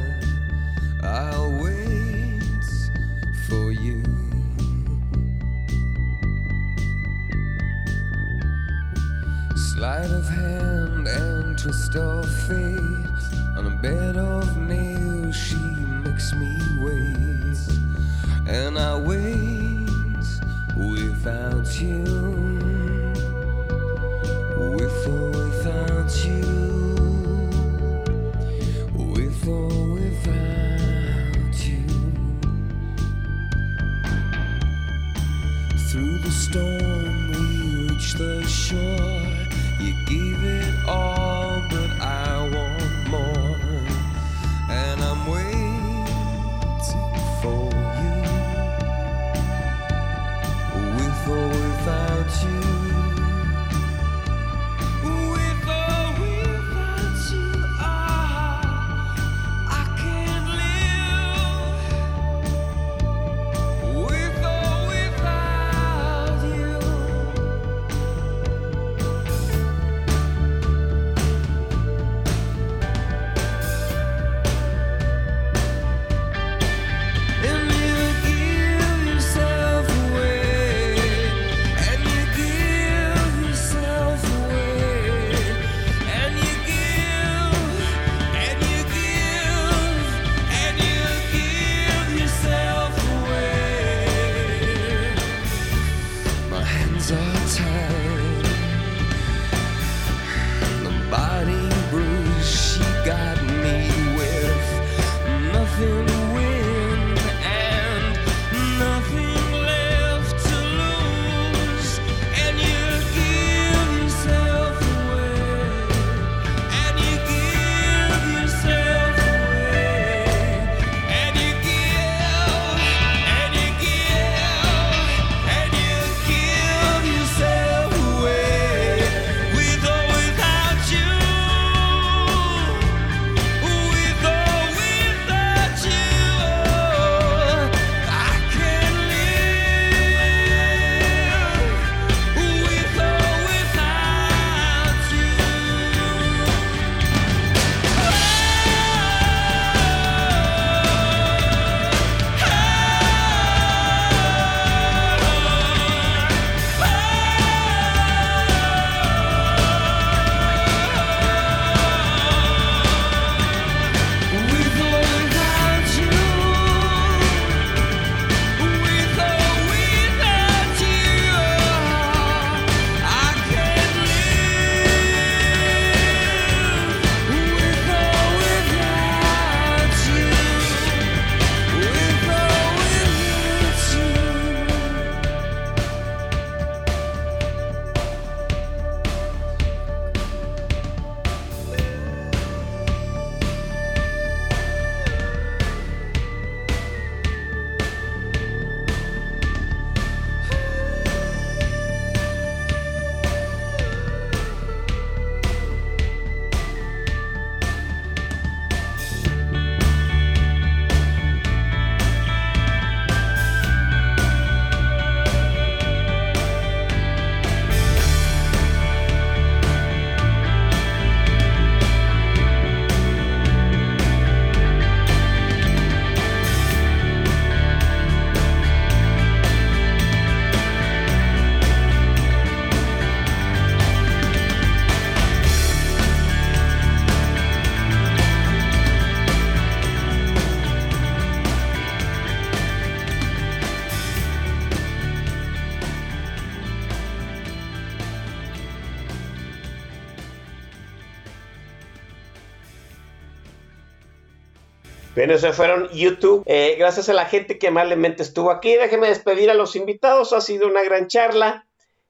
Se 255.40 255.54
fueron 255.54 255.90
YouTube. 255.90 256.44
Eh, 256.46 256.76
gracias 256.78 257.10
a 257.10 257.14
la 257.14 257.26
gente 257.26 257.58
que 257.60 257.68
amablemente 257.68 258.24
estuvo 258.24 258.52
aquí. 258.52 258.76
Déjenme 258.76 259.08
despedir 259.08 259.50
a 259.50 259.54
los 259.56 259.76
invitados. 259.76 260.34
Ha 260.34 260.42
sido 260.42 260.68
una 260.68 260.84
gran 260.84 261.08
charla. 261.08 261.68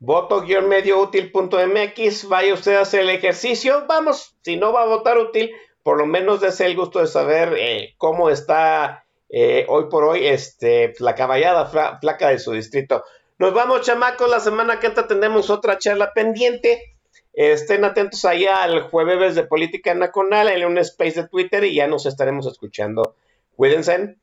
Voto-medioútil.mx. 0.00 2.28
Vaya 2.28 2.54
usted 2.54 2.74
a 2.74 2.80
hacer 2.80 3.02
el 3.02 3.10
ejercicio. 3.10 3.84
Vamos, 3.86 4.34
si 4.42 4.56
no 4.56 4.72
va 4.72 4.82
a 4.82 4.86
votar 4.86 5.16
útil, 5.18 5.52
por 5.84 5.96
lo 5.96 6.06
menos 6.06 6.40
desee 6.40 6.66
el 6.66 6.74
gusto 6.74 6.98
de 6.98 7.06
saber 7.06 7.54
eh, 7.56 7.94
cómo 7.98 8.30
está 8.30 9.04
eh, 9.28 9.64
hoy 9.68 9.84
por 9.88 10.02
hoy 10.02 10.26
este, 10.26 10.92
la 10.98 11.14
caballada 11.14 11.66
fla, 11.66 12.00
flaca 12.00 12.30
de 12.30 12.40
su 12.40 12.50
distrito. 12.50 13.04
Nos 13.38 13.54
vamos, 13.54 13.82
chamacos. 13.82 14.28
La 14.28 14.40
semana 14.40 14.80
que 14.80 14.88
entra 14.88 15.06
tendremos 15.06 15.50
otra 15.50 15.78
charla 15.78 16.12
pendiente. 16.14 16.96
Estén 17.32 17.84
atentos 17.84 18.24
allá 18.24 18.64
al 18.64 18.90
jueves 18.90 19.36
de 19.36 19.44
Política 19.44 19.94
Nacional 19.94 20.48
en 20.48 20.66
un 20.66 20.78
space 20.78 21.22
de 21.22 21.28
Twitter 21.28 21.62
y 21.62 21.76
ya 21.76 21.86
nos 21.86 22.06
estaremos 22.06 22.48
escuchando. 22.48 23.14
Cuídense. 23.54 24.16